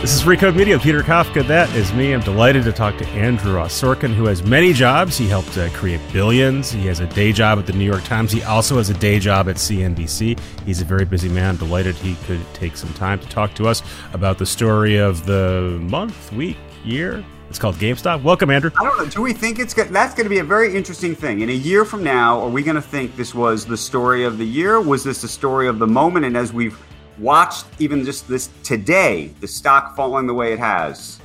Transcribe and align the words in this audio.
This 0.00 0.14
is 0.14 0.22
Recode 0.22 0.54
Media, 0.54 0.78
Peter 0.78 1.00
Kafka. 1.00 1.44
That 1.48 1.74
is 1.74 1.92
me. 1.94 2.12
I'm 2.12 2.20
delighted 2.20 2.64
to 2.64 2.72
talk 2.72 2.96
to 2.98 3.06
Andrew 3.08 3.56
Ross 3.56 3.80
Sorkin, 3.80 4.14
who 4.14 4.26
has 4.26 4.42
many 4.42 4.72
jobs. 4.74 5.16
He 5.16 5.26
helped 5.26 5.56
uh, 5.56 5.70
create 5.70 6.00
Billions. 6.12 6.70
He 6.70 6.86
has 6.86 7.00
a 7.00 7.06
day 7.06 7.32
job 7.32 7.58
at 7.58 7.66
the 7.66 7.72
New 7.72 7.86
York 7.86 8.04
Times. 8.04 8.30
He 8.30 8.42
also 8.42 8.76
has 8.76 8.90
a 8.90 8.94
day 8.94 9.18
job 9.18 9.48
at 9.48 9.56
CNBC. 9.56 10.38
He's 10.64 10.82
a 10.82 10.84
very 10.84 11.06
busy 11.06 11.30
man. 11.30 11.50
I'm 11.50 11.56
delighted 11.56 11.96
he 11.96 12.14
could 12.26 12.40
take 12.52 12.76
some 12.76 12.92
time 12.92 13.18
to 13.18 13.28
talk 13.28 13.54
to 13.54 13.66
us 13.66 13.82
about 14.12 14.36
the 14.38 14.46
story 14.46 14.96
of 14.96 15.24
the 15.24 15.78
month, 15.82 16.30
week, 16.32 16.58
year. 16.84 17.24
It's 17.48 17.58
called 17.58 17.76
GameStop. 17.76 18.22
Welcome, 18.22 18.50
Andrew. 18.50 18.70
I 18.78 18.84
don't 18.84 18.98
know. 18.98 19.06
Do 19.06 19.22
we 19.22 19.32
think 19.32 19.58
it's 19.58 19.72
good? 19.72 19.88
That's 19.88 20.14
going 20.14 20.26
to 20.26 20.30
be 20.30 20.38
a 20.38 20.44
very 20.44 20.76
interesting 20.76 21.14
thing. 21.14 21.40
In 21.40 21.48
a 21.48 21.54
year 21.54 21.84
from 21.84 22.04
now, 22.04 22.40
are 22.42 22.50
we 22.50 22.62
going 22.62 22.76
to 22.76 22.82
think 22.82 23.16
this 23.16 23.34
was 23.34 23.64
the 23.64 23.76
story 23.76 24.24
of 24.24 24.36
the 24.36 24.46
year? 24.46 24.80
Was 24.80 25.04
this 25.04 25.22
the 25.22 25.28
story 25.28 25.68
of 25.68 25.78
the 25.78 25.86
moment? 25.86 26.26
And 26.26 26.36
as 26.36 26.52
we've 26.52 26.78
watched 27.18 27.66
even 27.78 28.04
just 28.04 28.28
this 28.28 28.50
today, 28.62 29.30
the 29.40 29.48
stock 29.48 29.96
falling 29.96 30.26
the 30.26 30.34
way 30.34 30.52
it 30.52 30.58
has, 30.58 31.20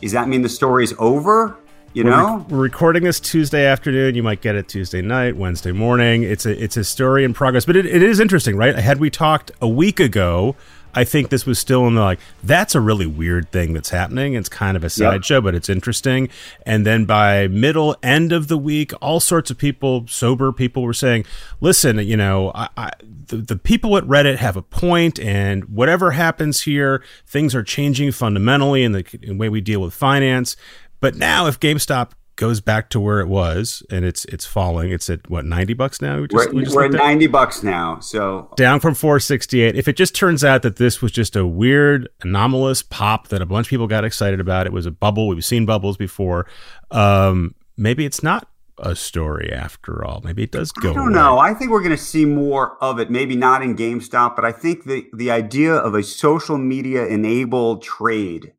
does 0.00 0.12
that 0.12 0.28
mean 0.28 0.42
the 0.42 0.48
story 0.48 0.84
is 0.84 0.94
over? 0.98 1.56
You 1.92 2.04
we're 2.04 2.10
know, 2.10 2.36
re- 2.36 2.44
we're 2.48 2.62
recording 2.62 3.02
this 3.02 3.18
Tuesday 3.18 3.66
afternoon. 3.66 4.14
You 4.14 4.22
might 4.22 4.40
get 4.40 4.54
it 4.54 4.68
Tuesday 4.68 5.02
night, 5.02 5.36
Wednesday 5.36 5.72
morning. 5.72 6.22
It's 6.22 6.46
a 6.46 6.62
it's 6.62 6.76
a 6.76 6.84
story 6.84 7.24
in 7.24 7.34
progress, 7.34 7.64
but 7.64 7.74
it, 7.74 7.84
it 7.84 8.02
is 8.02 8.20
interesting, 8.20 8.56
right? 8.56 8.76
Had 8.76 9.00
we 9.00 9.10
talked 9.10 9.50
a 9.60 9.68
week 9.68 9.98
ago, 9.98 10.54
I 10.94 11.04
think 11.04 11.28
this 11.28 11.46
was 11.46 11.58
still 11.58 11.86
in 11.86 11.94
the 11.94 12.00
like 12.00 12.20
that's 12.42 12.74
a 12.74 12.80
really 12.80 13.06
weird 13.06 13.50
thing 13.52 13.72
that's 13.72 13.90
happening. 13.90 14.34
It's 14.34 14.48
kind 14.48 14.76
of 14.76 14.84
a 14.84 14.90
sideshow, 14.90 15.36
yep. 15.36 15.44
but 15.44 15.54
it's 15.54 15.68
interesting. 15.68 16.28
And 16.66 16.86
then 16.86 17.04
by 17.04 17.48
middle 17.48 17.96
end 18.02 18.32
of 18.32 18.48
the 18.48 18.58
week, 18.58 18.92
all 19.00 19.20
sorts 19.20 19.50
of 19.50 19.58
people, 19.58 20.06
sober 20.08 20.52
people, 20.52 20.82
were 20.82 20.92
saying, 20.92 21.24
"Listen, 21.60 21.98
you 21.98 22.16
know, 22.16 22.52
I, 22.54 22.68
I, 22.76 22.90
the 23.26 23.36
the 23.36 23.56
people 23.56 23.96
at 23.96 24.04
Reddit 24.04 24.36
have 24.36 24.56
a 24.56 24.62
point, 24.62 25.18
and 25.20 25.64
whatever 25.64 26.12
happens 26.12 26.62
here, 26.62 27.02
things 27.26 27.54
are 27.54 27.62
changing 27.62 28.12
fundamentally 28.12 28.82
in 28.82 28.92
the, 28.92 29.04
in 29.22 29.28
the 29.28 29.36
way 29.36 29.48
we 29.48 29.60
deal 29.60 29.80
with 29.80 29.94
finance." 29.94 30.56
But 31.00 31.14
now, 31.16 31.46
if 31.46 31.58
GameStop 31.58 32.12
goes 32.40 32.62
back 32.62 32.88
to 32.88 32.98
where 32.98 33.20
it 33.20 33.28
was 33.28 33.84
and 33.90 34.02
it's 34.02 34.24
it's 34.24 34.46
falling, 34.46 34.90
it's 34.90 35.10
at 35.10 35.28
what 35.28 35.44
ninety 35.44 35.74
bucks 35.74 36.00
now. 36.00 36.18
We 36.20 36.26
just, 36.26 36.52
we're, 36.52 36.62
we 36.62 36.74
we're 36.74 36.86
at 36.86 36.92
ninety 36.92 37.26
bucks 37.26 37.62
now, 37.62 38.00
so 38.00 38.50
down 38.56 38.80
from 38.80 38.94
four 38.94 39.20
sixty 39.20 39.60
eight. 39.60 39.76
If 39.76 39.86
it 39.86 39.96
just 39.96 40.14
turns 40.14 40.42
out 40.42 40.62
that 40.62 40.76
this 40.76 41.02
was 41.02 41.12
just 41.12 41.36
a 41.36 41.46
weird 41.46 42.08
anomalous 42.22 42.82
pop 42.82 43.28
that 43.28 43.42
a 43.42 43.46
bunch 43.46 43.66
of 43.66 43.70
people 43.70 43.86
got 43.86 44.04
excited 44.06 44.40
about, 44.40 44.66
it 44.66 44.72
was 44.72 44.86
a 44.86 44.90
bubble. 44.90 45.28
We've 45.28 45.44
seen 45.44 45.66
bubbles 45.66 45.98
before. 45.98 46.46
Um, 46.90 47.54
maybe 47.76 48.06
it's 48.06 48.22
not 48.22 48.48
a 48.78 48.96
story 48.96 49.52
after 49.52 50.02
all. 50.02 50.22
Maybe 50.24 50.42
it 50.42 50.50
does 50.50 50.72
go. 50.72 50.92
I 50.92 50.94
don't 50.94 51.08
away. 51.08 51.14
know. 51.14 51.38
I 51.38 51.52
think 51.52 51.70
we're 51.70 51.82
going 51.82 51.90
to 51.90 52.02
see 52.02 52.24
more 52.24 52.82
of 52.82 52.98
it. 52.98 53.10
Maybe 53.10 53.36
not 53.36 53.62
in 53.62 53.76
GameStop, 53.76 54.34
but 54.34 54.46
I 54.46 54.52
think 54.52 54.84
the 54.84 55.06
the 55.12 55.30
idea 55.30 55.74
of 55.74 55.94
a 55.94 56.02
social 56.02 56.56
media 56.56 57.06
enabled 57.06 57.82
trade 57.82 58.54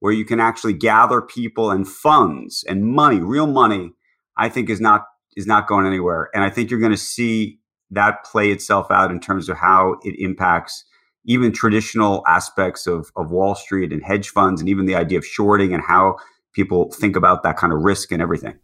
where 0.00 0.12
you 0.12 0.24
can 0.24 0.40
actually 0.40 0.72
gather 0.72 1.20
people 1.20 1.70
and 1.70 1.86
funds 1.88 2.64
and 2.68 2.84
money, 2.84 3.20
real 3.20 3.46
money, 3.46 3.92
I 4.36 4.48
think 4.48 4.70
is 4.70 4.80
not 4.80 5.06
is 5.36 5.46
not 5.46 5.68
going 5.68 5.86
anywhere. 5.86 6.30
And 6.34 6.42
I 6.42 6.50
think 6.50 6.70
you're 6.70 6.80
going 6.80 6.92
to 6.92 6.96
see 6.96 7.58
that 7.90 8.24
play 8.24 8.50
itself 8.50 8.90
out 8.90 9.10
in 9.10 9.20
terms 9.20 9.48
of 9.48 9.56
how 9.56 9.96
it 10.02 10.14
impacts 10.18 10.84
even 11.24 11.52
traditional 11.52 12.24
aspects 12.26 12.86
of, 12.86 13.10
of 13.16 13.30
Wall 13.30 13.54
Street 13.54 13.92
and 13.92 14.02
hedge 14.02 14.30
funds 14.30 14.60
and 14.60 14.68
even 14.68 14.86
the 14.86 14.94
idea 14.94 15.18
of 15.18 15.24
shorting 15.24 15.72
and 15.72 15.82
how 15.82 16.16
people 16.52 16.90
think 16.90 17.16
about 17.16 17.42
that 17.42 17.56
kind 17.56 17.72
of 17.72 17.80
risk 17.80 18.10
and 18.10 18.20
everything. 18.20 18.58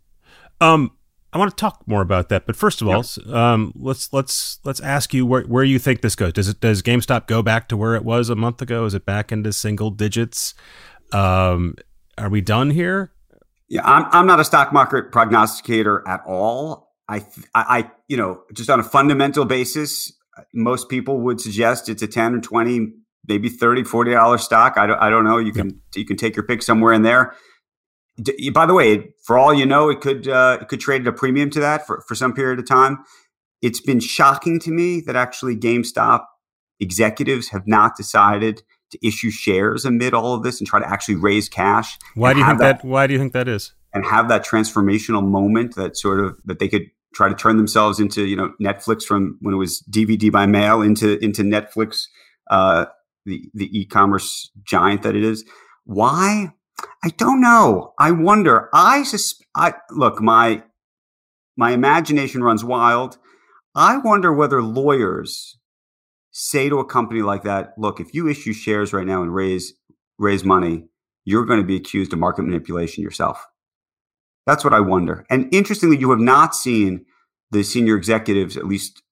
Um, 0.61 0.91
I 1.33 1.39
want 1.39 1.51
to 1.51 1.57
talk 1.57 1.83
more 1.87 2.01
about 2.01 2.29
that, 2.29 2.47
but 2.47 2.55
first 2.55 2.81
of 2.81 2.89
all, 2.89 3.05
um, 3.35 3.73
let's 3.75 4.13
let's 4.13 4.61
let's 4.63 4.81
ask 4.81 5.13
you 5.13 5.27
where, 5.27 5.43
where 5.43 5.65
you 5.65 5.81
think 5.81 6.01
this 6.01 6.15
goes. 6.15 6.33
Does 6.33 6.49
it 6.49 6.61
does 6.61 6.81
GameStop 6.81 7.27
go 7.27 7.43
back 7.43 7.69
to 7.69 7.77
where 7.77 7.97
it 7.97 8.05
was 8.05 8.31
a 8.31 8.37
month 8.37 8.63
ago? 8.63 8.85
Is 8.85 8.95
it 8.95 9.05
back 9.05 9.33
into 9.33 9.53
single 9.53 9.91
digits? 9.91 10.55
Um, 11.13 11.77
are 12.19 12.29
we 12.29 12.41
done 12.41 12.71
here? 12.71 13.13
Yeah, 13.69 13.83
I'm, 13.85 14.07
I'm 14.13 14.27
not 14.27 14.41
a 14.41 14.45
stock 14.45 14.73
market 14.73 15.11
prognosticator 15.11 16.07
at 16.07 16.21
all. 16.27 16.93
I, 17.09 17.25
I, 17.55 17.91
you 18.09 18.17
know, 18.17 18.43
just 18.55 18.71
on 18.71 18.81
a 18.81 18.83
fundamental 18.83 19.45
basis, 19.45 20.13
most 20.53 20.89
people 20.89 21.21
would 21.21 21.41
suggest 21.41 21.89
it's 21.89 22.03
a 22.03 22.07
10 22.07 22.37
or 22.37 22.41
20, 22.41 22.93
maybe 23.27 23.49
30, 23.49 23.85
40 23.85 24.13
dollar 24.13 24.39
stock. 24.39 24.75
I 24.77 24.87
don't, 24.87 24.99
I 24.99 25.11
don't 25.11 25.25
know. 25.25 25.39
You 25.39 25.53
can, 25.53 25.81
you 25.95 26.05
can 26.05 26.17
take 26.17 26.37
your 26.37 26.47
pick 26.47 26.63
somewhere 26.63 26.93
in 26.93 27.03
there. 27.03 27.35
By 28.53 28.65
the 28.65 28.75
way, 28.75 29.13
for 29.25 29.37
all 29.39 29.53
you 29.53 29.67
know, 29.67 29.91
it 29.91 30.01
could, 30.01 30.29
uh, 30.29 30.59
it 30.61 30.69
could 30.69 30.81
trade 30.81 31.03
at 31.03 31.09
a 31.09 31.13
premium 31.13 31.51
to 31.51 31.61
that 31.61 31.87
for, 31.87 32.03
for 32.07 32.15
some 32.15 32.33
period 32.33 32.59
of 32.59 32.67
time. 32.67 32.99
It's 33.61 33.81
been 33.81 34.01
shocking 34.01 34.61
to 34.61 34.71
me 34.71 35.01
that 35.01 35.17
actually 35.17 35.57
GameStop 35.57 36.25
executives 36.81 37.49
have 37.49 37.67
not 37.67 37.97
decided 37.97 38.63
to 38.91 39.07
issue 39.07 39.31
shares 39.31 39.85
amid 39.85 40.15
all 40.15 40.35
of 40.35 40.43
this 40.43 40.61
and 40.61 40.67
try 40.67 40.81
to 40.81 40.89
actually 40.89 41.17
raise 41.17 41.49
cash. 41.49 41.99
Why 42.15 42.33
do 42.33 42.41
you 42.41 42.47
think 42.47 42.59
that, 42.61 42.83
that, 42.83 42.87
Why 42.87 43.07
do 43.07 43.13
you 43.13 43.19
think 43.19 43.33
that 43.33 43.49
is? 43.49 43.73
And 43.93 44.05
have 44.07 44.29
that 44.29 44.45
transformational 44.45 45.25
moment 45.25 45.77
that 45.77 45.97
sort 45.97 46.21
of 46.21 46.39
that 46.45 46.59
they 46.59 46.69
could 46.69 46.91
try 47.15 47.29
to 47.29 47.35
turn 47.35 47.57
themselves 47.57 48.01
into 48.01 48.27
you 48.27 48.37
know 48.37 48.53
Netflix 48.61 49.05
from 49.05 49.39
when 49.41 49.55
it 49.55 49.59
was 49.59 49.83
DVD 49.91 50.31
by 50.31 50.47
mail 50.47 50.83
into 50.83 51.23
into 51.25 51.43
Netflix, 51.43 52.07
uh, 52.51 52.87
the 53.25 53.49
the 53.55 53.79
e-commerce 53.79 54.51
giant 54.65 55.03
that 55.03 55.15
it 55.15 55.25
is. 55.25 55.45
Why? 55.85 56.53
I 57.05 57.11
don't 57.11 57.41
know. 57.41 57.95
I 57.99 58.11
wonder. 58.11 58.69
I 58.75 59.05
sus- 59.05 59.41
I 59.55 59.75
look 59.91 60.21
my 60.21 60.65
my 61.57 61.71
imagination 61.71 62.43
runs 62.43 62.65
wild. 62.65 63.19
I 63.75 63.97
wonder 63.99 64.33
whether 64.33 64.63
lawyers 64.63 65.59
say 66.37 66.69
to 66.69 66.81
a 66.81 66.85
company 66.85 67.23
like 67.23 67.45
that, 67.45 67.75
look, 67.79 68.01
if 68.01 68.13
you 68.13 68.29
issue 68.29 68.53
shares 68.53 68.93
right 68.93 69.07
now 69.07 69.23
and 69.23 69.33
raise 69.33 69.73
raise 70.19 70.45
money, 70.45 70.85
you're 71.25 71.45
going 71.45 71.61
to 71.61 71.67
be 71.67 71.77
accused 71.77 72.13
of 72.13 72.19
market 72.19 72.43
manipulation 72.43 73.03
yourself. 73.03 73.47
That's 74.47 74.65
what 74.65 74.75
I 74.75 74.81
wonder. 74.81 75.25
And 75.31 75.53
interestingly, 75.55 75.97
you 75.97 76.11
have 76.11 76.21
not 76.21 76.55
seen 76.55 77.07
the 77.51 77.63
senior 77.63 77.97
executives, 77.97 78.57
at 78.57 78.67
least 78.67 79.03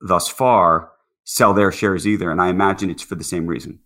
thus 0.00 0.28
far, 0.28 0.90
sell 1.24 1.54
their 1.54 1.72
shares 1.72 2.06
either. 2.06 2.30
And 2.30 2.40
I 2.40 2.48
imagine 2.48 2.90
it's 2.90 3.02
for 3.02 3.14
the 3.14 3.24
same 3.24 3.46
reason. 3.46 3.80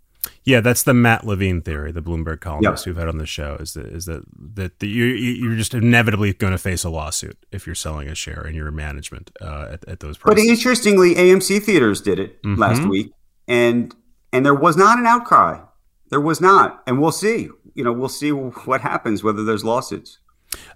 Yeah, 0.44 0.60
that's 0.60 0.82
the 0.82 0.94
Matt 0.94 1.26
Levine 1.26 1.62
theory, 1.62 1.92
the 1.92 2.02
Bloomberg 2.02 2.40
columnist 2.40 2.86
yep. 2.86 2.94
we've 2.94 2.98
had 2.98 3.08
on 3.08 3.18
the 3.18 3.26
show. 3.26 3.56
Is 3.60 3.74
that 3.74 3.86
is 3.86 4.04
that 4.06 4.22
that 4.54 4.78
the, 4.80 4.88
you 4.88 5.04
you're 5.04 5.56
just 5.56 5.74
inevitably 5.74 6.32
going 6.34 6.52
to 6.52 6.58
face 6.58 6.84
a 6.84 6.90
lawsuit 6.90 7.38
if 7.50 7.66
you're 7.66 7.74
selling 7.74 8.08
a 8.08 8.14
share 8.14 8.42
and 8.42 8.54
you're 8.54 8.68
in 8.68 8.74
your 8.74 8.84
management 8.86 9.30
uh, 9.40 9.68
at, 9.72 9.88
at 9.88 10.00
those 10.00 10.18
prices. 10.18 10.44
But 10.44 10.50
interestingly, 10.50 11.14
AMC 11.14 11.62
theaters 11.62 12.00
did 12.00 12.18
it 12.18 12.42
mm-hmm. 12.42 12.60
last 12.60 12.86
week, 12.86 13.12
and 13.48 13.94
and 14.32 14.44
there 14.44 14.54
was 14.54 14.76
not 14.76 14.98
an 14.98 15.06
outcry. 15.06 15.60
There 16.10 16.20
was 16.20 16.40
not, 16.40 16.82
and 16.86 17.00
we'll 17.00 17.12
see. 17.12 17.48
You 17.74 17.84
know, 17.84 17.92
we'll 17.92 18.08
see 18.08 18.30
what 18.30 18.80
happens 18.80 19.24
whether 19.24 19.44
there's 19.44 19.64
lawsuits. 19.64 20.18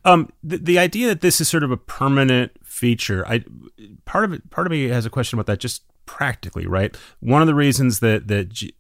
Um, 0.05 0.31
the, 0.43 0.59
the 0.59 0.79
idea 0.79 1.07
that 1.09 1.21
this 1.21 1.41
is 1.41 1.49
sort 1.49 1.63
of 1.63 1.71
a 1.71 1.77
permanent 1.77 2.53
feature, 2.65 3.27
I 3.27 3.45
part 4.05 4.25
of 4.25 4.33
it, 4.33 4.51
part 4.51 4.67
of 4.67 4.71
me 4.71 4.89
has 4.89 5.07
a 5.07 5.11
question 5.11 5.39
about 5.39 5.47
that. 5.47 5.61
Just 5.61 5.83
practically, 6.09 6.67
right? 6.67 6.97
One 7.21 7.43
of 7.43 7.47
the 7.47 7.55
reasons 7.55 8.01
that 8.01 8.29
that 8.29 8.49
G- 8.49 8.75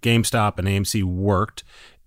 GameStop 0.00 0.58
and 0.58 0.66
AMC 0.66 1.04
worked 1.04 1.62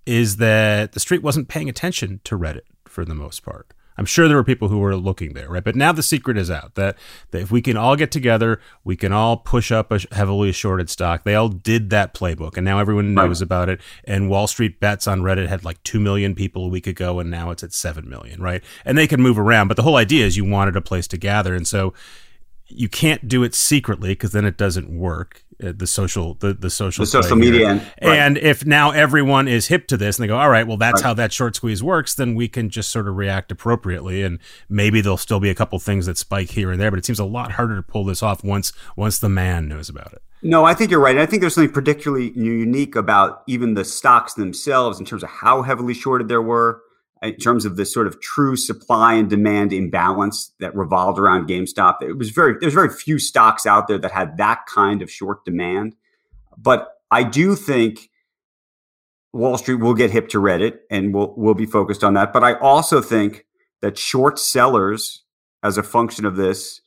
is 0.06 0.38
that 0.38 0.92
the 0.92 1.00
street 1.00 1.24
wasn't 1.24 1.48
paying 1.48 1.70
attention 1.70 2.20
to 2.26 2.38
Reddit 2.38 2.68
for 2.86 3.06
the 3.06 3.16
most 3.16 3.42
part. 3.44 3.74
I'm 3.98 4.06
sure 4.06 4.28
there 4.28 4.38
were 4.38 4.46
people 4.46 4.70
who 4.70 4.80
were 4.80 4.96
looking 4.96 5.34
there, 5.34 5.50
right? 5.50 5.64
But 5.64 5.76
now 5.76 5.92
the 5.92 6.04
secret 6.04 6.38
is 6.38 6.50
out 6.50 6.76
that, 6.76 6.98
that 7.32 7.42
if 7.42 7.52
we 7.52 7.62
can 7.62 7.76
all 7.76 7.98
get 7.98 8.12
together, 8.12 8.62
we 8.86 8.96
can 8.96 9.12
all 9.12 9.36
push 9.36 9.74
up 9.74 9.92
a 9.92 10.00
heavily 10.14 10.54
shorted 10.54 10.90
stock. 10.90 11.26
They 11.26 11.36
all 11.36 11.50
did 11.50 11.90
that 11.90 12.14
playbook, 12.14 12.56
and 12.56 12.64
now 12.64 12.80
everyone 12.80 13.14
knows 13.14 13.42
right. 13.42 13.46
about 13.46 13.68
it. 13.68 13.82
And 14.06 14.30
Wall 14.30 14.48
Street 14.48 14.80
bets 14.80 15.06
on 15.06 15.22
Reddit 15.22 15.48
had 15.48 15.66
like 15.66 15.84
2 15.84 16.00
million 16.00 16.34
people 16.34 16.66
a 16.66 16.70
week 16.70 16.88
ago, 16.88 17.20
and 17.20 17.30
now 17.30 17.52
it's 17.52 17.64
at 17.64 17.74
7 17.74 18.10
million, 18.10 18.42
right? 18.42 18.64
And 18.86 18.98
they 18.98 19.08
can 19.08 19.22
move 19.22 19.38
around. 19.38 19.68
But 19.68 19.76
the 19.76 19.84
whole 19.84 19.98
idea 19.98 20.26
is 20.26 20.38
you 20.38 20.46
wanted 20.46 20.78
a 20.78 20.82
place 20.82 21.08
to 21.10 21.18
gather. 21.18 21.54
And 21.54 21.68
so 21.68 21.94
you 22.70 22.88
can't 22.88 23.28
do 23.28 23.44
it 23.44 23.54
secretly 23.56 24.10
because 24.10 24.32
then 24.32 24.46
it 24.46 24.58
doesn't 24.58 24.90
work. 24.90 25.44
Uh, 25.62 25.74
the 25.76 25.88
social, 25.88 26.36
the, 26.36 26.54
the 26.54 26.70
social, 26.70 27.04
the 27.04 27.06
social 27.06 27.36
media, 27.36 27.68
and, 27.68 27.82
right. 28.02 28.18
and 28.18 28.38
if 28.38 28.66
now 28.66 28.92
everyone 28.92 29.46
is 29.46 29.68
hip 29.68 29.88
to 29.88 29.98
this 29.98 30.18
and 30.18 30.24
they 30.24 30.28
go, 30.28 30.38
all 30.38 30.50
right, 30.50 30.66
well, 30.66 30.78
that's 30.78 31.02
right. 31.02 31.08
how 31.10 31.14
that 31.14 31.34
short 31.34 31.54
squeeze 31.54 31.84
works, 31.84 32.14
then 32.14 32.34
we 32.34 32.48
can 32.48 32.70
just 32.70 32.90
sort 32.90 33.10
of 33.10 33.18
react 33.18 33.52
appropriately, 33.52 34.24
and 34.24 34.40
maybe 34.70 35.02
there'll 35.02 35.18
still 35.18 35.42
be 35.42 35.50
a 35.50 35.56
couple 35.56 35.78
things 35.78 36.06
that 36.06 36.18
spike 36.18 36.52
here 36.52 36.72
and 36.72 36.80
there, 36.80 36.90
but 36.90 36.98
it 36.98 37.06
seems 37.06 37.20
a 37.20 37.26
lot 37.26 37.52
harder 37.52 37.76
to 37.76 37.82
pull 37.82 38.06
this 38.06 38.24
off 38.24 38.42
once 38.42 38.72
once 38.96 39.20
the 39.20 39.28
man 39.28 39.68
knows 39.68 39.90
about 39.90 40.14
it. 40.14 40.22
No, 40.42 40.64
I 40.64 40.74
think 40.74 40.92
you're 40.92 41.02
right. 41.02 41.18
I 41.18 41.26
think 41.26 41.42
there's 41.42 41.56
something 41.56 41.74
particularly 41.74 42.32
unique 42.32 42.96
about 42.96 43.44
even 43.46 43.74
the 43.74 43.84
stocks 43.84 44.36
themselves 44.36 44.98
in 44.98 45.06
terms 45.06 45.24
of 45.24 45.30
how 45.30 45.64
heavily 45.64 45.94
shorted 45.94 46.30
there 46.30 46.42
were 46.42 46.82
in 47.22 47.36
terms 47.36 47.66
of 47.66 47.76
the 47.76 47.86
sort 47.86 48.08
of 48.08 48.22
true 48.22 48.56
supply 48.56 49.14
and 49.14 49.30
demand 49.30 49.74
imbalance 49.74 50.54
that 50.60 50.76
revolved 50.76 51.20
around 51.20 51.48
GameStop. 51.48 52.02
It 52.02 52.18
was 52.18 52.30
very 52.30 52.56
there's 52.60 52.74
very 52.74 52.90
few 52.90 53.20
stocks 53.20 53.66
out 53.66 53.88
there 53.88 53.98
that 53.98 54.12
had 54.12 54.38
that 54.38 54.66
kind 54.66 55.02
of 55.02 55.12
short 55.12 55.44
demand. 55.44 55.96
But 56.58 56.90
I 57.12 57.24
do 57.24 57.56
think 57.56 58.10
Wall 59.34 59.58
Street 59.58 59.76
will 59.76 59.94
get 59.94 60.12
hip 60.12 60.30
to 60.30 60.40
Reddit 60.40 60.80
and 60.90 61.14
we'll 61.14 61.34
we'll 61.36 61.54
be 61.54 61.66
focused 61.66 62.04
on 62.04 62.14
that. 62.14 62.32
But 62.32 62.44
I 62.44 62.54
also 62.56 63.02
think 63.02 63.46
that 63.82 63.98
short 63.98 64.40
sellers, 64.40 65.24
as 65.64 65.78
a 65.78 65.84
function 65.84 66.26
of 66.26 66.36
this, 66.36 66.82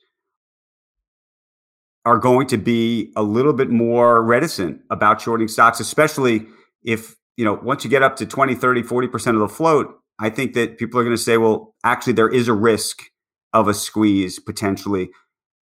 are 2.05 2.17
going 2.17 2.47
to 2.47 2.57
be 2.57 3.11
a 3.15 3.23
little 3.23 3.53
bit 3.53 3.69
more 3.69 4.21
reticent 4.21 4.81
about 4.89 5.21
shorting 5.21 5.47
stocks, 5.47 5.79
especially 5.79 6.47
if 6.83 7.15
you 7.37 7.45
know, 7.45 7.53
once 7.53 7.83
you 7.83 7.89
get 7.89 8.03
up 8.03 8.15
to 8.17 8.25
20, 8.25 8.55
30, 8.55 8.83
40% 8.83 9.27
of 9.33 9.39
the 9.39 9.47
float, 9.47 9.99
I 10.19 10.29
think 10.29 10.53
that 10.53 10.77
people 10.77 10.99
are 10.99 11.03
going 11.03 11.15
to 11.15 11.21
say, 11.21 11.37
well, 11.37 11.75
actually, 11.83 12.13
there 12.13 12.29
is 12.29 12.47
a 12.47 12.53
risk 12.53 13.03
of 13.53 13.67
a 13.67 13.73
squeeze 13.73 14.39
potentially. 14.39 15.09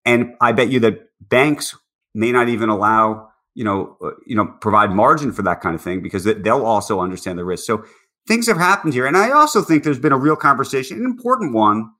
And 0.05 0.35
I 0.41 0.51
bet 0.51 0.69
you 0.69 0.79
that 0.81 0.99
banks 1.19 1.75
may 2.13 2.31
not 2.31 2.49
even 2.49 2.69
allow, 2.69 3.29
you 3.55 3.63
know, 3.63 3.97
uh, 4.03 4.11
you 4.25 4.35
know, 4.35 4.45
provide 4.61 4.91
margin 4.91 5.31
for 5.31 5.41
that 5.43 5.61
kind 5.61 5.75
of 5.75 5.81
thing 5.81 6.01
because 6.01 6.23
they'll 6.23 6.65
also 6.65 6.99
understand 6.99 7.37
the 7.37 7.45
risk. 7.45 7.65
So 7.65 7.83
things 8.27 8.47
have 8.47 8.57
happened 8.57 8.93
here. 8.93 9.05
And 9.05 9.17
I 9.17 9.31
also 9.31 9.61
think 9.61 9.83
there's 9.83 9.99
been 9.99 10.11
a 10.11 10.17
real 10.17 10.35
conversation, 10.35 10.97
an 10.97 11.05
important 11.05 11.53
one, 11.53 11.91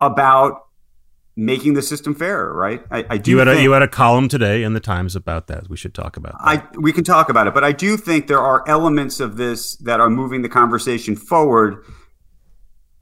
about 0.00 0.60
making 1.40 1.72
the 1.72 1.80
system 1.80 2.14
fairer, 2.14 2.52
right? 2.54 2.84
I, 2.90 3.06
I 3.08 3.16
do. 3.16 3.30
You 3.30 3.38
had, 3.38 3.48
a, 3.48 3.62
you 3.62 3.72
had 3.72 3.82
a 3.82 3.88
column 3.88 4.28
today 4.28 4.62
in 4.62 4.74
the 4.74 4.80
Times 4.80 5.16
about 5.16 5.46
that. 5.46 5.70
We 5.70 5.76
should 5.76 5.94
talk 5.94 6.18
about. 6.18 6.32
That. 6.32 6.40
I 6.42 6.78
we 6.78 6.92
can 6.92 7.02
talk 7.02 7.30
about 7.30 7.46
it, 7.46 7.54
but 7.54 7.64
I 7.64 7.72
do 7.72 7.96
think 7.96 8.26
there 8.26 8.40
are 8.40 8.62
elements 8.68 9.20
of 9.20 9.38
this 9.38 9.76
that 9.76 10.00
are 10.00 10.10
moving 10.10 10.42
the 10.42 10.48
conversation 10.50 11.16
forward. 11.16 11.82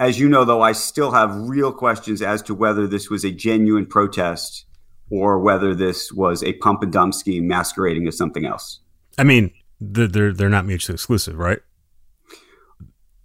As 0.00 0.20
you 0.20 0.28
know, 0.28 0.44
though, 0.44 0.62
I 0.62 0.70
still 0.72 1.10
have 1.10 1.34
real 1.34 1.72
questions 1.72 2.22
as 2.22 2.40
to 2.42 2.54
whether 2.54 2.86
this 2.86 3.10
was 3.10 3.24
a 3.24 3.32
genuine 3.32 3.84
protest 3.84 4.64
or 5.10 5.40
whether 5.40 5.74
this 5.74 6.12
was 6.12 6.44
a 6.44 6.52
pump 6.54 6.84
and 6.84 6.92
dump 6.92 7.14
scheme 7.14 7.48
masquerading 7.48 8.06
as 8.06 8.16
something 8.16 8.46
else. 8.46 8.78
I 9.18 9.24
mean, 9.24 9.52
they're 9.80 10.32
they're 10.32 10.48
not 10.48 10.64
mutually 10.64 10.94
exclusive, 10.94 11.36
right? 11.36 11.58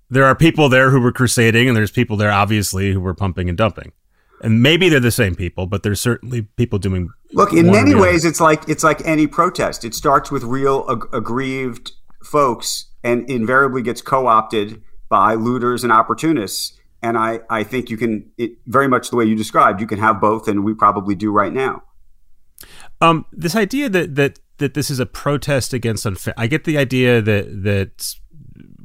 There 0.09 0.25
are 0.25 0.35
people 0.35 0.69
there 0.69 0.89
who 0.89 0.99
were 0.99 1.11
crusading, 1.11 1.67
and 1.67 1.77
there's 1.77 1.91
people 1.91 2.17
there 2.17 2.31
obviously 2.31 2.93
who 2.93 2.99
were 2.99 3.13
pumping 3.13 3.47
and 3.47 3.57
dumping 3.57 3.91
and 4.43 4.61
maybe 4.61 4.89
they're 4.89 4.99
the 4.99 5.09
same 5.11 5.35
people, 5.35 5.65
but 5.65 5.83
there's 5.83 6.01
certainly 6.01 6.43
people 6.43 6.77
doing. 6.77 7.09
Look, 7.31 7.53
in 7.53 7.71
many 7.71 7.95
ways, 7.95 8.25
it's 8.25 8.41
like 8.41 8.67
it's 8.67 8.83
like 8.83 9.01
any 9.05 9.25
protest. 9.25 9.85
It 9.85 9.95
starts 9.95 10.29
with 10.29 10.43
real 10.43 10.85
ag- 10.89 11.07
aggrieved 11.13 11.93
folks, 12.23 12.91
and 13.03 13.27
invariably 13.29 13.81
gets 13.81 14.01
co-opted 14.01 14.83
by 15.09 15.33
looters 15.35 15.83
and 15.83 15.91
opportunists. 15.91 16.77
And 17.01 17.17
I, 17.17 17.41
I 17.49 17.63
think 17.63 17.89
you 17.89 17.97
can 17.97 18.31
it, 18.37 18.51
very 18.65 18.87
much 18.87 19.09
the 19.09 19.15
way 19.15 19.25
you 19.25 19.35
described. 19.35 19.81
You 19.81 19.87
can 19.87 19.99
have 19.99 20.21
both, 20.21 20.47
and 20.47 20.63
we 20.63 20.73
probably 20.73 21.15
do 21.15 21.31
right 21.31 21.51
now. 21.53 21.83
Um, 23.01 23.25
this 23.31 23.55
idea 23.55 23.89
that 23.89 24.15
that 24.15 24.39
that 24.57 24.73
this 24.73 24.89
is 24.89 24.99
a 24.99 25.05
protest 25.05 25.73
against 25.73 26.05
unfair. 26.05 26.33
I 26.37 26.47
get 26.47 26.65
the 26.65 26.77
idea 26.77 27.21
that 27.21 27.63
that 27.63 28.15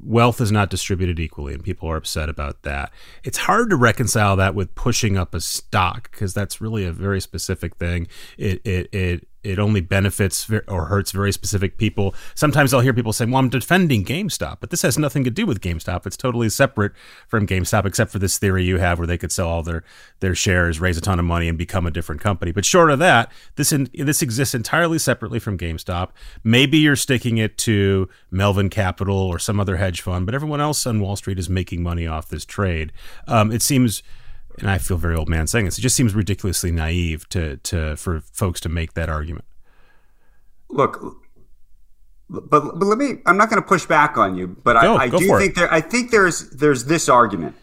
wealth 0.08 0.40
is 0.40 0.50
not 0.50 0.70
distributed 0.70 1.20
equally 1.20 1.52
and 1.52 1.62
people 1.62 1.88
are 1.88 1.96
upset 1.96 2.28
about 2.28 2.62
that. 2.62 2.90
It's 3.25 3.38
hard 3.38 3.69
to 3.70 3.76
reconcile 3.76 4.37
that 4.37 4.55
with 4.55 4.75
pushing 4.75 5.19
up 5.19 5.34
a 5.34 5.40
stock 5.40 6.10
because 6.10 6.32
that's 6.32 6.60
really 6.60 6.87
a 6.87 6.93
very 6.93 7.20
specific 7.20 7.76
thing. 7.76 8.08
It 8.38 8.62
it 8.64 8.88
it 8.93 9.28
it 9.49 9.59
only 9.59 9.81
benefits 9.81 10.50
or 10.69 10.87
hurts 10.87 11.11
very 11.11 11.33
specific 11.33 11.79
people. 11.79 12.15
Sometimes 12.35 12.75
I'll 12.75 12.81
hear 12.81 12.93
people 12.93 13.12
say, 13.12 13.25
"Well, 13.25 13.37
I'm 13.37 13.49
defending 13.49 14.05
GameStop," 14.05 14.59
but 14.61 14.71
this 14.71 14.83
has 14.83 14.99
nothing 14.99 15.25
to 15.25 15.31
do 15.31 15.47
with 15.47 15.61
GameStop. 15.61 16.06
It's 16.06 16.17
totally 16.17 16.49
separate 16.50 16.93
from 17.27 17.47
GameStop, 17.47 17.87
except 17.87 18.11
for 18.11 18.19
this 18.19 18.39
theory 18.39 18.65
you 18.65 18.79
have 18.79 18.99
where 18.99 19.06
they 19.06 19.19
could 19.19 19.33
sell 19.33 19.49
all 19.49 19.62
their 19.62 19.83
their 20.21 20.35
shares, 20.35 20.81
raise 20.81 20.99
a 20.99 21.00
ton 21.00 21.19
of 21.19 21.25
money, 21.25 21.49
and 21.49 21.56
become 21.56 21.87
a 21.87 21.91
different 21.91 22.21
company. 22.21 22.53
But 22.53 22.65
short 22.65 22.91
of 22.91 22.99
that, 22.99 23.33
this 23.56 23.73
in, 23.73 23.89
this 23.95 24.23
exists 24.23 24.55
entirely 24.55 24.99
separately 24.99 25.39
from 25.39 25.56
GameStop. 25.56 26.11
Maybe 26.44 26.79
you're 26.79 26.97
sticking 26.97 27.39
it 27.39 27.56
to 27.59 28.09
Melvin 28.31 28.69
Capital 28.69 29.17
or 29.17 29.39
some 29.39 29.59
other 29.59 29.77
hedge 29.77 30.01
fund, 30.01 30.27
but 30.27 30.35
everyone 30.35 30.61
else 30.61 30.87
on 30.87 31.01
Wall 31.01 31.17
Street 31.17 31.39
is 31.39 31.49
making 31.49 31.83
money 31.83 32.06
off 32.06 32.29
this 32.29 32.44
trade. 32.44 32.93
Um, 33.27 33.51
it 33.51 33.62
seems 33.62 34.03
and 34.60 34.70
I 34.70 34.78
feel 34.78 34.96
very 34.96 35.14
old 35.14 35.28
man 35.28 35.46
saying 35.46 35.64
this. 35.64 35.78
It 35.78 35.82
just 35.82 35.96
seems 35.96 36.14
ridiculously 36.14 36.70
naive 36.70 37.28
to 37.31 37.56
to 37.58 37.96
for 37.96 38.20
folks 38.20 38.60
to 38.60 38.69
make 38.69 38.94
that 38.94 39.08
argument. 39.08 39.44
Look, 40.69 41.00
but 42.28 42.50
but 42.50 42.82
let 42.82 42.99
me. 42.99 43.19
I'm 43.26 43.37
not 43.37 43.50
going 43.50 43.62
to 43.62 43.66
push 43.66 43.87
back 43.87 44.16
on 44.16 44.37
you, 44.37 44.49
but 44.49 44.81
go, 44.81 44.96
I, 44.96 45.05
I 45.05 45.08
do 45.08 45.19
think 45.38 45.52
it. 45.52 45.56
there. 45.56 45.72
I 45.72 45.81
think 45.81 46.10
there's 46.10 46.50
there's 46.50 46.84
this 46.84 47.08
argument 47.08 47.56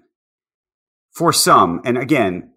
for 1.12 1.32
some, 1.32 1.82
and 1.86 1.98
again, 1.98 2.52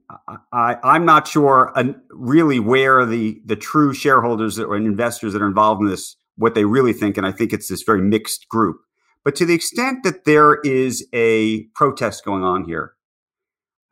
I, 0.52 0.76
I'm 0.82 1.04
not 1.04 1.28
sure 1.28 1.72
really 2.10 2.60
where 2.60 3.04
the 3.04 3.40
the 3.44 3.56
true 3.56 3.92
shareholders 3.92 4.58
or 4.58 4.76
investors 4.76 5.32
that 5.34 5.42
are 5.42 5.46
involved 5.46 5.82
in 5.82 5.88
this 5.88 6.16
what 6.36 6.54
they 6.54 6.64
really 6.64 6.92
think, 6.92 7.16
and 7.16 7.26
I 7.26 7.32
think 7.32 7.52
it's 7.52 7.68
this 7.68 7.82
very 7.82 8.00
mixed 8.00 8.48
group. 8.48 8.80
But 9.24 9.36
to 9.36 9.44
the 9.44 9.54
extent 9.54 10.04
that 10.04 10.24
there 10.24 10.60
is 10.64 11.06
a 11.12 11.64
protest 11.74 12.24
going 12.24 12.44
on 12.44 12.64
here, 12.64 12.94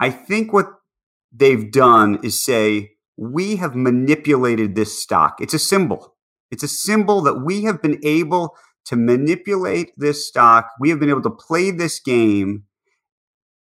I 0.00 0.10
think 0.10 0.52
what 0.52 0.66
they've 1.32 1.70
done 1.70 2.19
is 2.22 2.43
say, 2.43 2.93
we 3.16 3.56
have 3.56 3.75
manipulated 3.75 4.75
this 4.75 5.00
stock. 5.00 5.37
It's 5.40 5.54
a 5.54 5.58
symbol. 5.58 6.14
It's 6.50 6.62
a 6.62 6.69
symbol 6.69 7.22
that 7.22 7.43
we 7.44 7.64
have 7.64 7.82
been 7.82 7.98
able 8.04 8.54
to 8.87 8.96
manipulate 8.96 9.93
this 9.96 10.26
stock. 10.26 10.70
We 10.78 10.90
have 10.90 11.00
been 11.00 11.10
able 11.10 11.22
to 11.22 11.31
play 11.31 11.70
this 11.70 11.98
game 11.98 12.64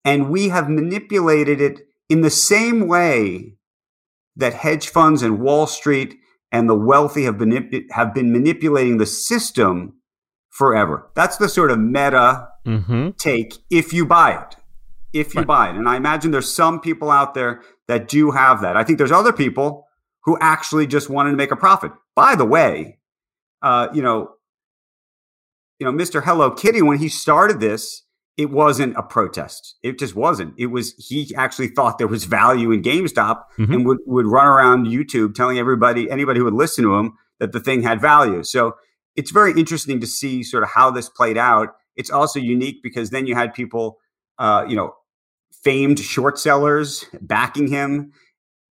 and 0.04 0.30
we 0.30 0.48
have 0.48 0.68
manipulated 0.68 1.60
it 1.60 1.80
in 2.08 2.22
the 2.22 2.30
same 2.30 2.88
way 2.88 3.54
that 4.34 4.54
hedge 4.54 4.88
funds 4.88 5.22
and 5.22 5.40
Wall 5.40 5.66
Street 5.66 6.16
and 6.50 6.68
the 6.68 6.74
wealthy 6.74 7.24
have 7.24 7.38
been, 7.38 7.86
have 7.90 8.12
been 8.12 8.32
manipulating 8.32 8.98
the 8.98 9.06
system 9.06 9.94
forever. 10.50 11.10
That's 11.14 11.36
the 11.36 11.48
sort 11.48 11.70
of 11.70 11.78
meta 11.78 12.48
mm-hmm. 12.66 13.10
take 13.18 13.54
if 13.70 13.92
you 13.92 14.04
buy 14.04 14.32
it 14.32 14.56
if 15.12 15.34
you 15.34 15.40
right. 15.40 15.46
buy 15.46 15.70
it. 15.70 15.76
And 15.76 15.88
I 15.88 15.96
imagine 15.96 16.30
there's 16.30 16.52
some 16.52 16.80
people 16.80 17.10
out 17.10 17.34
there 17.34 17.62
that 17.88 18.08
do 18.08 18.30
have 18.30 18.62
that. 18.62 18.76
I 18.76 18.84
think 18.84 18.98
there's 18.98 19.12
other 19.12 19.32
people 19.32 19.86
who 20.24 20.38
actually 20.40 20.86
just 20.86 21.10
wanted 21.10 21.30
to 21.30 21.36
make 21.36 21.50
a 21.50 21.56
profit. 21.56 21.92
By 22.14 22.34
the 22.34 22.44
way, 22.44 22.98
uh, 23.60 23.88
you 23.92 24.02
know, 24.02 24.34
you 25.78 25.90
know, 25.90 25.92
Mr. 25.92 26.22
Hello 26.22 26.50
Kitty, 26.50 26.80
when 26.80 26.98
he 26.98 27.08
started 27.08 27.60
this, 27.60 28.02
it 28.36 28.50
wasn't 28.50 28.96
a 28.96 29.02
protest. 29.02 29.76
It 29.82 29.98
just 29.98 30.14
wasn't. 30.14 30.54
It 30.56 30.66
was 30.66 30.94
he 30.96 31.34
actually 31.36 31.68
thought 31.68 31.98
there 31.98 32.06
was 32.06 32.24
value 32.24 32.70
in 32.70 32.82
GameStop 32.82 33.42
mm-hmm. 33.58 33.72
and 33.72 33.86
would, 33.86 33.98
would 34.06 34.26
run 34.26 34.46
around 34.46 34.86
YouTube 34.86 35.34
telling 35.34 35.58
everybody, 35.58 36.10
anybody 36.10 36.38
who 36.38 36.44
would 36.44 36.54
listen 36.54 36.84
to 36.84 36.94
him, 36.94 37.18
that 37.40 37.52
the 37.52 37.60
thing 37.60 37.82
had 37.82 38.00
value. 38.00 38.42
So 38.42 38.76
it's 39.16 39.30
very 39.30 39.52
interesting 39.52 40.00
to 40.00 40.06
see 40.06 40.42
sort 40.42 40.62
of 40.62 40.70
how 40.70 40.90
this 40.90 41.08
played 41.08 41.36
out. 41.36 41.74
It's 41.96 42.10
also 42.10 42.40
unique 42.40 42.82
because 42.82 43.10
then 43.10 43.26
you 43.26 43.34
had 43.34 43.52
people, 43.52 43.98
uh, 44.38 44.64
you 44.66 44.76
know, 44.76 44.94
famed 45.62 45.98
short 45.98 46.38
sellers 46.38 47.04
backing 47.20 47.68
him. 47.68 48.12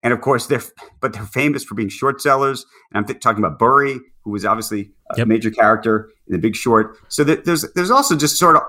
And 0.01 0.13
of 0.13 0.21
course, 0.21 0.47
they're 0.47 0.63
but 1.01 1.13
they're 1.13 1.23
famous 1.23 1.63
for 1.63 1.75
being 1.75 1.89
short 1.89 2.21
sellers. 2.21 2.65
And 2.91 2.99
I'm 2.99 3.05
th- 3.05 3.19
talking 3.19 3.43
about 3.43 3.59
Burry, 3.59 3.99
who 4.23 4.31
was 4.31 4.45
obviously 4.45 4.91
a 5.11 5.17
yep. 5.17 5.27
major 5.27 5.51
character 5.51 6.09
in 6.27 6.33
The 6.33 6.39
Big 6.39 6.55
Short. 6.55 6.97
So 7.09 7.23
th- 7.23 7.43
there's 7.43 7.65
there's 7.73 7.91
also 7.91 8.15
just 8.15 8.37
sort 8.37 8.55
of 8.55 8.61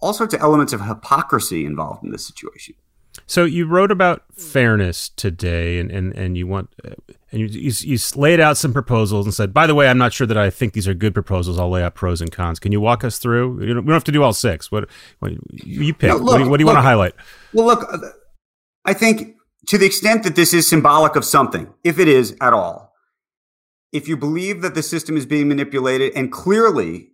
all 0.00 0.12
sorts 0.12 0.34
of 0.34 0.40
elements 0.40 0.72
of 0.72 0.80
hypocrisy 0.82 1.64
involved 1.64 2.04
in 2.04 2.10
this 2.10 2.26
situation. 2.26 2.74
So 3.26 3.44
you 3.44 3.66
wrote 3.66 3.90
about 3.90 4.24
fairness 4.34 5.08
today, 5.08 5.78
and 5.78 5.90
and, 5.90 6.12
and 6.14 6.36
you 6.36 6.46
want 6.46 6.70
uh, 6.84 6.90
and 7.34 7.52
you, 7.52 7.60
you, 7.60 7.72
you 7.80 7.98
laid 8.14 8.38
out 8.38 8.56
some 8.56 8.72
proposals 8.72 9.26
and 9.26 9.34
said, 9.34 9.52
by 9.52 9.66
the 9.66 9.74
way, 9.74 9.88
I'm 9.88 9.98
not 9.98 10.12
sure 10.12 10.24
that 10.24 10.38
I 10.38 10.50
think 10.50 10.72
these 10.72 10.86
are 10.86 10.94
good 10.94 11.14
proposals. 11.14 11.58
I'll 11.58 11.68
lay 11.68 11.82
out 11.82 11.96
pros 11.96 12.20
and 12.20 12.30
cons. 12.30 12.60
Can 12.60 12.70
you 12.70 12.80
walk 12.80 13.02
us 13.02 13.18
through? 13.18 13.56
We 13.56 13.66
don't 13.66 13.86
have 13.88 14.04
to 14.04 14.12
do 14.12 14.22
all 14.22 14.32
six. 14.32 14.70
What, 14.70 14.88
what 15.18 15.32
you 15.52 15.92
pick? 15.92 16.10
No, 16.10 16.16
look, 16.16 16.26
what, 16.26 16.38
do 16.38 16.44
you, 16.44 16.50
what 16.50 16.56
do 16.58 16.62
you 16.62 16.66
look, 16.66 16.74
want 16.76 16.84
to 16.84 16.88
highlight? 16.88 17.14
Well, 17.52 17.66
look, 17.66 17.92
I 18.84 18.92
think 18.92 19.34
to 19.66 19.78
the 19.78 19.84
extent 19.84 20.22
that 20.22 20.36
this 20.36 20.54
is 20.54 20.68
symbolic 20.68 21.16
of 21.16 21.24
something, 21.24 21.74
if 21.82 21.98
it 21.98 22.06
is 22.06 22.36
at 22.40 22.52
all, 22.52 22.94
if 23.92 24.06
you 24.06 24.16
believe 24.16 24.62
that 24.62 24.76
the 24.76 24.82
system 24.82 25.16
is 25.16 25.26
being 25.26 25.48
manipulated, 25.48 26.12
and 26.14 26.30
clearly 26.30 27.08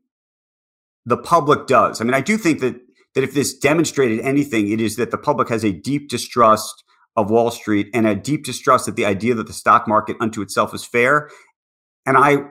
the 1.06 1.16
public 1.16 1.66
does. 1.66 2.02
I 2.02 2.04
mean, 2.04 2.14
I 2.14 2.20
do 2.20 2.36
think 2.36 2.60
that 2.60 2.78
that 3.14 3.24
if 3.24 3.32
this 3.32 3.58
demonstrated 3.58 4.20
anything, 4.20 4.70
it 4.70 4.82
is 4.82 4.96
that 4.96 5.10
the 5.10 5.18
public 5.18 5.48
has 5.48 5.64
a 5.64 5.72
deep 5.72 6.08
distrust 6.08 6.84
of 7.20 7.30
Wall 7.30 7.50
Street 7.50 7.88
and 7.94 8.06
a 8.06 8.14
deep 8.14 8.44
distrust 8.44 8.88
at 8.88 8.96
the 8.96 9.04
idea 9.04 9.34
that 9.34 9.46
the 9.46 9.52
stock 9.52 9.86
market 9.86 10.16
unto 10.20 10.42
itself 10.42 10.74
is 10.74 10.84
fair. 10.84 11.30
And 12.06 12.16
I 12.16 12.44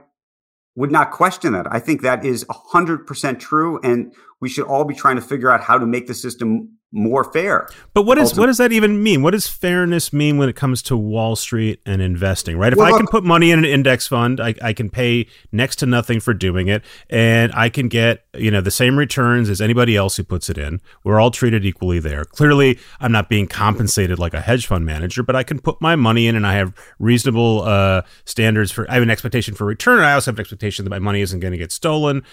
would 0.76 0.92
not 0.92 1.12
question 1.12 1.54
that. 1.54 1.68
I 1.72 1.80
think 1.80 2.02
that 2.02 2.24
is 2.24 2.46
100% 2.46 3.40
true. 3.40 3.80
And 3.84 4.14
we 4.40 4.50
should 4.50 4.66
all 4.66 4.86
be 4.86 4.96
trying 4.96 5.18
to 5.18 5.22
figure 5.22 5.52
out 5.52 5.62
how 5.62 5.78
to 5.78 5.86
make 5.86 6.08
the 6.08 6.14
system 6.14 6.79
more 6.91 7.24
fair. 7.24 7.67
But 7.93 8.03
what 8.03 8.17
is 8.17 8.38
what 8.38 8.48
does 8.48 8.58
that 8.58 8.72
even 8.72 9.03
mean? 9.03 9.22
What 9.22 9.31
does 9.31 9.48
fairness 9.48 10.12
mean 10.12 10.38
when 10.38 10.50
it 10.50 10.55
comes 10.55 10.81
to 10.84 10.98
Wall 10.98 11.36
Street 11.36 11.81
and 11.86 12.01
investing? 12.01 12.58
Right? 12.58 12.74
If 12.74 12.77
well, 12.77 12.88
I 12.88 12.91
look, 12.91 13.00
can 13.00 13.08
put 13.08 13.24
money 13.24 13.51
in 13.51 13.60
an 13.60 13.65
index 13.65 14.08
fund, 14.08 14.39
I, 14.39 14.55
I 14.62 14.74
can 14.74 14.89
pay 14.89 15.27
next 15.51 15.77
to 15.77 15.86
nothing 15.86 16.19
for 16.19 16.34
doing 16.34 16.67
it, 16.67 16.84
and 17.10 17.51
I 17.53 17.69
can 17.69 17.89
get 17.89 18.25
you 18.36 18.50
know 18.50 18.62
the 18.62 18.72
same 18.72 18.98
returns 18.98 19.50
as 19.50 19.62
anybody 19.62 19.96
else 19.96 20.17
who 20.17 20.24
puts 20.24 20.50
it 20.50 20.58
in. 20.58 20.81
We're 21.03 21.19
all 21.19 21.31
treated 21.31 21.63
equally 21.63 22.00
there. 22.00 22.25
Clearly, 22.25 22.79
I'm 23.00 23.12
not 23.12 23.29
being 23.29 23.48
compensated 23.48 24.17
like 24.17 24.34
a 24.34 24.41
hedge 24.41 24.65
fund 24.65 24.86
manager, 24.86 25.22
but 25.22 25.36
I 25.36 25.43
can 25.43 25.60
put 25.60 25.79
my 25.81 25.96
money 25.96 26.27
in, 26.27 26.36
and 26.36 26.48
I 26.48 26.53
have 26.53 26.74
reasonable 26.98 27.62
uh, 27.63 28.01
standards 28.25 28.72
for. 28.72 28.89
I 28.89 28.96
have 28.96 29.03
an 29.03 29.12
expectation 29.12 29.53
for 29.53 29.65
return. 29.65 30.00
and 30.00 30.08
I 30.08 30.13
also 30.13 30.31
have 30.31 30.38
an 30.38 30.41
expectation 30.41 30.86
that 30.86 30.89
my 30.89 31.00
money 31.00 31.22
isn't 31.22 31.39
going 31.39 31.51
to 31.51 31.58
get 31.58 31.72
stolen. 31.72 32.24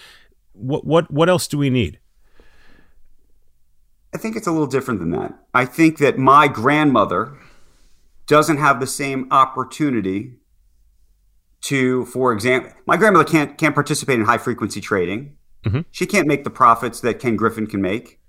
What 0.55 0.87
what 0.87 1.11
what 1.11 1.29
else 1.29 1.47
do 1.47 1.59
we 1.59 1.69
need? 1.69 1.99
I 4.15 4.19
think 4.19 4.37
it's 4.37 4.47
a 4.47 4.53
little 4.53 4.67
different 4.67 5.01
than 5.01 5.11
that. 5.11 5.35
I 5.53 5.65
think 5.65 5.99
that 5.99 6.19
my 6.19 6.49
grandmother 6.49 7.37
doesn't 8.27 8.59
have 8.59 8.81
the 8.81 8.87
same 8.87 9.29
opportunity 9.31 10.39
to, 11.63 12.05
for 12.07 12.33
example, 12.33 12.73
my 12.87 12.97
grandmother 12.97 13.29
can't 13.29 13.59
can't 13.59 13.75
participate 13.75 14.19
in 14.19 14.25
high 14.25 14.39
frequency 14.39 14.81
trading. 14.81 15.37
Mm-hmm. 15.65 15.81
She 15.91 16.07
can't 16.07 16.29
make 16.29 16.45
the 16.45 16.51
profits 16.51 17.01
that 17.01 17.19
Ken 17.19 17.37
Griffin 17.37 17.67
can 17.67 17.81
make, 17.81 18.21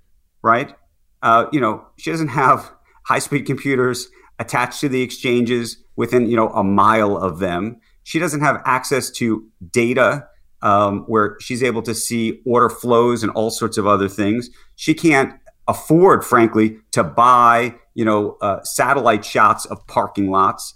right? 0.42 0.74
Uh, 1.22 1.46
you 1.52 1.60
know, 1.60 1.86
she 1.96 2.10
doesn't 2.10 2.28
have 2.28 2.72
high 3.04 3.18
speed 3.18 3.46
computers 3.46 4.08
attached 4.38 4.80
to 4.80 4.88
the 4.88 5.02
exchanges 5.02 5.82
within 5.96 6.28
you 6.28 6.36
know 6.36 6.48
a 6.50 6.64
mile 6.64 7.16
of 7.16 7.38
them. 7.38 7.80
She 8.02 8.18
doesn't 8.18 8.40
have 8.40 8.62
access 8.64 9.10
to 9.12 9.46
data 9.70 10.28
um, 10.62 11.04
where 11.06 11.36
she's 11.40 11.62
able 11.62 11.82
to 11.82 11.94
see 11.94 12.40
order 12.44 12.68
flows 12.68 13.22
and 13.22 13.30
all 13.32 13.50
sorts 13.50 13.78
of 13.78 13.86
other 13.86 14.08
things. 14.08 14.50
She 14.76 14.94
can't 14.94 15.34
afford, 15.68 16.24
frankly, 16.24 16.78
to 16.92 17.04
buy 17.04 17.76
you 17.94 18.04
know 18.04 18.36
uh, 18.40 18.62
satellite 18.64 19.24
shots 19.24 19.66
of 19.66 19.86
parking 19.86 20.30
lots. 20.30 20.74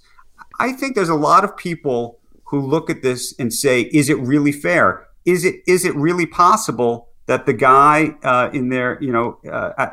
I 0.61 0.73
think 0.73 0.95
there's 0.95 1.09
a 1.09 1.15
lot 1.15 1.45
of 1.45 1.57
people 1.57 2.21
who 2.47 2.61
look 2.61 2.91
at 2.91 3.03
this 3.03 3.35
and 3.39 3.53
say, 3.53 3.83
"Is 3.93 4.09
it 4.09 4.19
really 4.19 4.53
fair? 4.53 5.07
Is 5.25 5.45
it 5.45 5.57
is 5.67 5.85
it 5.85 5.95
really 5.97 6.27
possible 6.27 7.09
that 7.27 7.47
the 7.47 7.53
guy 7.53 8.17
uh, 8.23 8.51
in 8.53 8.69
there, 8.69 8.99
you 9.01 9.13
know, 9.13 9.39
uh, 9.51 9.87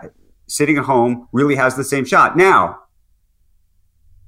sitting 0.47 0.77
at 0.77 0.85
home, 0.85 1.27
really 1.31 1.55
has 1.55 1.75
the 1.75 1.83
same 1.83 2.05
shot?" 2.05 2.35
Now, 2.35 2.79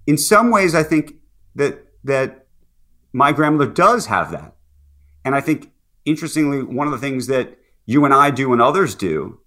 in 0.08 0.18
some 0.18 0.50
ways, 0.50 0.74
I 0.74 0.84
think 0.84 1.16
that 1.56 1.86
that 2.04 2.48
my 3.14 3.34
grandmother 3.34 3.70
does 3.70 4.06
have 4.06 4.32
that, 4.32 4.56
and 5.26 5.36
I 5.36 5.42
think 5.42 5.72
interestingly, 6.06 6.64
one 6.64 6.88
of 6.88 6.94
the 6.94 7.00
things 7.00 7.28
that 7.28 7.58
you 7.86 8.06
and 8.06 8.14
I 8.14 8.32
do 8.32 8.54
and 8.54 8.62
others 8.62 8.96
do, 8.96 9.41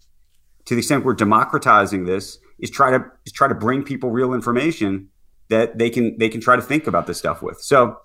to 0.67 0.75
the 0.75 0.79
extent 0.79 1.05
we're 1.05 1.15
democratizing 1.15 2.05
this, 2.05 2.39
is 2.59 2.71
try 2.71 2.91
to 2.91 3.05
is 3.27 3.33
try 3.33 3.49
to 3.49 3.55
bring 3.55 3.83
people 3.83 4.11
real 4.11 4.35
information 4.35 5.09
that 5.49 5.79
they 5.79 5.91
can 5.91 6.17
they 6.19 6.29
can 6.29 6.41
try 6.41 6.57
to 6.57 6.63
think 6.63 6.87
about 6.87 7.07
this 7.07 7.19
stuff 7.19 7.43
with. 7.43 7.61
So 7.61 7.99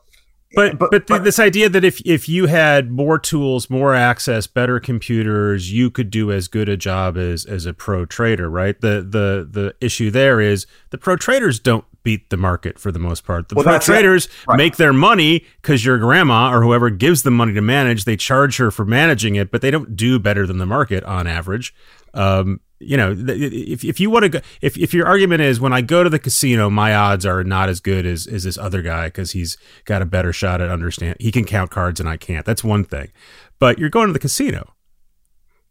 but 0.55 0.79
but, 0.79 0.91
but, 0.91 1.07
but 1.07 1.23
this 1.23 1.37
idea 1.37 1.69
that 1.69 1.83
if 1.83 2.01
if 2.05 2.27
you 2.27 2.47
had 2.47 2.91
more 2.91 3.19
tools, 3.19 3.69
more 3.69 3.93
access, 3.93 4.47
better 4.47 4.79
computers, 4.79 5.71
you 5.71 5.91
could 5.91 6.09
do 6.09 6.31
as 6.31 6.47
good 6.47 6.67
a 6.67 6.75
job 6.75 7.17
as 7.17 7.45
as 7.45 7.65
a 7.65 7.73
pro 7.73 8.05
trader, 8.05 8.49
right? 8.49 8.79
The 8.79 9.05
the 9.07 9.47
the 9.49 9.75
issue 9.79 10.09
there 10.09 10.41
is 10.41 10.65
the 10.89 10.97
pro 10.97 11.17
traders 11.17 11.59
don't 11.59 11.85
beat 12.03 12.29
the 12.29 12.37
market 12.37 12.79
for 12.79 12.91
the 12.91 12.99
most 12.99 13.23
part. 13.23 13.49
The 13.49 13.55
well, 13.55 13.79
traders 13.79 14.27
right. 14.47 14.57
make 14.57 14.77
their 14.77 14.93
money 14.93 15.45
because 15.61 15.83
your 15.83 15.97
grandma 15.97 16.53
or 16.53 16.61
whoever 16.61 16.89
gives 16.89 17.23
them 17.23 17.35
money 17.35 17.53
to 17.53 17.61
manage, 17.61 18.05
they 18.05 18.17
charge 18.17 18.57
her 18.57 18.71
for 18.71 18.85
managing 18.85 19.35
it, 19.35 19.51
but 19.51 19.61
they 19.61 19.71
don't 19.71 19.95
do 19.95 20.19
better 20.19 20.45
than 20.47 20.57
the 20.57 20.65
market 20.65 21.03
on 21.03 21.27
average. 21.27 21.73
Um, 22.13 22.61
you 22.79 22.95
know, 22.95 23.13
if, 23.17 23.83
if 23.83 23.99
you 23.99 24.09
want 24.09 24.23
to 24.23 24.29
go, 24.29 24.39
if, 24.61 24.77
if 24.77 24.93
your 24.93 25.05
argument 25.05 25.41
is 25.41 25.59
when 25.59 25.73
I 25.73 25.81
go 25.81 26.03
to 26.03 26.09
the 26.09 26.19
casino, 26.19 26.69
my 26.69 26.95
odds 26.95 27.25
are 27.25 27.43
not 27.43 27.67
as 27.67 27.81
good 27.81 28.05
as, 28.05 28.25
as 28.25 28.43
this 28.43 28.57
other 28.57 28.81
guy 28.81 29.07
because 29.07 29.31
he's 29.31 29.57
got 29.83 30.01
a 30.01 30.05
better 30.05 30.31
shot 30.31 30.61
at 30.61 30.69
understand. 30.69 31.17
He 31.19 31.31
can 31.31 31.43
count 31.43 31.71
cards 31.71 31.99
and 31.99 32.07
I 32.07 32.15
can't. 32.15 32.45
That's 32.45 32.63
one 32.63 32.85
thing. 32.85 33.11
But 33.59 33.79
you're 33.79 33.89
going 33.89 34.07
to 34.07 34.13
the 34.13 34.19
casino. 34.19 34.73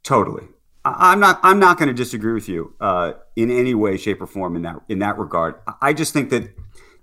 Totally. 0.02 0.48
I'm 0.84 1.20
not. 1.20 1.40
I'm 1.42 1.58
not 1.58 1.78
going 1.78 1.88
to 1.88 1.94
disagree 1.94 2.32
with 2.32 2.48
you 2.48 2.74
uh, 2.80 3.12
in 3.36 3.50
any 3.50 3.74
way, 3.74 3.96
shape, 3.96 4.22
or 4.22 4.26
form 4.26 4.56
in 4.56 4.62
that 4.62 4.76
in 4.88 5.00
that 5.00 5.18
regard. 5.18 5.56
I 5.82 5.92
just 5.92 6.12
think 6.12 6.30
that 6.30 6.54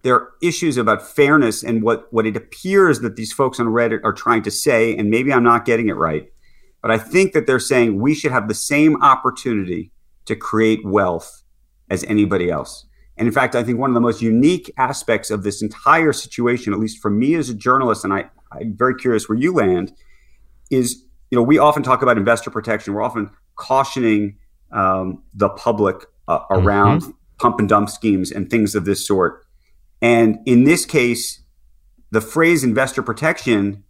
there 0.01 0.15
are 0.15 0.31
issues 0.41 0.77
about 0.77 1.01
fairness 1.07 1.63
and 1.63 1.83
what 1.83 2.11
what 2.11 2.25
it 2.25 2.35
appears 2.35 3.01
that 3.01 3.15
these 3.15 3.33
folks 3.33 3.59
on 3.59 3.67
Reddit 3.67 4.01
are 4.03 4.13
trying 4.13 4.43
to 4.43 4.51
say, 4.51 4.95
and 4.95 5.09
maybe 5.09 5.33
I'm 5.33 5.43
not 5.43 5.65
getting 5.65 5.89
it 5.89 5.95
right, 5.95 6.27
but 6.81 6.91
I 6.91 6.97
think 6.97 7.33
that 7.33 7.47
they're 7.47 7.59
saying 7.59 7.99
we 7.99 8.13
should 8.13 8.31
have 8.31 8.47
the 8.47 8.53
same 8.53 9.01
opportunity 9.01 9.91
to 10.25 10.35
create 10.35 10.85
wealth 10.85 11.43
as 11.89 12.03
anybody 12.05 12.49
else. 12.49 12.85
And 13.17 13.27
in 13.27 13.33
fact, 13.33 13.55
I 13.55 13.63
think 13.63 13.79
one 13.79 13.89
of 13.89 13.93
the 13.93 14.01
most 14.01 14.21
unique 14.21 14.71
aspects 14.77 15.31
of 15.31 15.43
this 15.43 15.61
entire 15.61 16.13
situation, 16.13 16.73
at 16.73 16.79
least 16.79 17.01
for 17.01 17.09
me 17.09 17.35
as 17.35 17.49
a 17.49 17.53
journalist, 17.53 18.03
and 18.03 18.13
I, 18.13 18.25
I'm 18.51 18.75
very 18.75 18.95
curious 18.95 19.29
where 19.29 19.37
you 19.37 19.53
land, 19.53 19.91
is 20.69 21.03
you 21.31 21.35
know 21.35 21.43
we 21.43 21.57
often 21.57 21.83
talk 21.83 22.01
about 22.01 22.17
investor 22.17 22.49
protection. 22.49 22.93
We're 22.93 23.03
often 23.03 23.31
cautioning 23.55 24.37
um, 24.71 25.23
the 25.33 25.49
public 25.49 26.05
uh, 26.27 26.39
around 26.49 27.01
mm-hmm. 27.01 27.11
pump 27.39 27.59
and 27.59 27.69
dump 27.69 27.89
schemes 27.89 28.31
and 28.31 28.49
things 28.49 28.75
of 28.75 28.85
this 28.85 29.05
sort. 29.05 29.45
And 30.01 30.39
in 30.45 30.63
this 30.63 30.85
case, 30.85 31.41
the 32.11 32.21
phrase 32.21 32.63
investor 32.63 33.01
protection 33.01 33.83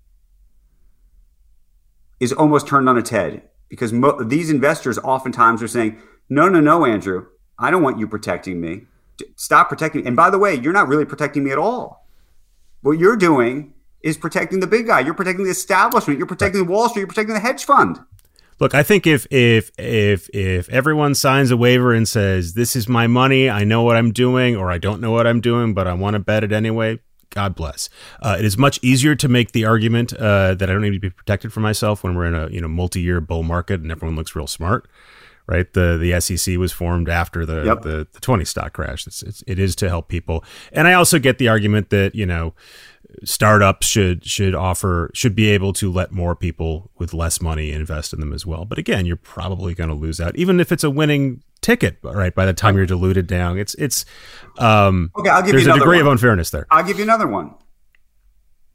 is 2.19 2.31
almost 2.31 2.67
turned 2.67 2.87
on 2.87 2.97
its 2.97 3.09
head 3.09 3.43
because 3.69 3.91
mo- 3.91 4.23
these 4.23 4.49
investors 4.49 4.97
oftentimes 4.99 5.61
are 5.61 5.67
saying, 5.67 6.01
no, 6.29 6.47
no, 6.47 6.59
no, 6.59 6.85
Andrew. 6.85 7.27
I 7.57 7.71
don't 7.71 7.83
want 7.83 7.99
you 7.99 8.07
protecting 8.07 8.59
me. 8.59 8.81
Stop 9.35 9.69
protecting 9.69 10.01
me. 10.01 10.07
And 10.07 10.15
by 10.15 10.29
the 10.29 10.37
way, 10.37 10.55
you're 10.55 10.73
not 10.73 10.87
really 10.87 11.05
protecting 11.05 11.43
me 11.43 11.51
at 11.51 11.57
all. 11.57 12.07
What 12.81 12.93
you're 12.93 13.15
doing 13.15 13.73
is 14.01 14.17
protecting 14.17 14.59
the 14.59 14.67
big 14.67 14.87
guy. 14.87 14.99
You're 14.99 15.13
protecting 15.13 15.45
the 15.45 15.51
establishment. 15.51 16.19
You're 16.19 16.27
protecting 16.27 16.67
Wall 16.67 16.89
Street. 16.89 17.01
You're 17.01 17.07
protecting 17.07 17.33
the 17.33 17.39
hedge 17.39 17.65
fund. 17.65 17.99
Look, 18.59 18.73
I 18.73 18.83
think 18.83 19.05
if 19.05 19.27
if 19.31 19.71
if 19.77 20.29
if 20.33 20.69
everyone 20.69 21.13
signs 21.15 21.51
a 21.51 21.57
waiver 21.57 21.93
and 21.93 22.07
says 22.07 22.53
this 22.53 22.75
is 22.75 22.87
my 22.87 23.07
money, 23.07 23.49
I 23.49 23.63
know 23.63 23.83
what 23.83 23.97
I'm 23.97 24.11
doing, 24.11 24.55
or 24.55 24.71
I 24.71 24.77
don't 24.77 25.01
know 25.01 25.11
what 25.11 25.27
I'm 25.27 25.41
doing, 25.41 25.73
but 25.73 25.87
I 25.87 25.93
want 25.93 26.13
to 26.13 26.19
bet 26.19 26.43
it 26.43 26.51
anyway. 26.51 26.99
God 27.31 27.53
bless. 27.53 27.89
Uh, 28.21 28.37
it 28.39 28.45
is 28.45 28.57
much 28.57 28.79
easier 28.81 29.13
to 29.15 29.27
make 29.27 29.51
the 29.51 29.65
argument 29.65 30.13
uh, 30.13 30.55
that 30.55 30.69
I 30.69 30.73
don't 30.73 30.83
need 30.83 30.93
to 30.93 30.99
be 30.99 31.09
protected 31.09 31.51
for 31.51 31.59
myself 31.59 32.01
when 32.03 32.15
we're 32.15 32.27
in 32.27 32.35
a 32.35 32.49
you 32.49 32.61
know 32.61 32.69
multi-year 32.69 33.19
bull 33.19 33.43
market 33.43 33.81
and 33.81 33.91
everyone 33.91 34.15
looks 34.15 34.35
real 34.35 34.47
smart 34.47 34.87
right? 35.47 35.71
The 35.73 35.97
the 35.97 36.19
SEC 36.19 36.57
was 36.57 36.71
formed 36.71 37.09
after 37.09 37.45
the 37.45 37.63
yep. 37.63 37.81
the, 37.81 38.07
the 38.11 38.19
20 38.19 38.45
stock 38.45 38.73
crash. 38.73 39.05
It's, 39.07 39.21
it's 39.23 39.43
it 39.47 39.59
is 39.59 39.75
to 39.77 39.89
help 39.89 40.07
people, 40.07 40.43
and 40.71 40.87
I 40.87 40.93
also 40.93 41.19
get 41.19 41.37
the 41.37 41.47
argument 41.47 41.89
that 41.89 42.15
you 42.15 42.25
know 42.25 42.53
startups 43.23 43.87
should 43.87 44.25
should 44.25 44.55
offer 44.55 45.11
should 45.13 45.35
be 45.35 45.49
able 45.49 45.73
to 45.73 45.91
let 45.91 46.11
more 46.11 46.35
people 46.35 46.91
with 46.97 47.13
less 47.13 47.41
money 47.41 47.71
invest 47.71 48.13
in 48.13 48.19
them 48.19 48.33
as 48.33 48.45
well. 48.45 48.65
But 48.65 48.77
again, 48.77 49.05
you're 49.05 49.15
probably 49.15 49.73
going 49.73 49.89
to 49.89 49.95
lose 49.95 50.19
out, 50.19 50.35
even 50.35 50.59
if 50.59 50.71
it's 50.71 50.83
a 50.83 50.89
winning 50.89 51.43
ticket. 51.61 51.97
Right 52.03 52.33
by 52.33 52.45
the 52.45 52.53
time 52.53 52.75
you're 52.77 52.85
diluted 52.85 53.27
down, 53.27 53.57
it's 53.57 53.75
it's 53.75 54.05
um, 54.57 55.11
okay. 55.17 55.29
I'll 55.29 55.41
give 55.41 55.51
there's 55.51 55.65
you 55.65 55.73
a 55.73 55.79
degree 55.79 55.97
one. 55.97 56.07
of 56.07 56.11
unfairness 56.13 56.49
there. 56.49 56.67
I'll 56.71 56.83
give 56.83 56.97
you 56.97 57.03
another 57.03 57.27
one. 57.27 57.55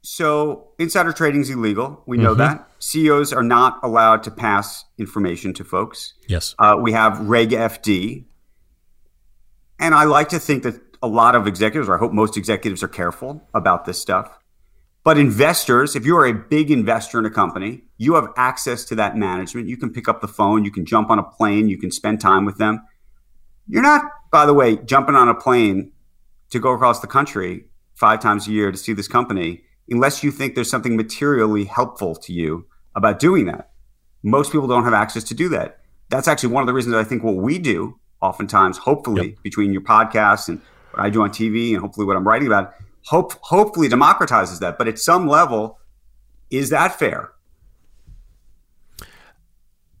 So 0.03 0.69
insider 0.79 1.13
trading 1.13 1.41
is 1.41 1.49
illegal. 1.49 2.01
We 2.07 2.17
know 2.17 2.31
mm-hmm. 2.31 2.39
that. 2.39 2.67
CEOs 2.79 3.31
are 3.31 3.43
not 3.43 3.79
allowed 3.83 4.23
to 4.23 4.31
pass 4.31 4.85
information 4.97 5.53
to 5.53 5.63
folks. 5.63 6.15
Yes. 6.27 6.55
Uh, 6.57 6.75
we 6.79 6.91
have 6.93 7.19
Reg 7.19 7.51
FD. 7.51 8.25
And 9.79 9.93
I 9.95 10.05
like 10.05 10.29
to 10.29 10.39
think 10.39 10.63
that 10.63 10.79
a 11.01 11.07
lot 11.07 11.35
of 11.35 11.47
executives, 11.47 11.89
or 11.89 11.95
I 11.95 11.99
hope 11.99 12.11
most 12.11 12.37
executives, 12.37 12.83
are 12.83 12.87
careful 12.87 13.47
about 13.53 13.85
this 13.85 13.99
stuff. 13.99 14.39
But 15.03 15.17
investors, 15.17 15.95
if 15.95 16.05
you 16.05 16.15
are 16.17 16.27
a 16.27 16.33
big 16.33 16.69
investor 16.69 17.17
in 17.17 17.25
a 17.25 17.31
company, 17.31 17.83
you 17.97 18.13
have 18.15 18.27
access 18.37 18.85
to 18.85 18.95
that 18.95 19.17
management. 19.17 19.67
You 19.67 19.77
can 19.77 19.91
pick 19.91 20.07
up 20.07 20.21
the 20.21 20.27
phone, 20.27 20.63
you 20.63 20.71
can 20.71 20.85
jump 20.85 21.09
on 21.09 21.17
a 21.17 21.23
plane, 21.23 21.69
you 21.69 21.77
can 21.77 21.89
spend 21.89 22.21
time 22.21 22.45
with 22.45 22.57
them. 22.57 22.85
You're 23.67 23.81
not, 23.81 24.03
by 24.31 24.45
the 24.45 24.53
way, 24.53 24.77
jumping 24.77 25.15
on 25.15 25.27
a 25.27 25.33
plane 25.33 25.91
to 26.51 26.59
go 26.59 26.71
across 26.71 26.99
the 26.99 27.07
country 27.07 27.65
five 27.95 28.19
times 28.19 28.47
a 28.47 28.51
year 28.51 28.71
to 28.71 28.77
see 28.77 28.93
this 28.93 29.07
company 29.07 29.63
unless 29.89 30.23
you 30.23 30.31
think 30.31 30.55
there's 30.55 30.69
something 30.69 30.95
materially 30.95 31.65
helpful 31.65 32.15
to 32.15 32.33
you 32.33 32.65
about 32.95 33.19
doing 33.19 33.45
that. 33.45 33.71
Most 34.23 34.51
people 34.51 34.67
don't 34.67 34.83
have 34.83 34.93
access 34.93 35.23
to 35.25 35.33
do 35.33 35.49
that. 35.49 35.79
That's 36.09 36.27
actually 36.27 36.53
one 36.53 36.61
of 36.61 36.67
the 36.67 36.73
reasons 36.73 36.95
I 36.95 37.03
think 37.03 37.23
what 37.23 37.35
we 37.35 37.57
do 37.57 37.99
oftentimes, 38.21 38.77
hopefully, 38.77 39.29
yep. 39.29 39.43
between 39.43 39.73
your 39.73 39.81
podcast 39.81 40.47
and 40.47 40.61
I 40.95 41.09
do 41.09 41.21
on 41.21 41.29
TV 41.29 41.73
and 41.73 41.81
hopefully 41.81 42.05
what 42.05 42.15
I'm 42.15 42.27
writing 42.27 42.47
about, 42.47 42.73
hope 43.05 43.33
hopefully 43.41 43.89
democratizes 43.89 44.59
that. 44.59 44.77
But 44.77 44.87
at 44.87 44.99
some 44.99 45.27
level, 45.27 45.79
is 46.49 46.69
that 46.69 46.97
fair? 46.97 47.31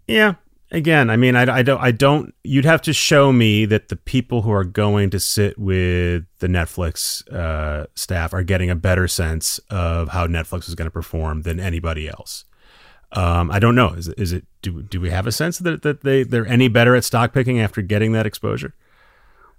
Yeah, 0.07 0.35
again, 0.71 1.09
I 1.09 1.17
mean, 1.17 1.35
I, 1.35 1.41
I 1.57 1.61
don't, 1.61 1.81
I 1.81 1.91
don't. 1.91 2.33
You'd 2.43 2.65
have 2.65 2.81
to 2.83 2.93
show 2.93 3.31
me 3.31 3.65
that 3.65 3.89
the 3.89 3.95
people 3.95 4.41
who 4.41 4.51
are 4.51 4.63
going 4.63 5.09
to 5.11 5.19
sit 5.19 5.57
with 5.57 6.25
the 6.39 6.47
Netflix 6.47 7.27
uh, 7.31 7.87
staff 7.95 8.33
are 8.33 8.43
getting 8.43 8.69
a 8.69 8.75
better 8.75 9.07
sense 9.07 9.59
of 9.69 10.09
how 10.09 10.27
Netflix 10.27 10.67
is 10.67 10.75
going 10.75 10.87
to 10.87 10.91
perform 10.91 11.43
than 11.43 11.59
anybody 11.59 12.09
else. 12.09 12.45
Um, 13.13 13.51
I 13.51 13.59
don't 13.59 13.75
know. 13.75 13.89
Is, 13.89 14.07
is 14.09 14.31
it? 14.31 14.45
Do, 14.61 14.81
do 14.83 15.01
we 15.01 15.09
have 15.09 15.27
a 15.27 15.31
sense 15.31 15.57
that 15.59 15.81
that 15.83 16.01
they 16.01 16.23
they're 16.23 16.47
any 16.47 16.67
better 16.69 16.95
at 16.95 17.03
stock 17.03 17.33
picking 17.33 17.59
after 17.59 17.81
getting 17.81 18.13
that 18.13 18.25
exposure? 18.25 18.73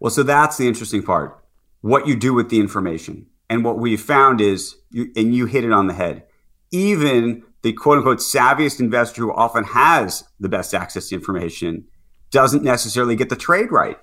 Well, 0.03 0.11
so 0.11 0.25
that's 0.25 0.57
the 0.57 0.67
interesting 0.67 1.05
part. 1.05 1.39
What 1.81 2.09
you 2.09 2.17
do 2.17 2.35
with 2.35 2.51
the 2.51 2.59
information, 2.59 3.27
and 3.49 3.65
what 3.65 3.79
we 3.79 3.97
found 3.97 4.41
is, 4.41 4.75
you, 4.91 5.13
and 5.15 5.33
you 5.33 5.47
hit 5.47 5.63
it 5.63 5.71
on 5.71 5.87
the 5.87 5.95
head. 5.95 6.25
Even 6.73 7.45
the 7.63 7.73
quote 7.73 7.99
unquote 7.99 8.19
savviest 8.19 8.81
investor 8.81 9.23
who 9.23 9.33
often 9.33 9.63
has 9.63 10.25
the 10.41 10.49
best 10.49 10.75
access 10.75 11.09
to 11.09 11.15
information 11.15 11.85
doesn't 12.33 12.65
necessarily 12.65 13.15
get 13.15 13.29
the 13.29 13.37
trade 13.37 13.71
right. 13.71 13.97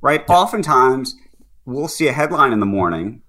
Right? 0.00 0.24
Yeah. 0.28 0.36
Oftentimes, 0.36 1.16
we'll 1.64 1.88
see 1.88 2.06
a 2.06 2.12
headline 2.12 2.52
in 2.52 2.60
the 2.60 2.66
morning, 2.66 3.22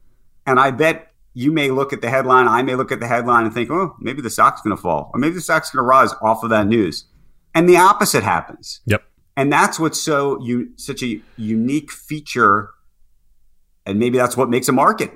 and 0.45 0.59
I 0.59 0.69
bet 0.69 1.11
you 1.33 1.51
may 1.51 1.71
look 1.71 1.93
at 1.93 2.01
the 2.01 2.11
headline, 2.11 2.47
I 2.47 2.61
may 2.61 2.75
look 2.75 2.91
at 2.91 3.00
the 3.00 3.07
headline 3.07 3.45
and 3.45 3.53
think, 3.55 3.71
oh, 3.71 3.95
maybe 4.00 4.21
the 4.21 4.29
stock's 4.29 4.61
going 4.61 4.75
to 4.75 4.81
fall, 4.81 5.09
or 5.15 5.19
maybe 5.19 5.33
the 5.33 5.41
stock's 5.41 5.71
going 5.71 5.83
to 5.83 5.88
rise 5.88 6.13
off 6.21 6.43
of 6.43 6.51
that 6.51 6.67
news. 6.67 7.05
And 7.55 7.67
the 7.67 7.77
opposite 7.77 8.21
happens. 8.21 8.81
Yep. 8.85 9.03
And 9.38 9.51
that's 9.51 9.79
what's 9.79 10.01
so 10.01 10.41
you 10.43 10.71
such 10.75 11.01
a 11.03 11.21
unique 11.38 11.91
feature, 11.91 12.69
and 13.85 13.97
maybe 14.00 14.17
that's 14.17 14.35
what 14.38 14.50
makes 14.50 14.67
a 14.67 14.71
market 14.73 15.11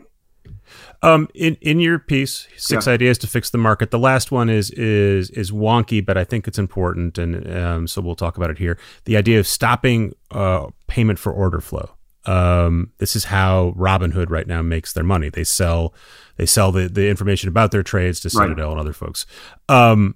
Um, 1.02 1.28
in 1.36 1.56
in 1.62 1.80
your 1.80 2.00
piece, 2.00 2.48
six 2.56 2.88
Yeah. 2.88 2.94
ideas 2.94 3.18
to 3.20 3.28
fix 3.28 3.50
the 3.50 3.58
market. 3.58 3.92
The 3.92 4.00
last 4.00 4.32
one 4.32 4.50
is 4.50 4.72
is 4.72 5.30
is 5.32 5.52
wonky, 5.52 6.04
but 6.04 6.18
I 6.18 6.24
think 6.24 6.48
it's 6.48 6.58
important, 6.58 7.18
and 7.18 7.56
um, 7.56 7.88
so 7.88 8.02
we'll 8.02 8.16
talk 8.16 8.38
about 8.38 8.50
it 8.50 8.58
here. 8.58 8.78
The 9.04 9.18
idea 9.18 9.40
of 9.40 9.48
stopping 9.48 10.14
uh, 10.32 10.68
payment 10.88 11.20
for 11.20 11.32
order 11.32 11.60
flow. 11.62 11.90
Um, 12.26 12.92
this 12.98 13.16
is 13.16 13.26
how 13.26 13.76
Robinhood 13.78 14.32
right 14.32 14.48
now 14.48 14.64
makes 14.64 14.94
their 14.94 15.04
money. 15.04 15.30
They 15.30 15.44
sell 15.44 15.94
they 16.38 16.46
sell 16.48 16.72
the, 16.72 16.88
the 16.90 17.08
information 17.08 17.50
about 17.50 17.72
their 17.72 17.84
trades 17.84 18.20
to 18.22 18.30
Right. 18.30 18.46
Citadel 18.46 18.72
and 18.72 18.80
other 18.80 18.94
folks. 18.94 19.26
Um, 19.70 20.16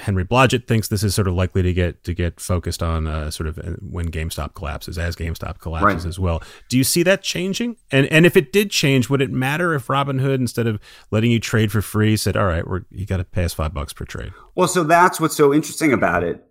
Henry 0.00 0.24
Blodget 0.24 0.66
thinks 0.66 0.88
this 0.88 1.02
is 1.02 1.14
sort 1.14 1.28
of 1.28 1.34
likely 1.34 1.62
to 1.62 1.72
get 1.72 2.04
to 2.04 2.14
get 2.14 2.40
focused 2.40 2.82
on 2.82 3.06
uh, 3.06 3.30
sort 3.30 3.46
of 3.48 3.58
uh, 3.58 3.72
when 3.80 4.10
GameStop 4.10 4.54
collapses, 4.54 4.98
as 4.98 5.16
GameStop 5.16 5.58
collapses 5.58 6.04
Right. 6.04 6.08
as 6.08 6.18
well. 6.18 6.42
Do 6.68 6.76
you 6.78 6.84
see 6.84 7.02
that 7.04 7.22
changing? 7.22 7.76
And 7.90 8.06
and 8.06 8.26
if 8.26 8.36
it 8.36 8.52
did 8.52 8.70
change, 8.70 9.08
would 9.08 9.22
it 9.22 9.30
matter 9.30 9.74
if 9.74 9.86
Robinhood, 9.86 10.36
instead 10.36 10.66
of 10.66 10.80
letting 11.10 11.30
you 11.30 11.40
trade 11.40 11.70
for 11.72 11.82
free, 11.82 12.16
said, 12.16 12.36
"All 12.36 12.46
right, 12.46 12.66
we're 12.66 12.82
you 12.90 13.06
got 13.06 13.18
to 13.18 13.24
pay 13.24 13.44
us 13.44 13.54
five 13.54 13.72
bucks 13.74 13.92
per 13.92 14.04
trade"? 14.04 14.32
Well, 14.54 14.68
so 14.68 14.84
that's 14.84 15.20
what's 15.20 15.36
so 15.36 15.52
interesting 15.54 15.92
about 15.92 16.22
it. 16.22 16.42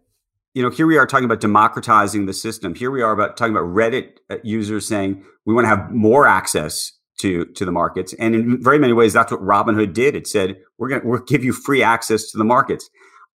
You 0.53 0.63
know, 0.63 0.69
here 0.69 0.87
we 0.87 0.97
are 0.97 1.05
talking 1.05 1.25
about 1.25 1.41
democratizing 1.41 2.27
the 2.27 2.33
system. 2.33 2.75
Here 2.75 2.89
we 2.89 3.01
are 3.01 3.11
about 3.11 3.35
talking 3.35 3.53
about 3.55 3.67
Reddit 3.67 4.17
uh, 4.29 4.37
users 4.43 4.87
saying 4.87 5.23
we 5.45 5.53
want 5.53 5.65
to 5.65 5.69
have 5.69 5.91
more 5.91 6.25
access 6.27 6.93
to 7.19 7.45
to 7.45 7.65
the 7.65 7.71
markets, 7.71 8.13
and 8.19 8.35
in 8.35 8.61
very 8.63 8.77
many 8.79 8.93
ways, 8.93 9.13
that's 9.13 9.31
what 9.31 9.41
Robinhood 9.41 9.93
did. 9.93 10.15
It 10.15 10.27
said 10.27 10.57
we're 10.77 10.89
going 10.89 11.01
to 11.01 11.07
we'll 11.07 11.19
give 11.21 11.43
you 11.43 11.53
free 11.53 11.81
access 11.83 12.29
to 12.31 12.37
the 12.37 12.43
markets. 12.43 12.89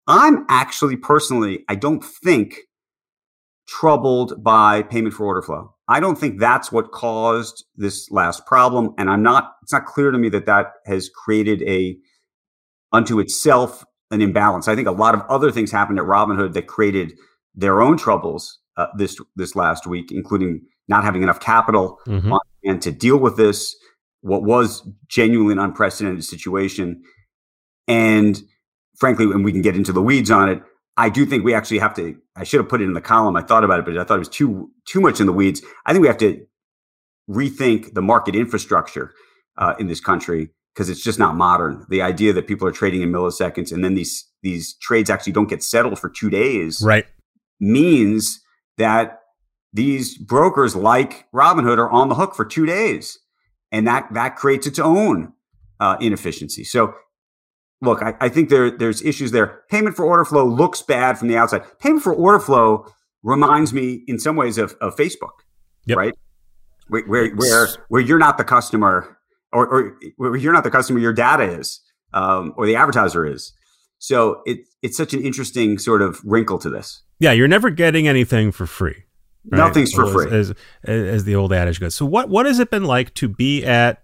I'm 0.06 0.44
actually 0.48 0.96
personally, 0.96 1.64
I 1.68 1.74
don't 1.76 2.04
think 2.04 2.56
troubled 3.68 4.42
by 4.42 4.82
payment 4.82 5.14
for 5.14 5.24
order 5.26 5.42
flow. 5.42 5.74
I 5.88 6.00
don't 6.00 6.16
think 6.18 6.40
that's 6.40 6.72
what 6.72 6.90
caused 6.92 7.64
this 7.76 8.08
last 8.10 8.46
problem, 8.46 8.94
and 8.98 9.08
I'm 9.10 9.22
not. 9.22 9.52
It's 9.62 9.72
not 9.72 9.86
clear 9.86 10.10
to 10.10 10.18
me 10.18 10.28
that 10.30 10.46
that 10.46 10.66
has 10.86 11.08
created 11.08 11.62
a 11.62 11.96
unto 12.92 13.20
itself 13.20 13.84
an 14.10 14.20
imbalance. 14.20 14.66
I 14.66 14.74
think 14.74 14.88
a 14.88 14.92
lot 14.92 15.14
of 15.14 15.22
other 15.28 15.52
things 15.52 15.70
happened 15.70 15.98
at 15.98 16.04
Robinhood 16.04 16.52
that 16.54 16.66
created 16.66 17.12
their 17.54 17.80
own 17.80 17.96
troubles 17.96 18.58
uh, 18.76 18.86
this 18.96 19.16
this 19.36 19.54
last 19.54 19.86
week, 19.86 20.10
including 20.10 20.62
not 20.88 21.04
having 21.04 21.22
enough 21.22 21.38
capital 21.40 21.98
Mhm. 22.06 22.32
on 22.32 22.40
hand 22.64 22.82
to 22.82 22.90
deal 22.92 23.16
with 23.18 23.36
this, 23.36 23.76
what 24.22 24.42
was 24.42 24.88
genuinely 25.08 25.52
an 25.52 25.58
unprecedented 25.60 26.24
situation, 26.24 27.02
and 27.86 28.42
frankly, 29.00 29.24
and 29.26 29.44
we 29.44 29.52
can 29.52 29.62
get 29.62 29.74
into 29.74 29.92
the 29.92 30.02
weeds 30.02 30.30
on 30.30 30.48
it. 30.48 30.62
I 30.96 31.08
do 31.08 31.24
think 31.24 31.44
we 31.44 31.54
actually 31.54 31.78
have 31.78 31.94
to. 31.94 32.16
I 32.36 32.44
should 32.44 32.60
have 32.60 32.68
put 32.68 32.80
it 32.80 32.84
in 32.84 32.92
the 32.92 33.00
column. 33.00 33.36
I 33.36 33.42
thought 33.42 33.64
about 33.64 33.80
it, 33.80 33.84
but 33.86 33.96
I 33.98 34.04
thought 34.04 34.16
it 34.16 34.18
was 34.20 34.28
too 34.28 34.70
too 34.86 35.00
much 35.00 35.20
in 35.20 35.26
the 35.26 35.32
weeds. 35.32 35.62
I 35.86 35.92
think 35.92 36.02
we 36.02 36.08
have 36.08 36.18
to 36.18 36.46
rethink 37.28 37.94
the 37.94 38.02
market 38.02 38.34
infrastructure 38.34 39.12
uh, 39.56 39.74
in 39.78 39.86
this 39.86 40.00
country 40.00 40.50
because 40.74 40.88
it's 40.88 41.02
just 41.02 41.18
not 41.18 41.34
modern. 41.36 41.86
The 41.88 42.02
idea 42.02 42.32
that 42.32 42.46
people 42.46 42.66
are 42.68 42.72
trading 42.72 43.02
in 43.02 43.10
milliseconds 43.10 43.72
and 43.72 43.84
then 43.84 43.94
these 43.94 44.26
these 44.42 44.74
trades 44.80 45.10
actually 45.10 45.32
don't 45.32 45.48
get 45.48 45.62
settled 45.62 45.98
for 45.98 46.08
two 46.08 46.30
days 46.30 46.80
Right. 46.82 47.06
means 47.58 48.40
that 48.78 49.20
these 49.72 50.16
brokers 50.18 50.74
like 50.74 51.26
Robinhood 51.32 51.78
are 51.78 51.90
on 51.90 52.08
the 52.08 52.14
hook 52.16 52.34
for 52.34 52.44
two 52.44 52.66
days, 52.66 53.18
and 53.70 53.86
that 53.86 54.12
that 54.12 54.36
creates 54.36 54.66
its 54.66 54.78
own 54.78 55.32
uh, 55.78 55.96
inefficiency. 56.00 56.64
So, 56.64 56.94
look, 57.80 58.02
I, 58.02 58.14
I 58.20 58.28
think 58.28 58.48
there 58.48 58.70
there's 58.70 59.02
issues 59.02 59.30
there. 59.32 59.62
Payment 59.70 59.96
for 59.96 60.04
order 60.04 60.24
flow 60.24 60.44
looks 60.46 60.82
bad 60.82 61.18
from 61.18 61.28
the 61.28 61.36
outside. 61.36 61.62
Payment 61.78 62.02
for 62.02 62.12
order 62.14 62.38
flow 62.38 62.86
reminds 63.22 63.72
me 63.72 64.02
in 64.06 64.18
some 64.18 64.36
ways 64.36 64.58
of, 64.58 64.74
of 64.80 64.96
Facebook, 64.96 65.30
Yep. 65.86 65.98
right? 65.98 66.14
Where, 66.88 67.02
where 67.06 67.30
where 67.36 67.68
where 67.88 68.00
you're 68.00 68.18
not 68.18 68.36
the 68.38 68.44
customer, 68.44 69.16
or, 69.52 69.66
or 69.68 69.96
where 70.16 70.36
you're 70.36 70.52
not 70.52 70.64
the 70.64 70.70
customer, 70.70 70.98
your 70.98 71.12
data 71.12 71.44
is, 71.44 71.80
um, 72.12 72.52
or 72.56 72.66
the 72.66 72.74
advertiser 72.76 73.24
is. 73.26 73.52
So 73.98 74.42
it 74.46 74.60
it's 74.82 74.96
such 74.96 75.12
an 75.14 75.22
interesting 75.22 75.78
sort 75.78 76.02
of 76.02 76.20
wrinkle 76.24 76.58
to 76.60 76.70
this. 76.70 77.02
Yeah, 77.18 77.32
you're 77.32 77.48
never 77.48 77.68
getting 77.70 78.08
anything 78.08 78.50
for 78.50 78.66
free. 78.66 79.04
right? 79.50 79.58
Nothing's 79.58 79.92
for 79.92 80.06
free. 80.10 80.26
as, 80.36 80.50
as 80.84 81.02
as 81.14 81.24
the 81.24 81.34
old 81.36 81.52
adage 81.52 81.78
goes. 81.78 81.94
So 81.94 82.06
what 82.06 82.28
what 82.30 82.46
has 82.46 82.58
it 82.58 82.70
been 82.70 82.84
like 82.84 83.14
to 83.14 83.28
be 83.28 83.64
at 83.64 84.02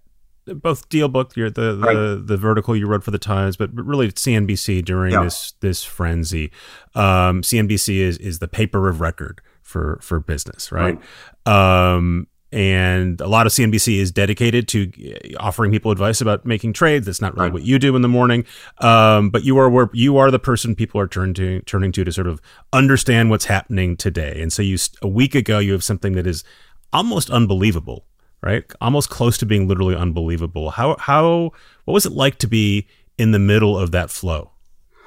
both 0.54 0.88
Dealbook, 0.88 1.36
you're 1.36 1.50
the 1.50 1.72
the, 1.74 1.78
Right. 1.86 2.26
the 2.26 2.36
vertical 2.36 2.76
you 2.76 2.86
wrote 2.86 3.02
for 3.04 3.10
the 3.10 3.18
Times, 3.18 3.56
but 3.56 3.70
really 3.74 4.08
CNBC 4.12 4.82
during 4.84 5.12
Yeah. 5.12 5.24
this 5.24 5.54
this 5.60 5.82
frenzy. 5.84 6.50
Um, 6.94 7.42
CNBC 7.42 7.98
is 8.00 8.18
is 8.18 8.38
the 8.38 8.48
paper 8.48 8.88
of 8.88 9.00
record 9.00 9.40
for 9.62 9.98
for 10.02 10.20
business, 10.20 10.70
right? 10.72 10.98
Um, 11.46 12.28
and 12.52 13.20
a 13.20 13.26
lot 13.26 13.46
of 13.46 13.52
CNBC 13.52 13.98
is 13.98 14.12
dedicated 14.12 14.68
to 14.68 14.88
uh, 15.04 15.36
offering 15.42 15.72
people 15.72 15.90
advice 15.90 16.20
about 16.20 16.46
making 16.46 16.72
trades. 16.72 17.04
That's 17.06 17.20
not 17.20 17.34
really 17.34 17.46
Right. 17.46 17.52
what 17.52 17.64
you 17.64 17.78
do 17.80 17.96
in 17.96 18.02
the 18.02 18.08
morning, 18.08 18.44
um, 18.78 19.30
but 19.30 19.44
you 19.44 19.58
are 19.58 19.68
where 19.68 19.90
you 19.92 20.16
are 20.16 20.30
the 20.30 20.38
person 20.38 20.74
people 20.76 21.00
are 21.00 21.08
turning 21.08 21.34
to 21.34 21.60
turning 21.62 21.90
to 21.92 22.04
to 22.04 22.12
sort 22.12 22.28
of 22.28 22.40
understand 22.72 23.30
what's 23.30 23.46
happening 23.46 23.96
today. 23.96 24.38
And 24.40 24.52
so 24.52 24.62
you 24.62 24.78
a 25.02 25.08
week 25.08 25.34
ago 25.34 25.58
you 25.58 25.72
have 25.72 25.82
something 25.84 26.12
that 26.12 26.26
is 26.26 26.44
almost 26.92 27.30
unbelievable, 27.30 28.04
right? 28.46 28.64
Almost 28.80 29.10
close 29.10 29.36
to 29.38 29.46
being 29.46 29.66
literally 29.66 29.96
unbelievable. 29.96 30.70
How 30.70 30.96
how 31.00 31.50
what 31.84 31.94
was 31.94 32.06
it 32.06 32.12
like 32.12 32.38
to 32.38 32.46
be 32.46 32.86
in 33.18 33.32
the 33.32 33.40
middle 33.40 33.76
of 33.76 33.90
that 33.90 34.08
flow, 34.08 34.52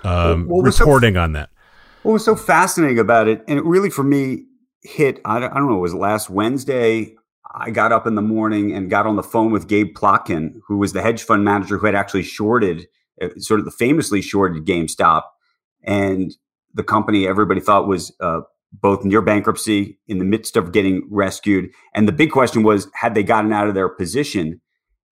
um, 0.03 0.47
what 0.47 0.63
was 0.63 0.75
so- 0.75 0.83
reporting 0.83 1.15
on 1.15 1.31
that? 1.33 1.49
What 2.03 2.13
was 2.13 2.25
so 2.25 2.35
fascinating 2.35 2.99
about 2.99 3.27
it, 3.27 3.43
and 3.47 3.57
it 3.57 3.65
really 3.65 3.89
for 3.89 4.03
me 4.03 4.45
hit, 4.83 5.19
I 5.25 5.39
don't, 5.39 5.51
I 5.51 5.55
don't 5.55 5.69
know, 5.69 5.77
it 5.77 5.81
was 5.81 5.93
last 5.93 6.29
Wednesday. 6.29 7.15
I 7.53 7.71
got 7.71 7.91
up 7.91 8.05
in 8.05 8.15
the 8.15 8.21
morning 8.21 8.73
and 8.73 8.89
got 8.89 9.07
on 9.07 9.15
the 9.15 9.23
phone 9.23 9.51
with 9.51 9.67
Gabe 9.67 9.95
Plotkin, 9.95 10.61
who 10.67 10.77
was 10.77 10.93
the 10.93 11.01
hedge 11.01 11.23
fund 11.23 11.43
manager 11.43 11.77
who 11.77 11.85
had 11.85 11.95
actually 11.95 12.23
shorted, 12.23 12.87
uh, 13.21 13.29
sort 13.37 13.59
of 13.59 13.65
the 13.65 13.71
famously 13.71 14.21
shorted 14.21 14.65
GameStop. 14.65 15.23
And 15.83 16.31
the 16.73 16.83
company 16.83 17.27
everybody 17.27 17.59
thought 17.59 17.87
was 17.87 18.13
uh, 18.19 18.41
both 18.71 19.03
near 19.03 19.21
bankruptcy, 19.21 19.99
in 20.07 20.19
the 20.19 20.25
midst 20.25 20.55
of 20.55 20.71
getting 20.71 21.07
rescued. 21.09 21.69
And 21.93 22.07
the 22.07 22.13
big 22.13 22.31
question 22.31 22.63
was, 22.63 22.87
had 22.93 23.15
they 23.15 23.23
gotten 23.23 23.51
out 23.51 23.67
of 23.67 23.73
their 23.73 23.89
position? 23.89 24.61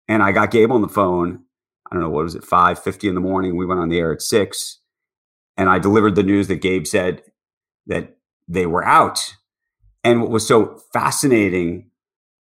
And 0.08 0.22
I 0.22 0.32
got 0.32 0.52
Gabe 0.52 0.72
on 0.72 0.82
the 0.82 0.88
phone. 0.88 1.44
I 1.90 1.96
don't 1.96 2.04
know, 2.04 2.10
what 2.10 2.24
was 2.24 2.36
it, 2.36 2.44
5.50 2.44 3.10
in 3.10 3.16
the 3.16 3.22
morning? 3.22 3.58
We 3.58 3.66
went 3.66 3.80
on 3.80 3.90
the 3.90 4.00
air 4.00 4.14
at 4.14 4.22
6 4.22 4.80
and 5.58 5.70
I 5.70 5.80
delivered 5.80 6.16
the 6.16 6.24
news 6.24 6.48
that 6.48 6.62
Gabe 6.62 6.86
said 6.86 7.24
that 7.88 8.18
they 8.48 8.66
were 8.66 8.86
out. 8.86 9.36
And 10.04 10.22
what 10.22 10.30
was 10.30 10.48
so 10.48 10.80
fascinating, 10.94 11.90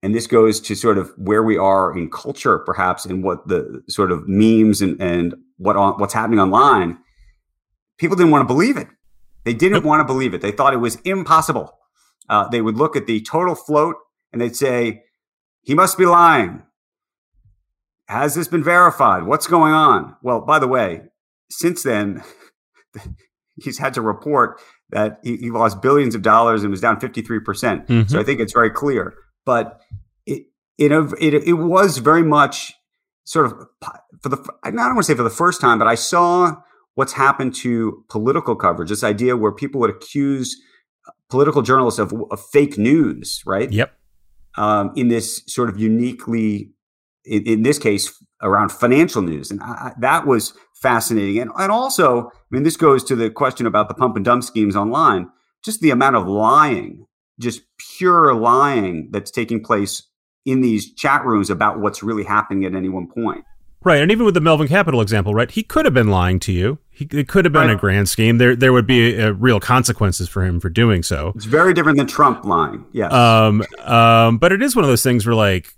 and 0.02 0.14
this 0.14 0.26
goes 0.26 0.60
to 0.62 0.74
sort 0.74 0.98
of 0.98 1.12
where 1.16 1.42
we 1.42 1.56
are 1.56 1.96
in 1.96 2.10
culture, 2.10 2.58
perhaps, 2.58 3.06
and 3.06 3.22
what 3.22 3.46
the 3.46 3.82
sort 3.88 4.10
of 4.10 4.24
memes 4.26 4.82
and, 4.82 5.00
and 5.00 5.34
what 5.56 5.76
on, 5.76 5.94
what's 5.94 6.12
happening 6.12 6.40
online, 6.40 6.98
people 7.98 8.16
didn't 8.16 8.32
want 8.32 8.42
to 8.42 8.52
believe 8.52 8.76
it. 8.76 8.88
They 9.44 9.54
didn't 9.54 9.84
want 9.84 10.00
to 10.00 10.04
believe 10.04 10.34
it. 10.34 10.40
They 10.40 10.52
thought 10.52 10.72
it 10.74 10.78
was 10.78 10.96
impossible. 11.04 11.72
Uh, 12.28 12.48
they 12.48 12.60
would 12.62 12.76
look 12.76 12.96
at 12.96 13.06
the 13.06 13.20
total 13.20 13.54
float 13.54 13.96
and 14.32 14.40
they'd 14.40 14.56
say, 14.56 15.02
he 15.62 15.74
must 15.74 15.98
be 15.98 16.06
lying. 16.06 16.62
Has 18.08 18.34
this 18.34 18.48
been 18.48 18.64
verified? 18.64 19.24
What's 19.24 19.46
going 19.46 19.72
on? 19.72 20.16
Well, 20.22 20.40
by 20.40 20.58
the 20.58 20.68
way, 20.68 21.02
since 21.50 21.82
then, 21.82 22.22
he's 23.62 23.78
had 23.78 23.94
to 23.94 24.02
report 24.02 24.60
that 24.90 25.20
he, 25.22 25.36
he 25.36 25.50
lost 25.50 25.80
billions 25.82 26.14
of 26.14 26.22
dollars 26.22 26.62
and 26.62 26.70
was 26.70 26.80
down 26.80 27.00
53%. 27.00 27.44
percent 27.44 27.86
Mhm. 27.88 28.10
So 28.10 28.20
I 28.20 28.22
think 28.22 28.40
it's 28.40 28.52
very 28.52 28.70
clear. 28.70 29.14
But 29.44 29.80
it, 30.26 30.44
it, 30.78 30.92
it, 31.20 31.34
it 31.34 31.52
was 31.54 31.98
very 31.98 32.22
much 32.22 32.72
sort 33.24 33.46
of 33.46 33.52
for 34.22 34.28
the, 34.28 34.52
I 34.62 34.70
don't 34.70 34.78
want 34.78 34.98
to 34.98 35.04
say 35.04 35.14
for 35.14 35.22
the 35.22 35.30
first 35.30 35.60
time, 35.60 35.78
but 35.78 35.88
I 35.88 35.94
saw 35.94 36.56
what's 36.94 37.12
happened 37.14 37.54
to 37.56 38.04
political 38.08 38.54
coverage. 38.56 38.88
This 38.88 39.04
idea 39.04 39.36
where 39.36 39.52
people 39.52 39.80
would 39.80 39.90
accuse 39.90 40.56
political 41.30 41.62
journalists 41.62 41.98
of, 41.98 42.12
of 42.30 42.40
fake 42.52 42.78
news, 42.78 43.42
right? 43.46 43.70
Yep. 43.72 43.92
um, 44.56 44.92
in 44.94 45.08
this 45.08 45.42
sort 45.46 45.68
of 45.68 45.78
uniquely, 45.78 46.70
in, 47.24 47.42
in 47.46 47.62
this 47.62 47.78
case, 47.78 48.12
around 48.42 48.70
financial 48.70 49.22
news. 49.22 49.50
And 49.50 49.60
I, 49.62 49.66
I- 49.66 49.94
that 50.00 50.26
was 50.26 50.52
fascinating. 50.80 51.40
And, 51.40 51.50
and 51.58 51.72
also, 51.72 52.26
I 52.26 52.30
mean, 52.50 52.62
this 52.62 52.76
goes 52.76 53.02
to 53.04 53.16
the 53.16 53.30
question 53.30 53.66
about 53.66 53.88
the 53.88 53.94
pump 53.94 54.16
and 54.16 54.24
dump 54.24 54.44
schemes 54.44 54.76
online, 54.76 55.28
just 55.64 55.80
the 55.80 55.90
amount 55.90 56.16
of 56.16 56.28
lying, 56.28 57.06
just 57.40 57.62
pure 57.98 58.32
lying 58.34 59.08
that's 59.10 59.30
taking 59.30 59.62
place 59.62 60.02
in 60.44 60.60
these 60.60 60.92
chat 60.94 61.24
rooms 61.24 61.48
about 61.50 61.80
what's 61.80 62.02
really 62.02 62.24
happening 62.24 62.64
at 62.64 62.74
any 62.74 62.88
one 62.90 63.08
point. 63.08 63.44
Right, 63.82 64.00
and 64.00 64.10
even 64.12 64.24
with 64.24 64.34
the 64.34 64.40
Melvin 64.40 64.68
Capital 64.68 65.00
example, 65.00 65.34
right? 65.34 65.50
He 65.50 65.62
could 65.62 65.84
have 65.84 65.94
been 65.94 66.08
lying 66.08 66.38
to 66.40 66.52
you. 66.52 66.78
He, 66.94 67.08
it 67.10 67.26
could 67.28 67.44
have 67.44 67.52
been 67.52 67.66
Right. 67.68 67.76
a 67.76 67.78
grand 67.78 68.08
scheme. 68.08 68.38
There, 68.38 68.54
there 68.54 68.72
would 68.72 68.86
be 68.86 69.20
uh, 69.20 69.30
real 69.32 69.58
consequences 69.60 70.28
for 70.28 70.44
him 70.44 70.60
for 70.60 70.68
doing 70.70 71.02
so. 71.02 71.32
It's 71.34 71.44
very 71.44 71.74
different 71.74 71.98
than 71.98 72.06
Trump 72.06 72.44
lying. 72.44 72.84
Yes. 72.92 73.12
Um, 73.12 73.64
um, 73.82 74.38
but 74.38 74.52
it 74.52 74.62
is 74.62 74.76
one 74.76 74.84
of 74.84 74.88
those 74.88 75.02
things 75.02 75.26
where, 75.26 75.34
like, 75.34 75.74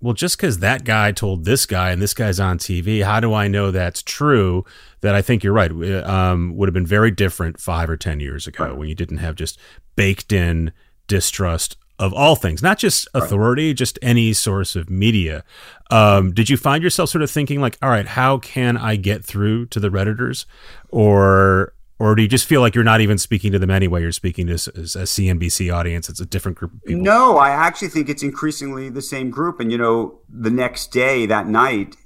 well, 0.00 0.12
just 0.14 0.36
because 0.36 0.58
that 0.58 0.84
guy 0.84 1.12
told 1.12 1.44
this 1.44 1.66
guy 1.66 1.90
and 1.90 2.00
this 2.00 2.14
guy's 2.14 2.38
on 2.38 2.58
TV, 2.58 3.02
how 3.02 3.20
do 3.20 3.32
I 3.34 3.48
know 3.48 3.70
that's 3.70 4.02
true? 4.02 4.64
That 5.00 5.14
I 5.14 5.22
think 5.22 5.42
you're 5.42 5.52
right. 5.52 5.70
Um, 6.04 6.56
would 6.56 6.68
have 6.68 6.74
been 6.74 6.86
very 6.86 7.10
different 7.10 7.58
five 7.60 7.90
or 7.90 7.96
ten 7.96 8.20
years 8.20 8.46
ago 8.46 8.64
Right. 8.64 8.76
when 8.76 8.88
you 8.88 8.94
didn't 8.94 9.18
have 9.18 9.34
just 9.34 9.58
baked 9.96 10.32
in 10.32 10.72
distrust 11.08 11.76
of 11.98 12.12
all 12.12 12.34
things, 12.34 12.62
not 12.62 12.78
just 12.78 13.08
authority, 13.14 13.68
right. 13.68 13.76
just 13.76 13.98
any 14.02 14.32
source 14.32 14.74
of 14.74 14.90
media. 14.90 15.44
Um, 15.90 16.32
did 16.32 16.50
you 16.50 16.56
find 16.56 16.82
yourself 16.82 17.10
sort 17.10 17.22
of 17.22 17.30
thinking 17.30 17.60
like, 17.60 17.78
all 17.80 17.88
right, 17.88 18.06
how 18.06 18.38
can 18.38 18.76
I 18.76 18.96
get 18.96 19.24
through 19.24 19.66
to 19.66 19.80
the 19.80 19.90
redditors, 19.90 20.46
or 20.88 21.72
or 22.00 22.16
do 22.16 22.22
you 22.22 22.28
just 22.28 22.46
feel 22.46 22.60
like 22.60 22.74
you're 22.74 22.82
not 22.82 23.00
even 23.00 23.18
speaking 23.18 23.52
to 23.52 23.58
them 23.58 23.70
anyway? 23.70 24.00
You're 24.00 24.12
speaking 24.12 24.48
to 24.48 24.54
a 24.54 24.56
CNBC 24.56 25.72
audience. 25.72 26.08
It's 26.08 26.20
a 26.20 26.26
different 26.26 26.58
group 26.58 26.74
of 26.74 26.84
people. 26.84 27.04
No, 27.04 27.38
I 27.38 27.50
actually 27.50 27.88
think 27.88 28.08
it's 28.08 28.22
increasingly 28.22 28.88
the 28.88 29.02
same 29.02 29.30
group. 29.30 29.60
And 29.60 29.70
you 29.70 29.78
know, 29.78 30.18
the 30.28 30.50
next 30.50 30.90
day, 30.90 31.26
that 31.26 31.46
night, 31.46 31.96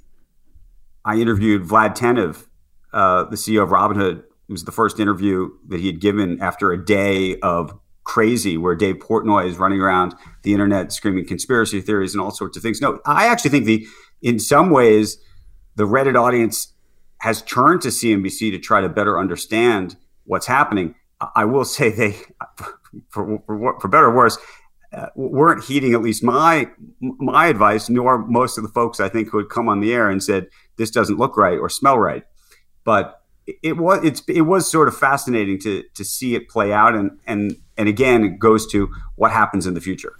I 1.03 1.15
interviewed 1.15 1.63
Vlad 1.63 1.97
Tenev, 1.97 2.45
uh, 2.93 3.23
the 3.25 3.35
CEO 3.35 3.63
of 3.63 3.69
Robinhood. 3.69 4.19
It 4.19 4.51
was 4.51 4.63
the 4.63 4.71
first 4.71 4.99
interview 4.99 5.49
that 5.67 5.79
he 5.79 5.87
had 5.87 5.99
given 5.99 6.39
after 6.41 6.71
a 6.71 6.83
day 6.83 7.39
of 7.39 7.77
crazy 8.09 8.57
where 8.57 8.73
Dave 8.75 8.95
Portnoy 8.95 9.45
is 9.45 9.59
running 9.59 9.79
around 9.79 10.15
the 10.41 10.51
internet 10.51 10.91
screaming 10.91 11.27
conspiracy 11.27 11.79
theories 11.79 12.15
and 12.15 12.21
all 12.21 12.31
sorts 12.31 12.57
of 12.57 12.63
things. 12.63 12.81
No, 12.81 12.99
I 13.05 13.27
actually 13.27 13.51
think 13.51 13.65
the 13.65 13.85
in 14.23 14.39
some 14.39 14.71
ways 14.71 15.19
the 15.75 15.83
Reddit 15.83 16.19
audience 16.19 16.73
has 17.19 17.43
turned 17.43 17.83
to 17.83 17.89
CNBC 17.89 18.49
to 18.51 18.57
try 18.57 18.81
to 18.81 18.89
better 18.89 19.19
understand 19.19 19.95
what's 20.23 20.47
happening. 20.47 20.95
I 21.35 21.45
will 21.45 21.65
say 21.65 21.91
they, 21.91 22.15
for, 23.09 23.43
for, 23.45 23.79
for 23.79 23.87
better 23.87 24.07
or 24.07 24.15
worse, 24.15 24.39
uh, 24.91 25.09
weren't 25.15 25.65
heeding 25.65 25.93
at 25.93 26.01
least 26.01 26.23
my 26.23 26.67
my 26.99 27.45
advice, 27.45 27.89
nor 27.89 28.17
most 28.17 28.57
of 28.57 28.63
the 28.63 28.71
folks 28.71 28.99
I 28.99 29.07
think 29.07 29.29
who 29.29 29.37
had 29.37 29.49
come 29.49 29.69
on 29.69 29.81
the 29.81 29.93
air 29.93 30.09
and 30.09 30.23
said 30.23 30.47
this 30.77 30.89
doesn't 30.89 31.19
look 31.19 31.37
right 31.37 31.59
or 31.59 31.69
smell 31.69 31.99
right. 31.99 32.23
But 32.83 33.18
it 33.63 33.77
was 33.77 34.03
it's 34.03 34.21
it 34.27 34.41
was 34.41 34.69
sort 34.69 34.87
of 34.87 34.97
fascinating 34.97 35.59
to 35.59 35.83
to 35.93 36.03
see 36.03 36.35
it 36.35 36.49
play 36.49 36.73
out 36.73 36.95
and 36.95 37.19
and 37.25 37.57
and 37.77 37.87
again 37.87 38.23
it 38.23 38.39
goes 38.39 38.67
to 38.67 38.89
what 39.15 39.31
happens 39.31 39.65
in 39.65 39.73
the 39.73 39.81
future. 39.81 40.13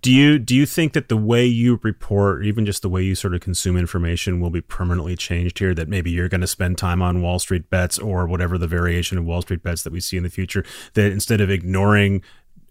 Do 0.00 0.12
you 0.12 0.38
do 0.38 0.54
you 0.54 0.66
think 0.66 0.92
that 0.94 1.08
the 1.08 1.16
way 1.16 1.46
you 1.46 1.78
report 1.82 2.38
or 2.38 2.42
even 2.42 2.66
just 2.66 2.82
the 2.82 2.88
way 2.88 3.02
you 3.02 3.14
sort 3.14 3.34
of 3.34 3.40
consume 3.40 3.76
information 3.76 4.40
will 4.40 4.50
be 4.50 4.60
permanently 4.60 5.16
changed 5.16 5.58
here 5.58 5.74
that 5.74 5.88
maybe 5.88 6.10
you're 6.10 6.28
going 6.28 6.40
to 6.40 6.46
spend 6.46 6.78
time 6.78 7.02
on 7.02 7.22
wall 7.22 7.38
street 7.38 7.70
bets 7.70 7.98
or 7.98 8.26
whatever 8.26 8.58
the 8.58 8.66
variation 8.66 9.18
of 9.18 9.24
wall 9.24 9.42
street 9.42 9.62
bets 9.62 9.82
that 9.82 9.92
we 9.92 10.00
see 10.00 10.16
in 10.16 10.22
the 10.22 10.30
future 10.30 10.64
that 10.94 11.12
instead 11.12 11.40
of 11.40 11.50
ignoring 11.50 12.22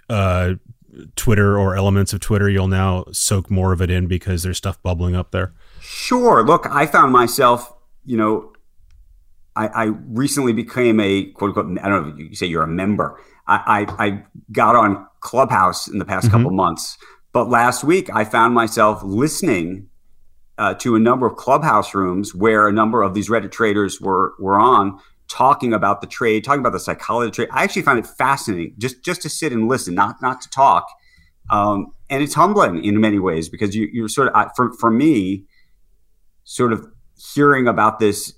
uh, 0.09 0.53
twitter 1.15 1.57
or 1.57 1.75
elements 1.75 2.13
of 2.13 2.19
twitter 2.19 2.49
you'll 2.49 2.67
now 2.67 3.03
soak 3.11 3.49
more 3.49 3.73
of 3.73 3.81
it 3.81 3.89
in 3.89 4.07
because 4.07 4.43
there's 4.43 4.57
stuff 4.57 4.81
bubbling 4.83 5.15
up 5.15 5.31
there? 5.31 5.53
Sure. 5.81 6.43
Look 6.43 6.67
i 6.67 6.85
found 6.85 7.11
myself 7.11 7.73
you 8.05 8.17
know 8.17 8.52
I, 9.55 9.67
I 9.67 9.83
recently 10.07 10.53
became 10.53 10.99
a 10.99 11.25
quote 11.25 11.49
unquote, 11.49 11.77
I 11.83 11.89
don't 11.89 12.07
know 12.07 12.13
if 12.13 12.29
you 12.29 12.35
say 12.35 12.47
you're 12.47 12.63
a 12.63 12.67
member. 12.67 13.19
I, 13.47 13.85
I, 13.99 14.05
I 14.05 14.23
got 14.51 14.75
on 14.75 15.05
Clubhouse 15.19 15.87
in 15.87 15.99
the 15.99 16.05
past 16.05 16.27
mm-hmm. 16.27 16.37
couple 16.37 16.51
months, 16.51 16.97
but 17.31 17.49
last 17.49 17.83
week 17.83 18.09
I 18.13 18.23
found 18.23 18.53
myself 18.53 19.01
listening 19.03 19.87
uh, 20.57 20.73
to 20.75 20.95
a 20.95 20.99
number 20.99 21.25
of 21.25 21.35
Clubhouse 21.35 21.93
rooms 21.93 22.33
where 22.33 22.67
a 22.67 22.71
number 22.71 23.01
of 23.01 23.13
these 23.13 23.29
Reddit 23.29 23.51
traders 23.51 23.99
were, 23.99 24.33
were 24.39 24.59
on 24.59 24.99
talking 25.27 25.73
about 25.73 26.01
the 26.01 26.07
trade, 26.07 26.43
talking 26.43 26.59
about 26.59 26.73
the 26.73 26.79
psychology 26.79 27.27
of 27.27 27.31
the 27.31 27.35
trade. 27.35 27.49
I 27.51 27.63
actually 27.63 27.81
found 27.81 27.99
it 27.99 28.05
fascinating 28.05 28.75
just, 28.77 29.03
just 29.03 29.21
to 29.23 29.29
sit 29.29 29.51
and 29.51 29.67
listen, 29.67 29.95
not, 29.95 30.21
not 30.21 30.41
to 30.41 30.49
talk. 30.49 30.87
Um, 31.49 31.87
and 32.09 32.21
it's 32.21 32.35
humbling 32.35 32.83
in 32.85 32.99
many 33.01 33.19
ways 33.19 33.49
because 33.49 33.75
you, 33.75 33.89
you're 33.91 34.07
sort 34.07 34.29
of, 34.29 34.51
for, 34.55 34.73
for 34.73 34.91
me, 34.91 35.45
sort 36.43 36.71
of 36.71 36.85
hearing 37.33 37.67
about 37.67 37.99
this 37.99 38.33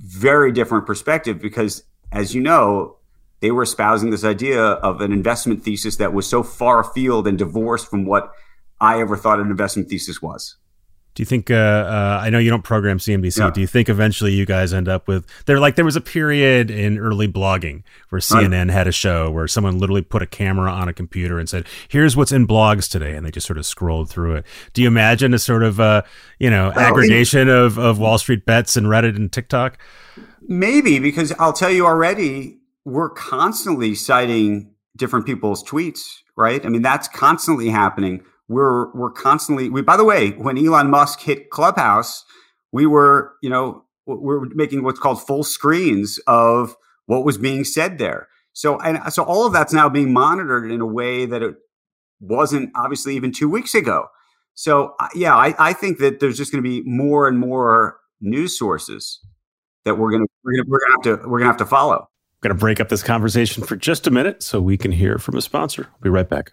very 0.00 0.52
different 0.52 0.86
perspective 0.86 1.40
because, 1.40 1.84
as 2.10 2.34
you 2.34 2.40
know, 2.40 2.96
they 3.40 3.50
were 3.50 3.62
espousing 3.62 4.10
this 4.10 4.24
idea 4.24 4.62
of 4.62 5.00
an 5.00 5.12
investment 5.12 5.62
thesis 5.62 5.96
that 5.96 6.12
was 6.12 6.26
so 6.26 6.42
far 6.42 6.80
afield 6.80 7.26
and 7.26 7.38
divorced 7.38 7.88
from 7.88 8.04
what 8.04 8.32
I 8.80 9.00
ever 9.00 9.16
thought 9.16 9.40
an 9.40 9.50
investment 9.50 9.88
thesis 9.88 10.20
was. 10.20 10.56
Do 11.14 11.22
you 11.22 11.26
think? 11.26 11.50
Uh, 11.50 11.54
uh, 11.54 12.20
I 12.22 12.30
know 12.30 12.38
you 12.38 12.50
don't 12.50 12.62
program 12.62 12.98
CNBC. 12.98 13.38
Yeah. 13.38 13.50
Do 13.50 13.60
you 13.60 13.66
think 13.66 13.88
eventually 13.88 14.32
you 14.32 14.46
guys 14.46 14.72
end 14.72 14.88
up 14.88 15.08
with? 15.08 15.26
There, 15.46 15.58
like 15.58 15.74
there 15.74 15.84
was 15.84 15.96
a 15.96 16.00
period 16.00 16.70
in 16.70 16.98
early 16.98 17.26
blogging 17.26 17.82
where 18.10 18.20
CNN 18.20 18.66
right. 18.66 18.70
had 18.70 18.86
a 18.86 18.92
show 18.92 19.30
where 19.30 19.48
someone 19.48 19.78
literally 19.78 20.02
put 20.02 20.22
a 20.22 20.26
camera 20.26 20.70
on 20.70 20.88
a 20.88 20.92
computer 20.92 21.38
and 21.38 21.48
said, 21.48 21.66
"Here's 21.88 22.16
what's 22.16 22.30
in 22.30 22.46
blogs 22.46 22.88
today," 22.88 23.16
and 23.16 23.26
they 23.26 23.30
just 23.30 23.46
sort 23.46 23.58
of 23.58 23.66
scrolled 23.66 24.08
through 24.08 24.36
it. 24.36 24.46
Do 24.72 24.82
you 24.82 24.88
imagine 24.88 25.34
a 25.34 25.38
sort 25.38 25.64
of, 25.64 25.80
uh, 25.80 26.02
you 26.38 26.48
know, 26.48 26.72
oh, 26.74 26.80
aggregation 26.80 27.48
it, 27.48 27.54
of 27.54 27.76
of 27.78 27.98
Wall 27.98 28.18
Street 28.18 28.46
bets 28.46 28.76
and 28.76 28.86
Reddit 28.86 29.16
and 29.16 29.32
TikTok? 29.32 29.78
Maybe 30.42 31.00
because 31.00 31.32
I'll 31.38 31.52
tell 31.52 31.70
you 31.70 31.86
already, 31.86 32.58
we're 32.84 33.10
constantly 33.10 33.94
citing 33.94 34.72
different 34.96 35.26
people's 35.26 35.64
tweets, 35.64 36.20
right? 36.36 36.64
I 36.64 36.68
mean, 36.68 36.82
that's 36.82 37.08
constantly 37.08 37.68
happening 37.68 38.22
we're 38.50 38.92
we're 38.94 39.12
constantly 39.12 39.70
we 39.70 39.80
by 39.80 39.96
the 39.96 40.04
way 40.04 40.30
when 40.30 40.58
elon 40.58 40.90
musk 40.90 41.20
hit 41.20 41.50
clubhouse 41.50 42.24
we 42.72 42.84
were 42.84 43.32
you 43.42 43.48
know 43.48 43.84
we're 44.06 44.44
making 44.54 44.82
what's 44.82 44.98
called 44.98 45.24
full 45.24 45.44
screens 45.44 46.18
of 46.26 46.76
what 47.06 47.24
was 47.24 47.38
being 47.38 47.62
said 47.62 47.98
there 47.98 48.26
so 48.52 48.78
and 48.80 49.00
so 49.12 49.22
all 49.22 49.46
of 49.46 49.52
that's 49.52 49.72
now 49.72 49.88
being 49.88 50.12
monitored 50.12 50.68
in 50.70 50.80
a 50.80 50.86
way 50.86 51.24
that 51.26 51.42
it 51.42 51.54
wasn't 52.18 52.68
obviously 52.74 53.14
even 53.14 53.30
two 53.30 53.48
weeks 53.48 53.72
ago 53.72 54.06
so 54.54 54.94
yeah 55.14 55.36
i, 55.36 55.54
I 55.56 55.72
think 55.72 55.98
that 55.98 56.18
there's 56.18 56.36
just 56.36 56.50
going 56.50 56.62
to 56.62 56.68
be 56.68 56.82
more 56.82 57.28
and 57.28 57.38
more 57.38 58.00
news 58.20 58.58
sources 58.58 59.20
that 59.84 59.96
we're 59.96 60.10
going 60.10 60.26
to 60.26 60.28
we're 60.44 60.80
going 60.80 60.80
to 60.80 60.90
have 60.90 61.02
to 61.20 61.28
we're 61.28 61.38
going 61.38 61.46
to 61.46 61.52
have 61.52 61.56
to 61.58 61.66
follow 61.66 62.10
going 62.40 62.54
to 62.54 62.58
break 62.58 62.80
up 62.80 62.88
this 62.88 63.02
conversation 63.02 63.62
for 63.62 63.76
just 63.76 64.06
a 64.06 64.10
minute 64.10 64.42
so 64.42 64.60
we 64.60 64.78
can 64.78 64.92
hear 64.92 65.18
from 65.18 65.36
a 65.36 65.42
sponsor. 65.42 65.88
We'll 65.92 66.04
be 66.04 66.08
right 66.10 66.28
back. 66.28 66.52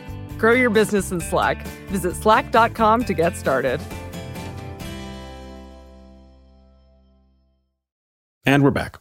Grow 0.41 0.53
your 0.53 0.71
business 0.71 1.11
in 1.11 1.21
Slack. 1.21 1.67
Visit 1.89 2.15
slack.com 2.15 3.05
to 3.05 3.13
get 3.13 3.37
started. 3.37 3.79
And 8.43 8.63
we're 8.63 8.71
back. 8.71 8.97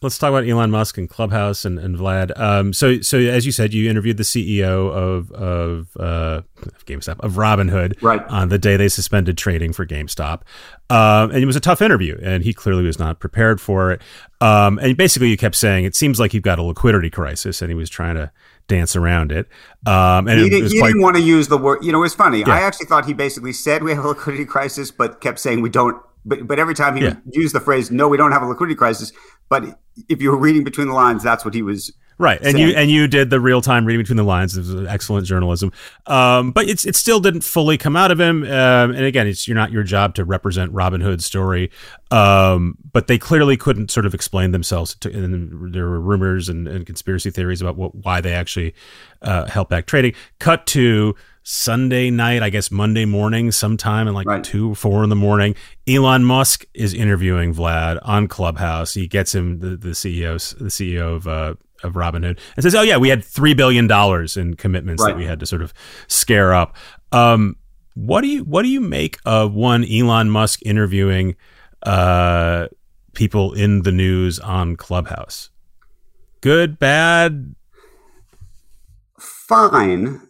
Let's 0.00 0.16
talk 0.16 0.28
about 0.28 0.46
Elon 0.46 0.70
Musk 0.70 0.96
and 0.96 1.08
Clubhouse 1.08 1.64
and, 1.64 1.80
and 1.80 1.96
Vlad. 1.96 2.38
Um, 2.38 2.72
so, 2.72 3.00
so 3.00 3.18
as 3.18 3.44
you 3.44 3.50
said, 3.50 3.74
you 3.74 3.90
interviewed 3.90 4.18
the 4.18 4.22
CEO 4.22 4.92
of 4.92 5.32
of 5.32 5.88
uh, 5.98 6.42
GameStop 6.84 7.18
of 7.18 7.32
Robinhood 7.32 8.00
right. 8.00 8.24
on 8.28 8.50
the 8.50 8.58
day 8.58 8.76
they 8.76 8.88
suspended 8.88 9.36
trading 9.36 9.72
for 9.72 9.84
GameStop, 9.84 10.42
um, 10.90 11.30
and 11.30 11.42
it 11.42 11.46
was 11.46 11.56
a 11.56 11.60
tough 11.60 11.82
interview, 11.82 12.16
and 12.22 12.44
he 12.44 12.52
clearly 12.52 12.84
was 12.84 13.00
not 13.00 13.18
prepared 13.18 13.60
for 13.60 13.90
it. 13.90 14.02
Um, 14.40 14.78
and 14.78 14.96
basically, 14.96 15.30
you 15.30 15.36
kept 15.36 15.56
saying 15.56 15.84
it 15.84 15.96
seems 15.96 16.20
like 16.20 16.32
you've 16.34 16.44
got 16.44 16.60
a 16.60 16.62
liquidity 16.62 17.10
crisis, 17.10 17.60
and 17.60 17.70
he 17.70 17.74
was 17.74 17.90
trying 17.90 18.14
to 18.14 18.30
dance 18.68 18.96
around 18.96 19.32
it. 19.32 19.48
Um, 19.86 20.28
and 20.28 20.40
he, 20.40 20.48
did, 20.48 20.70
he 20.70 20.78
quite, 20.78 20.88
didn't 20.88 21.02
want 21.02 21.16
to 21.16 21.22
use 21.22 21.48
the 21.48 21.58
word. 21.58 21.84
You 21.84 21.92
know, 21.92 22.02
it's 22.02 22.14
funny. 22.14 22.40
Yeah. 22.40 22.50
I 22.50 22.60
actually 22.60 22.86
thought 22.86 23.06
he 23.06 23.12
basically 23.12 23.52
said 23.52 23.82
we 23.82 23.92
have 23.92 24.04
a 24.04 24.08
liquidity 24.08 24.44
crisis, 24.44 24.90
but 24.90 25.20
kept 25.20 25.38
saying 25.38 25.60
we 25.60 25.70
don't. 25.70 26.00
But 26.24 26.46
but 26.46 26.58
every 26.58 26.74
time 26.74 26.96
he 26.96 27.04
yeah. 27.04 27.16
used 27.30 27.54
the 27.54 27.60
phrase, 27.60 27.90
"No, 27.90 28.08
we 28.08 28.16
don't 28.16 28.32
have 28.32 28.42
a 28.42 28.46
liquidity 28.46 28.74
crisis," 28.74 29.12
but 29.48 29.78
if 30.08 30.20
you 30.20 30.30
were 30.30 30.38
reading 30.38 30.64
between 30.64 30.88
the 30.88 30.94
lines, 30.94 31.22
that's 31.22 31.44
what 31.44 31.54
he 31.54 31.62
was 31.62 31.92
Right, 32.18 32.40
and 32.40 32.58
you 32.58 32.68
and 32.68 32.90
you 32.90 33.08
did 33.08 33.28
the 33.28 33.38
real 33.40 33.60
time 33.60 33.84
reading 33.84 34.02
between 34.02 34.16
the 34.16 34.24
lines. 34.24 34.56
It 34.56 34.60
was 34.60 34.86
excellent 34.86 35.26
journalism, 35.26 35.70
um, 36.06 36.50
but 36.50 36.66
it's 36.66 36.86
it 36.86 36.96
still 36.96 37.20
didn't 37.20 37.42
fully 37.42 37.76
come 37.76 37.94
out 37.94 38.10
of 38.10 38.18
him. 38.18 38.42
Um, 38.42 38.92
and 38.92 39.02
again, 39.04 39.26
it's 39.26 39.46
you're 39.46 39.54
not 39.54 39.70
your 39.70 39.82
job 39.82 40.14
to 40.14 40.24
represent 40.24 40.72
Robinhood's 40.72 41.26
story, 41.26 41.70
um, 42.10 42.78
but 42.90 43.06
they 43.06 43.18
clearly 43.18 43.58
couldn't 43.58 43.90
sort 43.90 44.06
of 44.06 44.14
explain 44.14 44.52
themselves. 44.52 44.94
To, 44.94 45.12
and 45.12 45.74
there 45.74 45.84
were 45.84 46.00
rumors 46.00 46.48
and, 46.48 46.66
and 46.66 46.86
conspiracy 46.86 47.30
theories 47.30 47.60
about 47.60 47.76
what, 47.76 47.94
why 47.94 48.22
they 48.22 48.32
actually 48.32 48.74
uh, 49.20 49.44
held 49.44 49.68
back 49.68 49.84
trading. 49.84 50.14
Cut 50.38 50.66
to 50.68 51.14
Sunday 51.42 52.10
night, 52.10 52.42
I 52.42 52.48
guess 52.48 52.70
Monday 52.70 53.04
morning, 53.04 53.52
sometime 53.52 54.08
in 54.08 54.14
like 54.14 54.26
right. 54.26 54.42
two, 54.42 54.74
four 54.74 55.04
in 55.04 55.10
the 55.10 55.16
morning. 55.16 55.54
Elon 55.86 56.24
Musk 56.24 56.64
is 56.74 56.92
interviewing 56.92 57.54
Vlad 57.54 57.98
on 58.02 58.26
Clubhouse. 58.26 58.94
He 58.94 59.06
gets 59.06 59.34
him 59.34 59.60
the, 59.60 59.76
the 59.76 59.90
CEO, 59.90 60.58
the 60.58 60.64
CEO 60.64 61.14
of 61.14 61.28
uh, 61.28 61.54
of 61.86 61.94
Robinhood 61.94 62.38
and 62.56 62.62
says, 62.62 62.74
"Oh 62.74 62.82
yeah, 62.82 62.96
we 62.96 63.08
had 63.08 63.24
three 63.24 63.54
billion 63.54 63.86
dollars 63.86 64.36
in 64.36 64.54
commitments 64.54 65.02
right. 65.02 65.12
that 65.12 65.16
we 65.16 65.24
had 65.24 65.40
to 65.40 65.46
sort 65.46 65.62
of 65.62 65.72
scare 66.08 66.52
up." 66.52 66.76
Um, 67.12 67.56
what 67.94 68.20
do 68.20 68.28
you 68.28 68.44
what 68.44 68.62
do 68.62 68.68
you 68.68 68.80
make 68.80 69.18
of 69.24 69.54
one 69.54 69.84
Elon 69.84 70.30
Musk 70.30 70.60
interviewing 70.66 71.36
uh, 71.82 72.66
people 73.14 73.54
in 73.54 73.82
the 73.82 73.92
news 73.92 74.38
on 74.38 74.76
Clubhouse? 74.76 75.50
Good, 76.40 76.78
bad? 76.78 77.54
fine 79.48 80.20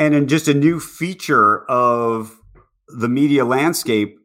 and 0.00 0.14
in 0.14 0.28
just 0.28 0.48
a 0.48 0.54
new 0.54 0.80
feature 0.80 1.64
of 1.70 2.40
the 2.88 3.08
media 3.08 3.44
landscape, 3.44 4.18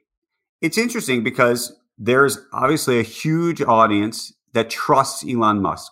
it's 0.62 0.78
interesting 0.78 1.24
because 1.24 1.78
there's 1.98 2.40
obviously 2.54 2.98
a 2.98 3.04
huge 3.04 3.62
audience 3.62 4.34
that 4.56 4.70
trusts 4.70 5.24
Elon 5.24 5.62
Musk. 5.62 5.92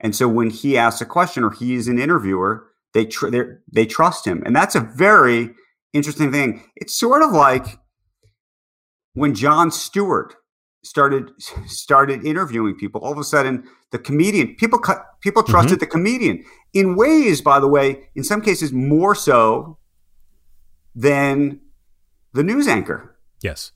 And 0.00 0.14
so 0.14 0.28
when 0.28 0.50
he 0.50 0.76
asks 0.76 1.00
a 1.00 1.06
question 1.06 1.44
or 1.44 1.52
he 1.52 1.74
is 1.74 1.88
an 1.88 1.98
interviewer, 1.98 2.66
they 2.92 3.06
tr- 3.06 3.28
they 3.72 3.86
trust 3.86 4.26
him. 4.26 4.42
And 4.44 4.54
that's 4.54 4.74
a 4.74 4.80
very 4.80 5.54
interesting 5.92 6.30
thing. 6.30 6.64
It's 6.76 6.98
sort 6.98 7.22
of 7.22 7.30
like 7.30 7.78
when 9.14 9.34
Jon 9.34 9.70
Stewart 9.70 10.34
started 10.82 11.30
started 11.66 12.26
interviewing 12.26 12.74
people. 12.74 13.00
All 13.00 13.12
of 13.12 13.18
a 13.18 13.24
sudden, 13.24 13.64
the 13.92 13.98
comedian 13.98 14.56
people 14.56 14.78
cut 14.78 15.06
people 15.20 15.42
mm-hmm. 15.42 15.52
trusted 15.52 15.78
mm-hmm. 15.78 15.80
the 15.80 15.86
comedian 15.86 16.44
in 16.72 16.96
ways, 16.96 17.40
by 17.40 17.60
the 17.60 17.68
way, 17.68 18.08
in 18.14 18.24
some 18.24 18.42
cases 18.42 18.72
more 18.72 19.14
so 19.14 19.78
than 20.94 21.60
the 22.32 22.42
news 22.42 22.66
anchor. 22.66 23.16
Yes. 23.40 23.70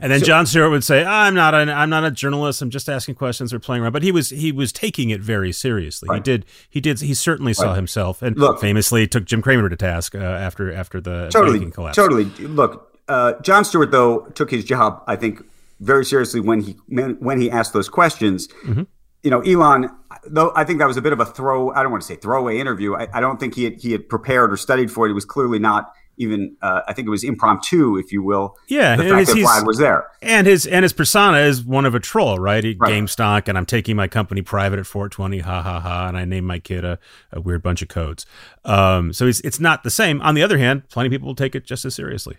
And 0.00 0.12
then 0.12 0.20
so, 0.20 0.26
Jon 0.26 0.46
Stewart 0.46 0.70
would 0.70 0.84
say, 0.84 1.04
"I'm 1.04 1.34
not 1.34 1.54
an 1.54 1.68
I'm 1.68 1.90
not 1.90 2.04
a 2.04 2.10
journalist. 2.10 2.60
I'm 2.62 2.70
just 2.70 2.88
asking 2.88 3.14
questions 3.14 3.52
or 3.52 3.58
playing 3.58 3.82
around." 3.82 3.92
But 3.92 4.02
he 4.02 4.12
was 4.12 4.30
he 4.30 4.52
was 4.52 4.72
taking 4.72 5.10
it 5.10 5.20
very 5.20 5.52
seriously. 5.52 6.08
Right. 6.08 6.16
He 6.16 6.22
did 6.22 6.46
he 6.68 6.80
did 6.80 7.00
he 7.00 7.14
certainly 7.14 7.54
saw 7.54 7.74
himself 7.74 8.22
and 8.22 8.36
Look, 8.36 8.60
famously 8.60 9.06
took 9.06 9.24
Jim 9.24 9.42
Cramer 9.42 9.68
to 9.68 9.76
task 9.76 10.14
uh, 10.14 10.18
after 10.18 10.72
after 10.72 11.00
the 11.00 11.28
totally 11.30 11.58
banking 11.58 11.72
collapse. 11.72 11.96
Totally. 11.96 12.24
Look, 12.24 12.98
uh, 13.08 13.34
Jon 13.42 13.64
Stewart 13.64 13.90
though 13.90 14.26
took 14.34 14.50
his 14.50 14.64
job 14.64 15.02
I 15.06 15.16
think 15.16 15.42
very 15.80 16.04
seriously 16.04 16.40
when 16.40 16.60
he 16.60 16.72
when 16.88 17.40
he 17.40 17.50
asked 17.50 17.72
those 17.72 17.88
questions. 17.88 18.48
Mm-hmm. 18.64 18.82
You 19.22 19.30
know, 19.30 19.40
Elon, 19.40 19.88
though 20.26 20.52
I 20.54 20.64
think 20.64 20.80
that 20.80 20.86
was 20.86 20.98
a 20.98 21.02
bit 21.02 21.14
of 21.14 21.20
a 21.20 21.24
throw. 21.24 21.72
I 21.72 21.82
don't 21.82 21.90
want 21.90 22.02
to 22.02 22.06
say 22.06 22.16
throwaway 22.16 22.58
interview. 22.58 22.94
I, 22.94 23.08
I 23.14 23.20
don't 23.20 23.40
think 23.40 23.54
he 23.54 23.64
had, 23.64 23.80
he 23.80 23.92
had 23.92 24.06
prepared 24.08 24.52
or 24.52 24.58
studied 24.58 24.90
for 24.90 25.06
it. 25.06 25.08
He 25.10 25.14
was 25.14 25.24
clearly 25.24 25.58
not 25.58 25.94
even 26.16 26.56
uh, 26.62 26.82
I 26.86 26.92
think 26.92 27.06
it 27.06 27.10
was 27.10 27.24
impromptu, 27.24 27.96
if 27.96 28.12
you 28.12 28.22
will. 28.22 28.56
Yeah, 28.68 28.96
the 28.96 29.04
fact 29.04 29.26
that 29.28 29.36
Vlad 29.36 29.66
was 29.66 29.78
there, 29.78 30.08
and 30.22 30.46
his 30.46 30.66
and 30.66 30.82
his 30.82 30.92
persona 30.92 31.38
is 31.38 31.64
one 31.64 31.86
of 31.86 31.94
a 31.94 32.00
troll, 32.00 32.38
right? 32.38 32.62
He, 32.62 32.76
right. 32.78 33.48
And 33.48 33.58
I'm 33.58 33.66
taking 33.66 33.96
my 33.96 34.08
company 34.08 34.42
private 34.42 34.78
at 34.78 34.86
420, 34.86 35.38
ha 35.40 35.62
ha 35.62 35.80
ha, 35.80 36.08
and 36.08 36.16
I 36.16 36.24
named 36.24 36.46
my 36.46 36.58
kid 36.58 36.84
a, 36.84 36.98
a 37.32 37.40
weird 37.40 37.62
bunch 37.62 37.82
of 37.82 37.88
codes. 37.88 38.26
Um, 38.64 39.12
so 39.12 39.26
it's 39.26 39.40
it's 39.40 39.60
not 39.60 39.82
the 39.82 39.90
same. 39.90 40.20
On 40.22 40.34
the 40.34 40.42
other 40.42 40.58
hand, 40.58 40.88
plenty 40.88 41.08
of 41.08 41.12
people 41.12 41.26
will 41.26 41.34
take 41.34 41.54
it 41.54 41.64
just 41.64 41.84
as 41.84 41.94
seriously. 41.94 42.36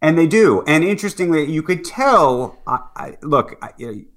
And 0.00 0.16
they 0.16 0.28
do. 0.28 0.62
And 0.66 0.84
interestingly, 0.84 1.50
you 1.50 1.62
could 1.62 1.84
tell. 1.84 2.58
I, 2.66 2.78
I, 2.94 3.16
look, 3.22 3.58
I, 3.60 3.72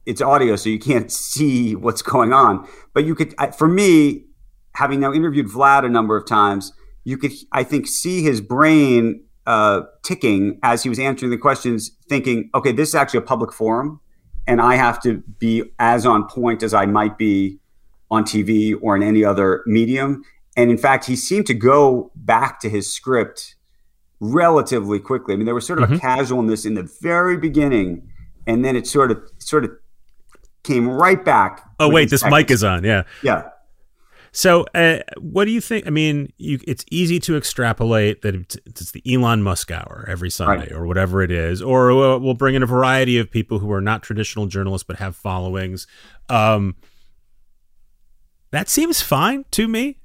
it's 0.05 0.21
audio, 0.21 0.55
so 0.55 0.69
you 0.69 0.77
can't 0.77 1.11
see 1.11 1.75
what's 1.75 2.01
going 2.03 2.33
on. 2.33 2.67
But 2.93 3.05
you 3.05 3.15
could, 3.15 3.33
for 3.57 3.67
me, 3.67 4.25
having 4.75 4.99
now 4.99 5.11
interviewed 5.11 5.47
Vlad 5.47 5.85
a 5.85 5.89
number 5.89 6.15
of 6.15 6.27
times, 6.27 6.73
you 7.03 7.17
could, 7.17 7.31
I 7.51 7.63
think, 7.63 7.87
see 7.87 8.23
his 8.23 8.41
brain 8.41 9.23
uh, 9.45 9.81
ticking 10.03 10.59
as 10.63 10.83
he 10.83 10.89
was 10.89 10.99
answering 10.99 11.31
the 11.31 11.37
questions, 11.37 11.91
thinking, 12.07 12.49
okay, 12.53 12.71
this 12.71 12.89
is 12.89 12.95
actually 12.95 13.19
a 13.19 13.23
public 13.23 13.51
forum, 13.51 13.99
and 14.47 14.61
I 14.61 14.75
have 14.75 15.01
to 15.03 15.23
be 15.39 15.63
as 15.79 16.05
on 16.05 16.27
point 16.27 16.63
as 16.63 16.73
I 16.73 16.85
might 16.85 17.17
be 17.17 17.59
on 18.09 18.23
TV 18.23 18.75
or 18.81 18.95
in 18.95 19.03
any 19.03 19.23
other 19.23 19.63
medium. 19.65 20.23
And 20.57 20.69
in 20.69 20.77
fact, 20.77 21.05
he 21.05 21.15
seemed 21.15 21.47
to 21.47 21.53
go 21.53 22.11
back 22.15 22.59
to 22.59 22.69
his 22.69 22.93
script 22.93 23.55
relatively 24.19 24.99
quickly. 24.99 25.33
I 25.33 25.37
mean, 25.37 25.45
there 25.45 25.55
was 25.55 25.65
sort 25.65 25.79
of 25.79 25.85
mm-hmm. 25.85 25.95
a 25.95 25.99
casualness 25.99 26.65
in 26.65 26.73
the 26.73 26.89
very 27.01 27.37
beginning, 27.37 28.09
and 28.45 28.63
then 28.63 28.75
it 28.75 28.85
sort 28.85 29.11
of 29.11 29.23
sort 29.39 29.63
of 29.63 29.71
came 30.63 30.87
right 30.87 31.23
back. 31.23 31.65
Oh 31.79 31.89
wait, 31.89 32.09
this 32.09 32.21
seconds. 32.21 32.37
mic 32.37 32.51
is 32.51 32.63
on. 32.63 32.83
Yeah, 32.83 33.03
yeah. 33.23 33.49
So, 34.33 34.65
uh, 34.73 34.99
what 35.19 35.45
do 35.45 35.51
you 35.51 35.59
think? 35.59 35.85
I 35.87 35.89
mean, 35.89 36.31
you, 36.37 36.59
it's 36.65 36.85
easy 36.89 37.19
to 37.21 37.35
extrapolate 37.35 38.21
that 38.21 38.33
it's, 38.33 38.57
it's, 38.65 38.91
the 38.91 39.03
Elon 39.05 39.43
Musk 39.43 39.71
hour 39.71 40.05
every 40.07 40.29
Sunday 40.29 40.63
right. 40.63 40.71
or 40.71 40.85
whatever 40.85 41.21
it 41.21 41.31
is, 41.31 41.61
or 41.61 41.91
uh, 41.91 42.17
we'll 42.17 42.33
bring 42.33 42.55
in 42.55 42.63
a 42.63 42.65
variety 42.65 43.17
of 43.17 43.29
people 43.29 43.59
who 43.59 43.71
are 43.73 43.81
not 43.81 44.03
traditional 44.03 44.45
journalists 44.45 44.85
but 44.87 44.97
have 44.97 45.17
followings. 45.17 45.85
Um, 46.29 46.75
that 48.51 48.69
seems 48.69 49.01
fine 49.01 49.43
to 49.51 49.67
me. 49.67 49.97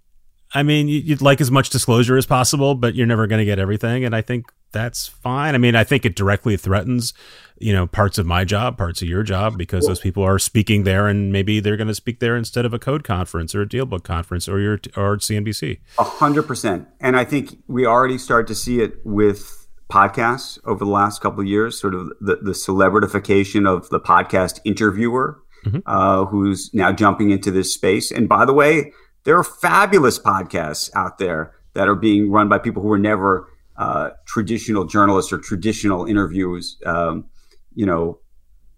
I 0.54 0.62
mean, 0.62 0.88
you'd 0.88 1.22
like 1.22 1.40
as 1.40 1.50
much 1.50 1.70
disclosure 1.70 2.16
as 2.16 2.26
possible, 2.26 2.74
but 2.74 2.94
you're 2.94 3.06
never 3.06 3.26
going 3.26 3.40
to 3.40 3.44
get 3.44 3.58
everything. 3.58 4.04
And 4.04 4.14
I 4.14 4.22
think 4.22 4.46
that's 4.72 5.06
fine. 5.06 5.54
I 5.54 5.58
mean, 5.58 5.74
I 5.74 5.84
think 5.84 6.04
it 6.04 6.16
directly 6.16 6.56
threatens, 6.56 7.14
you 7.58 7.72
know, 7.72 7.86
parts 7.86 8.18
of 8.18 8.26
my 8.26 8.44
job, 8.44 8.76
parts 8.76 9.02
of 9.02 9.08
your 9.08 9.22
job, 9.22 9.56
because 9.56 9.86
those 9.86 10.00
people 10.00 10.22
are 10.22 10.38
speaking 10.38 10.84
there, 10.84 11.08
and 11.08 11.32
maybe 11.32 11.60
they're 11.60 11.76
going 11.76 11.88
to 11.88 11.94
speak 11.94 12.20
there 12.20 12.36
instead 12.36 12.64
of 12.64 12.74
a 12.74 12.78
code 12.78 13.04
conference 13.04 13.54
or 13.54 13.62
a 13.62 13.66
dealbook 13.66 14.02
conference 14.02 14.48
or 14.48 14.60
your 14.60 14.74
or 14.96 15.16
CNBC. 15.16 15.78
A 15.98 16.04
hundred 16.04 16.44
percent. 16.44 16.88
And 17.00 17.16
I 17.16 17.24
think 17.24 17.58
we 17.66 17.86
already 17.86 18.18
start 18.18 18.46
to 18.48 18.54
see 18.54 18.80
it 18.80 18.94
with 19.04 19.66
podcasts 19.90 20.58
over 20.64 20.84
the 20.84 20.90
last 20.90 21.20
couple 21.20 21.40
of 21.40 21.46
years. 21.46 21.80
Sort 21.80 21.94
of 21.94 22.08
the 22.20 22.36
the 22.36 22.52
celebritification 22.52 23.68
of 23.68 23.88
the 23.90 24.00
podcast 24.00 24.60
interviewer, 24.64 25.40
mm-hmm. 25.64 25.78
uh, 25.86 26.26
who's 26.26 26.70
now 26.74 26.92
jumping 26.92 27.30
into 27.30 27.50
this 27.50 27.72
space. 27.72 28.10
And 28.10 28.28
by 28.28 28.44
the 28.44 28.52
way 28.52 28.92
there 29.26 29.36
are 29.36 29.44
fabulous 29.44 30.20
podcasts 30.20 30.88
out 30.94 31.18
there 31.18 31.52
that 31.74 31.88
are 31.88 31.96
being 31.96 32.30
run 32.30 32.48
by 32.48 32.58
people 32.58 32.80
who 32.80 32.88
were 32.88 32.96
never 32.96 33.52
uh, 33.78 34.10
traditional 34.26 34.84
journalists 34.84 35.32
or 35.32 35.38
traditional 35.38 36.06
interviews. 36.06 36.78
Um, 36.84 37.26
you 37.74 37.86
know, 37.86 38.20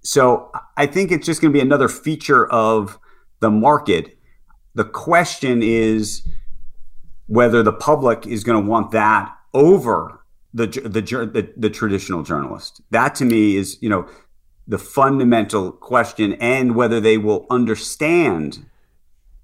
so 0.02 0.50
I 0.76 0.86
think 0.86 1.12
it's 1.12 1.26
just 1.26 1.40
going 1.40 1.52
to 1.52 1.56
be 1.56 1.62
another 1.62 1.88
feature 1.88 2.50
of 2.50 2.98
the 3.40 3.50
market. 3.50 4.18
The 4.74 4.84
question 4.84 5.62
is 5.62 6.26
whether 7.26 7.62
the 7.62 7.72
public 7.72 8.26
is 8.26 8.44
going 8.44 8.62
to 8.64 8.68
want 8.68 8.90
that 8.92 9.34
over 9.54 10.24
the, 10.54 10.66
the 10.66 11.00
the, 11.00 11.52
the 11.56 11.70
traditional 11.70 12.22
journalist. 12.22 12.80
That 12.90 13.14
to 13.16 13.24
me 13.24 13.56
is 13.56 13.78
you 13.80 13.88
know 13.88 14.08
the 14.66 14.78
fundamental 14.78 15.72
question, 15.72 16.34
and 16.34 16.74
whether 16.74 17.00
they 17.00 17.18
will 17.18 17.46
understand 17.50 18.66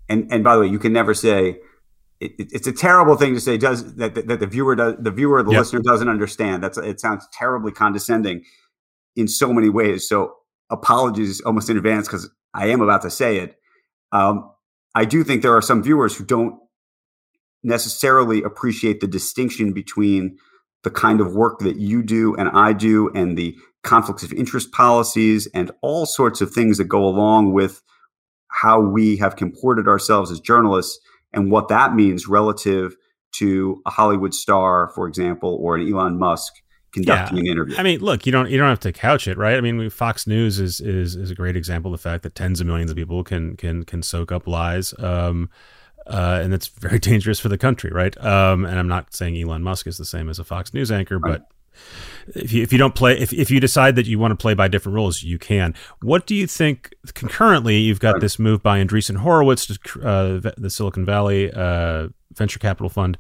and 0.08 0.30
and 0.30 0.44
by 0.44 0.54
the 0.54 0.62
way, 0.62 0.66
you 0.66 0.78
can 0.78 0.92
never 0.92 1.14
say 1.14 1.60
it, 2.24 2.52
it's 2.52 2.66
a 2.66 2.72
terrible 2.72 3.16
thing 3.16 3.34
to 3.34 3.40
say. 3.40 3.56
Does 3.56 3.94
that, 3.96 4.14
that 4.14 4.40
the 4.40 4.46
viewer 4.46 4.74
does 4.74 4.94
the 4.98 5.10
viewer 5.10 5.42
the 5.42 5.52
yep. 5.52 5.60
listener 5.60 5.80
doesn't 5.80 6.08
understand? 6.08 6.62
That's 6.62 6.78
it 6.78 7.00
sounds 7.00 7.26
terribly 7.32 7.72
condescending 7.72 8.44
in 9.16 9.28
so 9.28 9.52
many 9.52 9.68
ways. 9.68 10.08
So 10.08 10.34
apologies 10.70 11.40
almost 11.42 11.70
in 11.70 11.76
advance 11.76 12.08
because 12.08 12.30
I 12.54 12.68
am 12.68 12.80
about 12.80 13.02
to 13.02 13.10
say 13.10 13.38
it. 13.38 13.56
Um, 14.12 14.50
I 14.94 15.04
do 15.04 15.24
think 15.24 15.42
there 15.42 15.56
are 15.56 15.62
some 15.62 15.82
viewers 15.82 16.16
who 16.16 16.24
don't 16.24 16.58
necessarily 17.62 18.42
appreciate 18.42 19.00
the 19.00 19.06
distinction 19.06 19.72
between 19.72 20.38
the 20.84 20.90
kind 20.90 21.20
of 21.20 21.34
work 21.34 21.60
that 21.60 21.76
you 21.76 22.02
do 22.02 22.34
and 22.36 22.48
I 22.50 22.72
do, 22.74 23.10
and 23.14 23.36
the 23.36 23.56
conflicts 23.82 24.22
of 24.22 24.32
interest 24.32 24.70
policies, 24.72 25.48
and 25.54 25.72
all 25.82 26.06
sorts 26.06 26.40
of 26.40 26.50
things 26.50 26.78
that 26.78 26.84
go 26.84 27.04
along 27.04 27.52
with 27.52 27.82
how 28.48 28.80
we 28.80 29.16
have 29.16 29.36
comported 29.36 29.88
ourselves 29.88 30.30
as 30.30 30.40
journalists 30.40 30.98
and 31.34 31.50
what 31.50 31.68
that 31.68 31.94
means 31.94 32.28
relative 32.28 32.96
to 33.32 33.82
a 33.84 33.90
Hollywood 33.90 34.32
star, 34.32 34.90
for 34.94 35.08
example, 35.08 35.58
or 35.60 35.76
an 35.76 35.92
Elon 35.92 36.18
Musk 36.18 36.54
conducting 36.92 37.38
yeah. 37.38 37.42
an 37.42 37.46
interview. 37.48 37.76
I 37.76 37.82
mean, 37.82 38.00
look, 38.00 38.24
you 38.24 38.32
don't 38.32 38.50
you 38.50 38.56
don't 38.56 38.68
have 38.68 38.80
to 38.80 38.92
couch 38.92 39.26
it, 39.28 39.36
right? 39.36 39.56
I 39.56 39.60
mean, 39.60 39.90
Fox 39.90 40.26
News 40.26 40.60
is 40.60 40.80
is 40.80 41.16
is 41.16 41.30
a 41.30 41.34
great 41.34 41.56
example 41.56 41.92
of 41.92 42.00
the 42.00 42.08
fact 42.08 42.22
that 42.22 42.34
tens 42.34 42.60
of 42.60 42.66
millions 42.66 42.90
of 42.90 42.96
people 42.96 43.22
can 43.24 43.56
can 43.56 43.84
can 43.84 44.02
soak 44.02 44.32
up 44.32 44.46
lies. 44.46 44.94
Um, 44.98 45.50
uh, 46.06 46.40
and 46.42 46.54
it's 46.54 46.68
very 46.68 46.98
dangerous 47.10 47.40
for 47.40 47.48
the 47.48 47.58
country, 47.58 47.90
right? 47.90 48.16
Um, 48.22 48.64
and 48.64 48.78
I'm 48.78 48.88
not 48.88 49.14
saying 49.14 49.36
Elon 49.36 49.62
Musk 49.62 49.86
is 49.86 49.98
the 49.98 50.04
same 50.04 50.28
as 50.28 50.38
a 50.38 50.44
Fox 50.44 50.72
News 50.72 50.92
anchor, 50.92 51.18
right. 51.18 51.32
but 51.32 51.48
if 52.34 52.52
you, 52.52 52.62
if 52.62 52.72
you 52.72 52.78
don't 52.78 52.94
play 52.94 53.18
if, 53.18 53.32
if 53.32 53.50
you 53.50 53.60
decide 53.60 53.96
that 53.96 54.06
you 54.06 54.18
want 54.18 54.32
to 54.32 54.36
play 54.36 54.54
by 54.54 54.68
different 54.68 54.94
rules 54.94 55.22
you 55.22 55.38
can. 55.38 55.74
What 56.00 56.26
do 56.26 56.34
you 56.34 56.46
think 56.46 56.94
concurrently 57.14 57.78
you've 57.78 58.00
got 58.00 58.20
this 58.20 58.38
move 58.38 58.62
by 58.62 58.82
andreessen 58.82 59.16
horowitz 59.16 59.66
to 59.66 60.02
uh, 60.02 60.50
the 60.56 60.70
silicon 60.70 61.04
valley 61.04 61.52
uh, 61.52 62.08
venture 62.34 62.58
capital 62.58 62.88
fund 62.88 63.16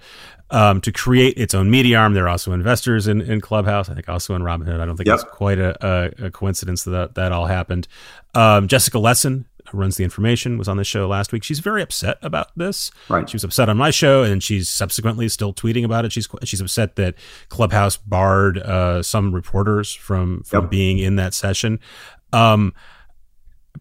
um, 0.50 0.80
to 0.80 0.92
create 0.92 1.38
its 1.38 1.54
own 1.54 1.70
media 1.70 1.98
arm. 1.98 2.14
They're 2.14 2.28
also 2.28 2.52
investors 2.52 3.06
in, 3.06 3.20
in 3.20 3.40
clubhouse 3.40 3.88
i 3.88 3.94
think 3.94 4.08
also 4.08 4.34
in 4.34 4.42
robinhood. 4.42 4.80
I 4.80 4.86
don't 4.86 4.96
think 4.96 5.06
yep. 5.06 5.20
it's 5.20 5.24
quite 5.24 5.58
a, 5.58 5.76
a, 5.86 6.26
a, 6.26 6.30
coincidence 6.30 6.84
that 6.84 7.14
that 7.14 7.32
all 7.32 7.46
happened. 7.46 7.88
Um, 8.34 8.68
jessica 8.68 8.98
lessin 8.98 9.44
runs 9.72 9.96
the 9.96 10.04
information, 10.04 10.58
was 10.58 10.68
on 10.68 10.76
the 10.76 10.84
show 10.84 11.08
last 11.08 11.32
week. 11.32 11.42
She's 11.42 11.60
very 11.60 11.82
upset 11.82 12.18
about 12.22 12.48
this. 12.56 12.90
Right. 13.08 13.28
She 13.28 13.34
was 13.34 13.44
upset 13.44 13.68
on 13.68 13.76
my 13.76 13.90
show, 13.90 14.22
and 14.22 14.42
she's 14.42 14.68
subsequently 14.68 15.28
still 15.28 15.54
tweeting 15.54 15.84
about 15.84 16.04
it. 16.04 16.12
She's 16.12 16.28
she's 16.44 16.60
upset 16.60 16.96
that 16.96 17.14
Clubhouse 17.48 17.96
barred 17.96 18.58
uh, 18.58 19.02
some 19.02 19.34
reporters 19.34 19.92
from 19.92 20.42
from 20.42 20.64
yep. 20.64 20.70
being 20.70 20.98
in 20.98 21.16
that 21.16 21.34
session. 21.34 21.80
Um, 22.32 22.74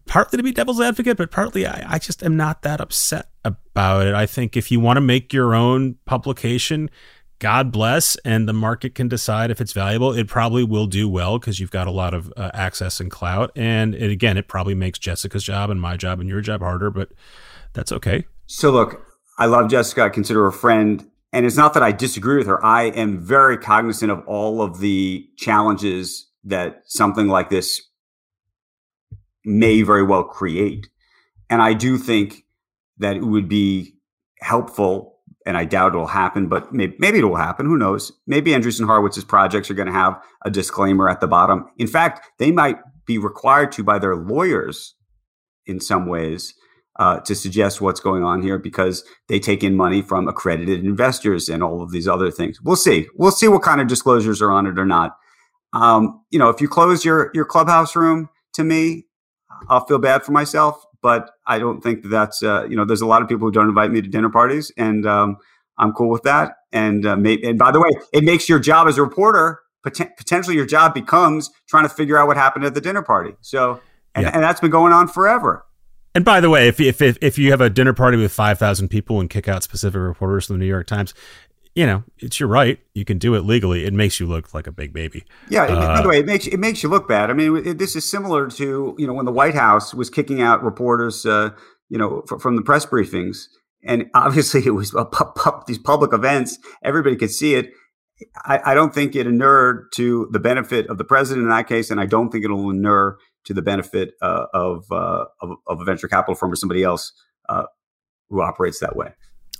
partly 0.06 0.36
to 0.36 0.42
be 0.42 0.52
devil's 0.52 0.80
advocate, 0.80 1.16
but 1.16 1.30
partly 1.30 1.66
I, 1.66 1.84
I 1.94 1.98
just 1.98 2.22
am 2.22 2.36
not 2.36 2.62
that 2.62 2.80
upset 2.80 3.28
about 3.44 4.06
it. 4.06 4.14
I 4.14 4.26
think 4.26 4.56
if 4.56 4.70
you 4.70 4.80
want 4.80 4.96
to 4.96 5.00
make 5.00 5.32
your 5.32 5.54
own 5.54 5.96
publication, 6.04 6.90
God 7.38 7.72
bless, 7.72 8.16
and 8.24 8.48
the 8.48 8.52
market 8.52 8.94
can 8.94 9.08
decide 9.08 9.50
if 9.50 9.60
it's 9.60 9.72
valuable. 9.72 10.12
It 10.12 10.28
probably 10.28 10.64
will 10.64 10.86
do 10.86 11.08
well 11.08 11.38
because 11.38 11.60
you've 11.60 11.70
got 11.70 11.86
a 11.86 11.90
lot 11.90 12.14
of 12.14 12.32
uh, 12.36 12.50
access 12.54 13.00
and 13.00 13.10
clout. 13.10 13.50
And 13.56 13.94
it, 13.94 14.10
again, 14.10 14.36
it 14.36 14.48
probably 14.48 14.74
makes 14.74 14.98
Jessica's 14.98 15.44
job 15.44 15.68
and 15.70 15.80
my 15.80 15.96
job 15.96 16.20
and 16.20 16.28
your 16.28 16.40
job 16.40 16.60
harder, 16.60 16.90
but 16.90 17.10
that's 17.72 17.92
okay. 17.92 18.24
So, 18.46 18.70
look, 18.70 19.02
I 19.38 19.46
love 19.46 19.68
Jessica. 19.68 20.02
I 20.02 20.08
consider 20.08 20.42
her 20.42 20.48
a 20.48 20.52
friend. 20.52 21.10
And 21.32 21.44
it's 21.44 21.56
not 21.56 21.74
that 21.74 21.82
I 21.82 21.90
disagree 21.90 22.38
with 22.38 22.46
her. 22.46 22.64
I 22.64 22.84
am 22.84 23.18
very 23.18 23.58
cognizant 23.58 24.12
of 24.12 24.22
all 24.26 24.62
of 24.62 24.78
the 24.78 25.28
challenges 25.36 26.30
that 26.44 26.82
something 26.86 27.26
like 27.26 27.50
this 27.50 27.82
may 29.44 29.82
very 29.82 30.04
well 30.04 30.22
create. 30.22 30.88
And 31.50 31.60
I 31.60 31.74
do 31.74 31.98
think 31.98 32.44
that 32.98 33.16
it 33.16 33.24
would 33.24 33.48
be 33.48 33.96
helpful, 34.40 35.13
and 35.46 35.56
I 35.56 35.64
doubt 35.64 35.94
it'll 35.94 36.06
happen, 36.06 36.48
but 36.48 36.72
maybe, 36.72 36.96
maybe 36.98 37.18
it 37.18 37.24
will 37.24 37.36
happen. 37.36 37.66
Who 37.66 37.76
knows? 37.76 38.12
Maybe 38.26 38.52
Andreessen 38.52 38.86
Horowitz's 38.86 39.24
projects 39.24 39.70
are 39.70 39.74
going 39.74 39.86
to 39.86 39.92
have 39.92 40.20
a 40.44 40.50
disclaimer 40.50 41.08
at 41.08 41.20
the 41.20 41.26
bottom. 41.26 41.66
In 41.78 41.86
fact, 41.86 42.26
they 42.38 42.50
might 42.50 42.78
be 43.06 43.18
required 43.18 43.70
to 43.72 43.84
by 43.84 43.98
their 43.98 44.16
lawyers 44.16 44.94
in 45.66 45.80
some 45.80 46.06
ways 46.06 46.54
uh, 46.96 47.20
to 47.20 47.34
suggest 47.34 47.80
what's 47.80 48.00
going 48.00 48.22
on 48.22 48.42
here 48.42 48.58
because 48.58 49.04
they 49.28 49.38
take 49.38 49.64
in 49.64 49.74
money 49.74 50.00
from 50.00 50.28
accredited 50.28 50.84
investors 50.84 51.48
and 51.48 51.62
all 51.62 51.82
of 51.82 51.90
these 51.90 52.08
other 52.08 52.30
things. 52.30 52.60
We'll 52.62 52.76
see. 52.76 53.08
We'll 53.16 53.30
see 53.30 53.48
what 53.48 53.62
kind 53.62 53.80
of 53.80 53.88
disclosures 53.88 54.40
are 54.40 54.52
on 54.52 54.66
it 54.66 54.78
or 54.78 54.86
not. 54.86 55.16
Um, 55.72 56.24
you 56.30 56.38
know, 56.38 56.50
if 56.50 56.60
you 56.60 56.68
close 56.68 57.04
your 57.04 57.32
your 57.34 57.44
clubhouse 57.44 57.96
room 57.96 58.28
to 58.54 58.62
me, 58.62 59.06
I'll 59.68 59.84
feel 59.84 59.98
bad 59.98 60.22
for 60.22 60.30
myself. 60.30 60.83
But 61.04 61.32
I 61.46 61.58
don't 61.58 61.82
think 61.82 62.00
that 62.02 62.08
that's 62.08 62.42
uh, 62.42 62.64
you 62.64 62.76
know, 62.76 62.86
there's 62.86 63.02
a 63.02 63.06
lot 63.06 63.20
of 63.20 63.28
people 63.28 63.46
who 63.46 63.52
don't 63.52 63.68
invite 63.68 63.90
me 63.92 64.00
to 64.00 64.08
dinner 64.08 64.30
parties, 64.30 64.72
and 64.78 65.06
um, 65.06 65.36
I'm 65.76 65.92
cool 65.92 66.08
with 66.08 66.22
that. 66.22 66.54
And 66.72 67.04
uh, 67.04 67.14
may, 67.14 67.38
and 67.42 67.58
by 67.58 67.72
the 67.72 67.78
way, 67.78 67.90
it 68.14 68.24
makes 68.24 68.48
your 68.48 68.58
job 68.58 68.88
as 68.88 68.96
a 68.96 69.02
reporter 69.02 69.60
pot- 69.84 70.16
potentially 70.16 70.56
your 70.56 70.64
job 70.64 70.94
becomes 70.94 71.50
trying 71.68 71.84
to 71.84 71.90
figure 71.90 72.16
out 72.16 72.26
what 72.26 72.38
happened 72.38 72.64
at 72.64 72.72
the 72.72 72.80
dinner 72.80 73.02
party. 73.02 73.34
So, 73.42 73.82
and, 74.14 74.24
yeah. 74.24 74.30
and 74.32 74.42
that's 74.42 74.60
been 74.60 74.70
going 74.70 74.94
on 74.94 75.06
forever. 75.08 75.66
And 76.14 76.24
by 76.24 76.40
the 76.40 76.48
way, 76.48 76.68
if 76.68 76.80
if 76.80 77.02
if 77.02 77.38
you 77.38 77.50
have 77.50 77.60
a 77.60 77.68
dinner 77.68 77.92
party 77.92 78.16
with 78.16 78.32
five 78.32 78.58
thousand 78.58 78.88
people 78.88 79.20
and 79.20 79.28
kick 79.28 79.46
out 79.46 79.62
specific 79.62 80.00
reporters 80.00 80.46
from 80.46 80.56
the 80.56 80.60
New 80.60 80.70
York 80.70 80.86
Times, 80.86 81.12
you 81.74 81.86
know 81.86 82.04
it's 82.18 82.38
your 82.38 82.48
right. 82.48 82.78
You 82.94 83.04
can 83.04 83.18
do 83.18 83.34
it 83.34 83.40
legally. 83.40 83.84
It 83.84 83.92
makes 83.92 84.20
you 84.20 84.26
look 84.26 84.54
like 84.54 84.66
a 84.66 84.72
big 84.72 84.92
baby. 84.92 85.24
Yeah. 85.48 85.64
Uh, 85.64 85.96
by 85.96 86.02
the 86.02 86.08
way, 86.08 86.18
it 86.18 86.26
makes 86.26 86.46
it 86.46 86.58
makes 86.58 86.82
you 86.82 86.88
look 86.88 87.08
bad. 87.08 87.30
I 87.30 87.32
mean, 87.32 87.56
it, 87.56 87.78
this 87.78 87.96
is 87.96 88.08
similar 88.08 88.48
to 88.50 88.94
you 88.96 89.06
know 89.06 89.14
when 89.14 89.24
the 89.24 89.32
White 89.32 89.54
House 89.54 89.92
was 89.92 90.08
kicking 90.08 90.40
out 90.40 90.62
reporters, 90.62 91.26
uh, 91.26 91.50
you 91.88 91.98
know, 91.98 92.24
f- 92.30 92.40
from 92.40 92.56
the 92.56 92.62
press 92.62 92.86
briefings, 92.86 93.46
and 93.84 94.06
obviously 94.14 94.64
it 94.64 94.70
was 94.70 94.92
pu- 94.92 95.32
pu- 95.36 95.62
these 95.66 95.78
public 95.78 96.12
events. 96.12 96.58
Everybody 96.82 97.16
could 97.16 97.30
see 97.30 97.54
it. 97.54 97.70
I, 98.44 98.60
I, 98.66 98.74
don't 98.74 98.94
think 98.94 99.16
it 99.16 99.26
inured 99.26 99.90
to 99.96 100.28
the 100.30 100.38
benefit 100.38 100.86
of 100.86 100.98
the 100.98 101.04
president 101.04 101.44
in 101.44 101.50
that 101.50 101.66
case, 101.66 101.90
and 101.90 102.00
I 102.00 102.06
don't 102.06 102.30
think 102.30 102.44
it'll 102.44 102.70
inure 102.70 103.18
to 103.44 103.52
the 103.52 103.60
benefit 103.60 104.12
uh, 104.22 104.46
of, 104.54 104.84
uh, 104.92 105.24
of, 105.42 105.50
of 105.66 105.80
a 105.80 105.84
venture 105.84 106.06
capital 106.06 106.36
firm 106.36 106.52
or 106.52 106.56
somebody 106.56 106.84
else 106.84 107.12
uh, 107.48 107.64
who 108.30 108.40
operates 108.40 108.78
that 108.78 108.94
way. 108.94 109.14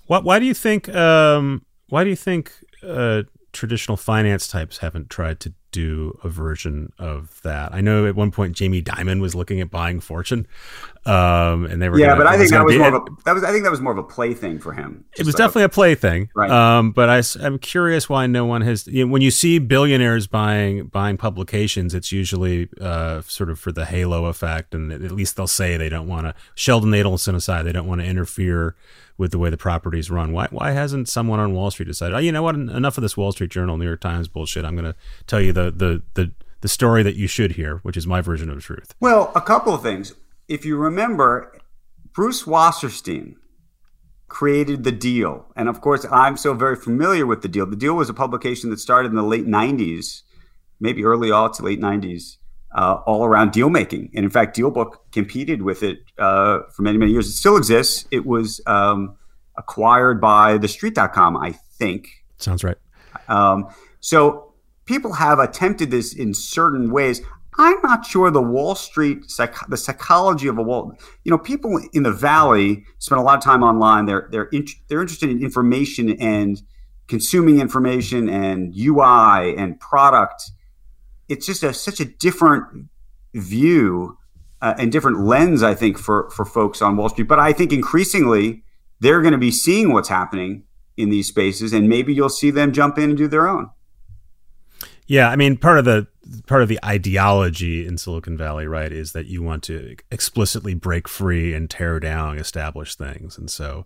Why, 0.07 0.21
why 0.21 0.39
do 0.39 0.47
you 0.47 0.55
think? 0.55 0.89
Um, 0.95 1.67
why 1.89 2.05
do 2.05 2.11
you 2.11 2.17
think 2.17 2.53
uh, 2.83 3.23
traditional 3.53 3.97
finance 3.97 4.49
types 4.49 4.79
haven't 4.79 5.09
tried 5.09 5.41
to 5.41 5.55
do 5.75 6.17
a 6.23 6.29
version 6.29 6.93
of 7.01 7.41
that. 7.43 7.75
I 7.75 7.81
know 7.81 8.07
at 8.07 8.15
one 8.15 8.31
point 8.31 8.55
Jamie 8.55 8.81
Dimon 8.81 9.21
was 9.21 9.35
looking 9.35 9.61
at 9.61 9.73
buying 9.73 9.99
Fortune, 9.99 10.47
um, 11.05 11.67
and 11.67 11.83
they 11.83 11.89
were 11.89 11.99
yeah, 11.99 12.09
gonna, 12.09 12.19
but 12.19 12.27
I 12.29 12.39
think 12.39 12.51
that 12.51 12.65
was 12.65 12.77
more 12.77 12.89
of 12.89 12.95
a 12.95 13.07
that 13.25 13.35
was 13.35 13.43
I 13.43 13.51
think 13.51 13.65
that 13.65 13.73
was 13.73 13.81
more 13.81 13.91
of 13.91 13.99
a 13.99 14.05
play 14.05 14.35
thing 14.35 14.61
for 14.61 14.73
him. 14.73 15.05
It 15.19 15.27
was 15.27 15.35
definitely 15.35 15.65
a 15.65 15.69
play 15.69 15.97
thing, 15.97 16.29
right? 16.37 16.49
Um, 16.49 16.93
but 16.93 17.09
I, 17.09 17.45
am 17.45 17.59
curious 17.59 18.09
why 18.09 18.29
no 18.29 18.45
one 18.45 18.61
has. 18.63 18.87
You 18.87 19.05
know, 19.05 19.13
when 19.13 19.21
you 19.21 19.33
see 19.33 19.59
billionaires 19.59 20.29
buying 20.29 20.87
buying 20.87 21.17
publications, 21.17 21.93
it's 21.93 22.13
usually 22.13 22.69
uh, 22.81 23.23
sort 23.23 23.51
of 23.51 23.59
for 23.59 23.73
the 23.73 23.85
halo 23.85 24.27
effect, 24.27 24.75
and 24.75 24.93
at 24.93 25.11
least 25.11 25.37
they'll 25.37 25.49
say 25.49 25.77
they 25.77 25.89
don't 25.89 26.07
want 26.07 26.27
to. 26.27 26.35
Sheldon 26.55 26.91
Adelson 26.93 27.35
aside, 27.35 27.63
they 27.63 27.73
don't 27.73 27.89
want 27.89 28.01
to 28.01 28.07
interfere 28.07 28.77
with 29.17 29.31
the 29.31 29.39
way 29.39 29.51
the 29.51 29.57
properties 29.57 30.11
run. 30.11 30.33
Why 30.33 30.49
why 30.51 30.73
hasn't 30.73 31.09
someone 31.09 31.41
on 31.41 31.55
Wall 31.55 31.71
Street 31.71 31.87
decided? 31.87 32.15
Oh, 32.15 32.19
you 32.19 32.33
know 32.33 32.43
what? 32.43 32.55
Enough 32.55 32.99
of 32.99 33.03
this 33.03 33.17
Wall 33.17 33.33
Street 33.33 33.51
Journal, 33.51 33.77
New 33.77 33.87
York 33.87 34.01
Times 34.01 34.29
bullshit. 34.29 34.65
I'm 34.65 34.75
going 34.75 34.93
to 34.93 34.97
tell 35.27 35.41
you 35.41 35.53
the 35.53 35.71
the 35.71 36.03
the 36.15 36.33
the 36.61 36.69
story 36.69 37.03
that 37.03 37.17
you 37.17 37.27
should 37.27 37.53
hear, 37.53 37.79
which 37.79 37.97
is 37.97 38.07
my 38.07 38.21
version 38.21 38.49
of 38.49 38.57
the 38.57 38.63
truth. 38.63 38.95
Well, 39.01 39.33
a 39.35 39.41
couple 39.41 39.75
of 39.75 39.83
things. 39.83 40.15
If 40.49 40.65
you 40.65 40.77
remember, 40.77 41.59
Bruce 42.13 42.45
Wasserstein 42.45 43.35
created 44.29 44.85
the 44.85 44.93
deal, 44.93 45.47
and 45.57 45.69
of 45.69 45.81
course, 45.81 46.07
I'm 46.11 46.37
so 46.37 46.55
very 46.55 46.77
familiar 46.77 47.27
with 47.27 47.43
the 47.43 47.49
deal. 47.49 47.67
The 47.67 47.77
deal 47.77 47.95
was 47.95 48.09
a 48.09 48.15
publication 48.15 48.71
that 48.71 48.81
started 48.81 49.11
in 49.11 49.17
the 49.17 49.23
late 49.23 49.47
'90s, 49.47 50.23
maybe 50.81 51.05
early 51.05 51.29
aughts, 51.29 51.61
late 51.61 51.81
'90s 51.81 52.39
uh, 52.75 52.99
all 53.07 53.25
around 53.25 53.53
deal 53.53 53.71
making. 53.71 54.11
And 54.15 54.25
in 54.25 54.31
fact, 54.31 54.57
DealBook 54.57 54.97
competed 55.13 55.63
with 55.63 55.83
it 55.83 55.99
uh, 56.19 56.61
for 56.75 56.83
many, 56.83 56.99
many 56.99 57.13
years. 57.13 57.29
It 57.29 57.33
still 57.33 57.57
exists. 57.57 58.07
It 58.11 58.27
was 58.27 58.61
um, 58.67 59.17
acquired 59.57 60.21
by 60.21 60.59
TheStreet.com, 60.59 61.37
I 61.37 61.53
think. 61.79 62.09
Sounds 62.39 62.65
right. 62.65 62.77
Um, 63.29 63.69
so 64.01 64.55
people 64.87 65.13
have 65.15 65.39
attempted 65.39 65.91
this 65.91 66.15
in 66.15 66.35
certain 66.35 66.91
ways. 66.91 67.23
I'm 67.57 67.81
not 67.83 68.05
sure 68.05 68.33
the 68.33 68.43
Wall 68.43 68.75
Street, 68.75 69.31
psych- 69.31 69.69
the 69.69 69.77
psychology 69.77 70.49
of 70.49 70.59
a 70.59 70.63
wall. 70.63 70.93
You 71.23 71.31
know, 71.31 71.39
people 71.39 71.81
in 71.93 72.03
the 72.03 72.11
Valley 72.11 72.85
spend 72.99 73.21
a 73.21 73.23
lot 73.23 73.39
of 73.39 73.45
time 73.45 73.63
online. 73.63 74.07
They're 74.07 74.29
they're 74.33 74.47
in- 74.47 74.67
they're 74.89 75.01
interested 75.01 75.31
in 75.31 75.41
information 75.41 76.21
and 76.21 76.61
consuming 77.07 77.61
information 77.61 78.29
and 78.29 78.75
UI 78.77 79.55
and 79.57 79.79
product 79.79 80.51
it's 81.29 81.47
just 81.47 81.63
a, 81.63 81.73
such 81.73 82.01
a 82.01 82.05
different 82.05 82.89
view 83.35 84.19
uh, 84.61 84.75
and 84.79 84.91
different 84.91 85.21
lens, 85.21 85.63
I 85.63 85.75
think, 85.75 85.99
for 85.99 86.31
for 86.31 86.45
folks 86.45 86.81
on 86.81 86.97
Wall 86.97 87.09
Street. 87.09 87.29
But 87.29 87.39
I 87.39 87.53
think 87.53 87.73
increasingly 87.73 88.63
they're 89.01 89.21
going 89.21 89.33
to 89.33 89.39
be 89.39 89.51
seeing 89.51 89.93
what's 89.93 90.09
happening 90.09 90.65
in 90.97 91.11
these 91.11 91.29
spaces, 91.29 91.73
and 91.73 91.89
maybe 91.89 92.15
you'll 92.15 92.29
see 92.29 92.51
them 92.51 92.73
jump 92.73 92.99
in 92.99 93.11
and 93.11 93.19
do 93.19 93.29
their 93.29 93.49
own. 93.49 93.71
Yeah, 95.07 95.29
I 95.29 95.37
mean, 95.37 95.59
part 95.59 95.79
of 95.79 95.85
the 95.85 96.07
part 96.47 96.63
of 96.63 96.69
the 96.69 96.83
ideology 96.83 97.87
in 97.87 97.99
Silicon 97.99 98.39
Valley, 98.39 98.67
right, 98.67 98.91
is 98.91 99.13
that 99.13 99.27
you 99.27 99.43
want 99.43 99.63
to 99.65 99.97
explicitly 100.11 100.73
break 100.73 101.07
free 101.07 101.53
and 101.53 101.69
tear 101.69 102.01
down 102.01 102.39
established 102.39 102.97
things, 102.97 103.37
and 103.37 103.51
so 103.51 103.85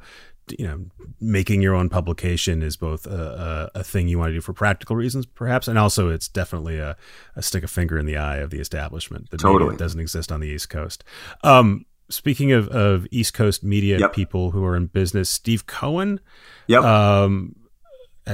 you 0.58 0.66
know, 0.66 0.84
making 1.20 1.62
your 1.62 1.74
own 1.74 1.88
publication 1.88 2.62
is 2.62 2.76
both 2.76 3.06
a, 3.06 3.70
a, 3.74 3.80
a, 3.80 3.84
thing 3.84 4.08
you 4.08 4.18
want 4.18 4.30
to 4.30 4.34
do 4.34 4.40
for 4.40 4.52
practical 4.52 4.96
reasons, 4.96 5.26
perhaps, 5.26 5.68
and 5.68 5.78
also 5.78 6.08
it's 6.08 6.28
definitely 6.28 6.78
a, 6.78 6.96
a 7.37 7.42
stick 7.42 7.64
a 7.64 7.68
finger 7.68 7.98
in 7.98 8.06
the 8.06 8.16
eye 8.16 8.37
of 8.37 8.50
the 8.50 8.61
establishment 8.61 9.30
that 9.30 9.40
totally 9.40 9.76
doesn't 9.76 10.00
exist 10.00 10.30
on 10.30 10.40
the 10.40 10.48
East 10.48 10.70
Coast. 10.70 11.04
Um, 11.42 11.87
speaking 12.08 12.52
of, 12.52 12.68
of 12.68 13.06
East 13.11 13.34
Coast 13.34 13.62
media 13.62 13.98
yep. 13.98 14.12
people 14.12 14.50
who 14.52 14.64
are 14.64 14.76
in 14.76 14.87
business, 14.87 15.28
Steve 15.28 15.66
Cohen, 15.66 16.20
yep. 16.66 16.82
Um, 16.82 17.54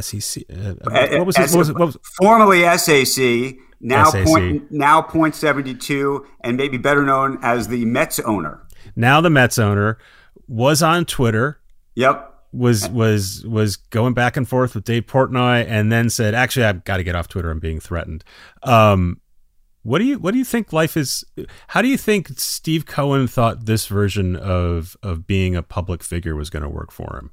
SEC. 0.01 0.45
Uh, 0.51 0.75
what, 0.83 1.27
was 1.27 1.37
his, 1.37 1.53
what, 1.53 1.59
was, 1.59 1.73
what 1.73 1.87
was 1.87 1.99
formerly 2.21 2.63
SAC, 2.77 3.57
now 3.81 4.05
SAC. 4.05 4.27
point 4.27 4.73
now 4.73 5.03
point 5.03 5.35
seventy 5.35 5.75
two, 5.75 6.27
and 6.41 6.57
maybe 6.57 6.79
better 6.79 7.05
known 7.05 7.39
as 7.43 7.69
the 7.69 7.85
Mets 7.85 8.19
owner. 8.21 8.67
Now 8.97 9.21
the 9.21 9.31
Mets 9.31 9.59
owner 9.59 9.99
was 10.49 10.83
on 10.83 11.05
Twitter 11.05 11.61
Yep. 11.95 12.31
Was 12.53 12.89
was 12.89 13.45
was 13.47 13.77
going 13.77 14.15
back 14.15 14.37
and 14.37 14.49
forth 14.49 14.77
with 14.77 14.85
Dave 14.85 15.07
Portnoy, 15.07 15.67
and 15.69 15.91
then 15.91 16.09
said, 16.09 16.35
"Actually, 16.35 16.67
I've 16.67 16.85
got 16.85 16.99
to 16.99 17.03
get 17.03 17.17
off 17.17 17.27
Twitter. 17.27 17.51
I'm 17.51 17.59
being 17.59 17.81
threatened." 17.81 18.23
Um, 18.63 19.21
what 19.83 19.99
do 19.99 20.05
you 20.05 20.19
what 20.19 20.33
do 20.33 20.39
you 20.39 20.45
think 20.45 20.73
life 20.73 20.97
is? 20.97 21.25
How 21.69 21.83
do 21.83 21.89
you 21.89 21.99
think 21.99 22.39
Steve 22.39 22.87
Cohen 22.87 23.27
thought 23.27 23.67
this 23.67 23.87
version 23.87 24.37
of 24.37 24.97
of 25.03 25.27
being 25.27 25.57
a 25.57 25.63
public 25.63 26.03
figure 26.03 26.35
was 26.35 26.49
going 26.49 26.63
to 26.63 26.69
work 26.69 26.91
for 26.91 27.19
him? 27.19 27.33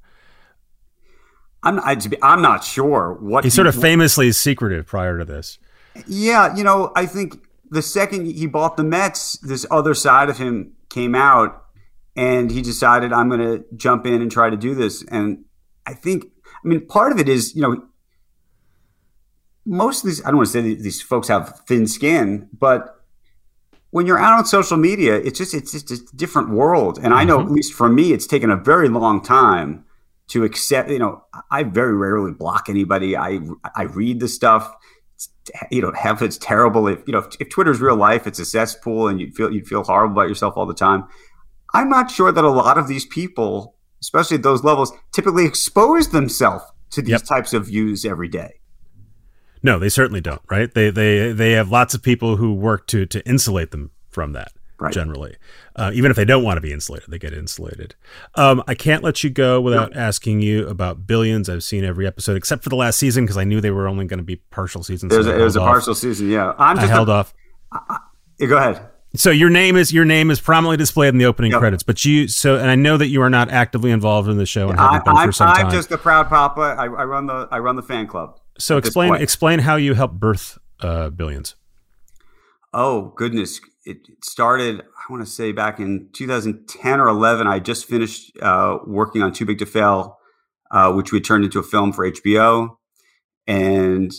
I'm 1.63 1.79
I, 1.79 1.97
I'm 2.21 2.41
not 2.41 2.63
sure 2.63 3.17
what 3.19 3.43
he's 3.43 3.53
he, 3.53 3.55
sort 3.55 3.67
of 3.67 3.75
famously 3.75 4.31
secretive 4.31 4.85
prior 4.85 5.17
to 5.17 5.25
this. 5.25 5.59
Yeah, 6.07 6.55
you 6.55 6.63
know, 6.63 6.91
I 6.95 7.05
think 7.05 7.37
the 7.69 7.81
second 7.81 8.25
he 8.25 8.47
bought 8.47 8.75
the 8.75 8.83
Mets, 8.83 9.37
this 9.37 9.65
other 9.71 9.93
side 9.93 10.29
of 10.29 10.37
him 10.37 10.73
came 10.89 11.15
out, 11.15 11.65
and 12.15 12.51
he 12.51 12.61
decided 12.61 13.13
I'm 13.13 13.29
going 13.29 13.41
to 13.41 13.65
jump 13.75 14.05
in 14.05 14.21
and 14.21 14.31
try 14.31 14.49
to 14.49 14.57
do 14.57 14.75
this. 14.75 15.03
And 15.03 15.45
I 15.85 15.93
think, 15.93 16.25
I 16.45 16.67
mean, 16.67 16.85
part 16.87 17.11
of 17.11 17.19
it 17.19 17.29
is, 17.29 17.55
you 17.55 17.61
know, 17.61 17.83
most 19.65 20.03
of 20.03 20.07
these, 20.07 20.21
I 20.21 20.27
don't 20.27 20.37
want 20.37 20.49
to 20.49 20.53
say 20.53 20.61
these 20.75 21.01
folks 21.01 21.27
have 21.27 21.61
thin 21.67 21.87
skin, 21.87 22.49
but 22.57 22.97
when 23.91 24.05
you're 24.05 24.19
out 24.19 24.37
on 24.39 24.45
social 24.45 24.77
media, 24.77 25.15
it's 25.15 25.37
just, 25.37 25.53
it's 25.53 25.71
just 25.71 25.91
a 25.91 26.15
different 26.15 26.49
world. 26.49 26.97
And 26.97 27.07
mm-hmm. 27.07 27.13
I 27.13 27.23
know, 27.23 27.37
mm-hmm. 27.37 27.47
at 27.47 27.53
least 27.53 27.73
for 27.73 27.89
me, 27.89 28.13
it's 28.13 28.25
taken 28.25 28.49
a 28.49 28.57
very 28.57 28.89
long 28.89 29.21
time 29.21 29.85
to 30.29 30.43
accept, 30.43 30.89
you 30.89 30.99
know, 30.99 31.25
I 31.51 31.63
very 31.63 31.93
rarely 31.93 32.31
block 32.31 32.69
anybody. 32.69 33.17
I, 33.17 33.39
I 33.75 33.83
read 33.83 34.21
the 34.21 34.29
stuff. 34.29 34.73
It's, 35.15 35.29
you 35.69 35.81
know, 35.81 35.91
have 35.91 36.21
it's 36.21 36.37
terrible. 36.37 36.87
If, 36.87 37.03
you 37.05 37.11
know, 37.11 37.19
if, 37.19 37.35
if 37.39 37.49
Twitter's 37.49 37.81
real 37.81 37.97
life, 37.97 38.25
it's 38.25 38.39
a 38.39 38.45
cesspool 38.45 39.09
and 39.09 39.19
you 39.19 39.29
feel, 39.31 39.51
you 39.51 39.63
feel 39.65 39.83
horrible 39.83 40.13
about 40.13 40.29
yourself 40.29 40.53
all 40.55 40.65
the 40.65 40.73
time. 40.73 41.05
I'm 41.73 41.89
not 41.89 42.11
sure 42.11 42.31
that 42.31 42.43
a 42.43 42.49
lot 42.49 42.77
of 42.77 42.87
these 42.87 43.05
people, 43.05 43.75
especially 44.01 44.37
at 44.37 44.43
those 44.43 44.63
levels, 44.63 44.91
typically 45.11 45.45
expose 45.45 46.09
themselves 46.09 46.63
to 46.91 47.01
these 47.01 47.11
yep. 47.11 47.23
types 47.23 47.53
of 47.53 47.67
views 47.67 48.05
every 48.05 48.27
day. 48.27 48.59
No, 49.63 49.79
they 49.79 49.89
certainly 49.89 50.21
don't. 50.21 50.41
Right? 50.49 50.73
They 50.73 50.89
they 50.89 51.31
they 51.31 51.51
have 51.51 51.69
lots 51.69 51.93
of 51.93 52.01
people 52.01 52.37
who 52.37 52.53
work 52.53 52.87
to 52.87 53.05
to 53.05 53.25
insulate 53.27 53.71
them 53.71 53.91
from 54.09 54.33
that. 54.33 54.51
right. 54.81 54.93
generally. 54.93 55.35
Uh, 55.75 55.91
even 55.93 56.11
if 56.11 56.17
they 56.17 56.25
don't 56.25 56.43
want 56.43 56.57
to 56.57 56.61
be 56.61 56.73
insulated, 56.73 57.09
they 57.09 57.19
get 57.19 57.33
insulated. 57.33 57.95
Um, 58.35 58.63
I 58.67 58.75
can't 58.75 59.03
let 59.03 59.23
you 59.23 59.29
go 59.29 59.61
without 59.61 59.95
asking 59.95 60.41
you 60.41 60.67
about 60.67 61.07
Billions. 61.07 61.49
I've 61.49 61.63
seen 61.63 61.85
every 61.85 62.05
episode 62.05 62.35
except 62.35 62.63
for 62.63 62.69
the 62.69 62.75
last 62.75 62.97
season 62.97 63.23
because 63.23 63.37
I 63.37 63.43
knew 63.43 63.61
they 63.61 63.71
were 63.71 63.87
only 63.87 64.05
going 64.05 64.17
to 64.17 64.23
be 64.23 64.37
partial 64.37 64.83
seasons. 64.83 65.13
It 65.13 65.17
was, 65.17 65.27
so 65.27 65.33
a, 65.33 65.39
it 65.39 65.43
was 65.43 65.55
a 65.55 65.59
partial 65.59 65.95
season, 65.95 66.29
yeah. 66.29 66.53
I'm 66.57 66.75
just 66.77 66.91
I 66.91 66.93
held 66.93 67.09
a, 67.09 67.13
off. 67.13 67.33
I, 67.71 67.97
I, 68.41 68.45
go 68.45 68.57
ahead. 68.57 68.89
So 69.13 69.29
your 69.29 69.49
name 69.49 69.75
is 69.75 69.91
your 69.91 70.05
name 70.05 70.31
is 70.31 70.39
prominently 70.39 70.77
displayed 70.77 71.09
in 71.09 71.17
the 71.17 71.25
opening 71.25 71.51
yep. 71.51 71.59
credits, 71.59 71.83
but 71.83 72.05
you 72.05 72.27
so 72.29 72.55
and 72.55 72.69
I 72.69 72.75
know 72.75 72.95
that 72.97 73.07
you 73.07 73.21
are 73.21 73.29
not 73.29 73.49
actively 73.49 73.91
involved 73.91 74.29
in 74.29 74.37
the 74.37 74.45
show 74.45 74.69
and 74.69 74.79
haven't 74.79 75.03
been 75.03 75.15
for 75.17 75.31
some 75.33 75.49
I'm 75.49 75.55
time. 75.55 75.65
I'm 75.65 75.71
just 75.71 75.91
a 75.91 75.97
proud 75.97 76.29
papa. 76.29 76.75
I, 76.79 76.85
I, 76.85 77.03
run 77.03 77.25
the 77.25 77.47
I 77.51 77.59
run 77.59 77.75
the 77.75 77.83
fan 77.83 78.07
club. 78.07 78.39
So 78.57 78.77
explain 78.77 79.15
explain 79.15 79.59
how 79.59 79.75
you 79.75 79.95
helped 79.95 80.19
birth 80.19 80.57
uh, 80.79 81.09
Billions. 81.09 81.55
Oh 82.73 83.13
goodness, 83.17 83.59
it 83.85 83.97
started. 84.23 84.79
I 84.81 85.11
want 85.11 85.25
to 85.25 85.29
say 85.29 85.51
back 85.51 85.79
in 85.79 86.07
2010 86.13 86.99
or 87.01 87.07
11. 87.09 87.47
I 87.47 87.59
just 87.59 87.85
finished 87.85 88.31
uh, 88.41 88.77
working 88.87 89.21
on 89.21 89.33
Too 89.33 89.45
Big 89.45 89.59
to 89.59 89.65
Fail, 89.65 90.17
uh, 90.71 90.93
which 90.93 91.11
we 91.11 91.19
turned 91.19 91.43
into 91.43 91.59
a 91.59 91.63
film 91.63 91.91
for 91.91 92.09
HBO, 92.09 92.77
and 93.45 94.13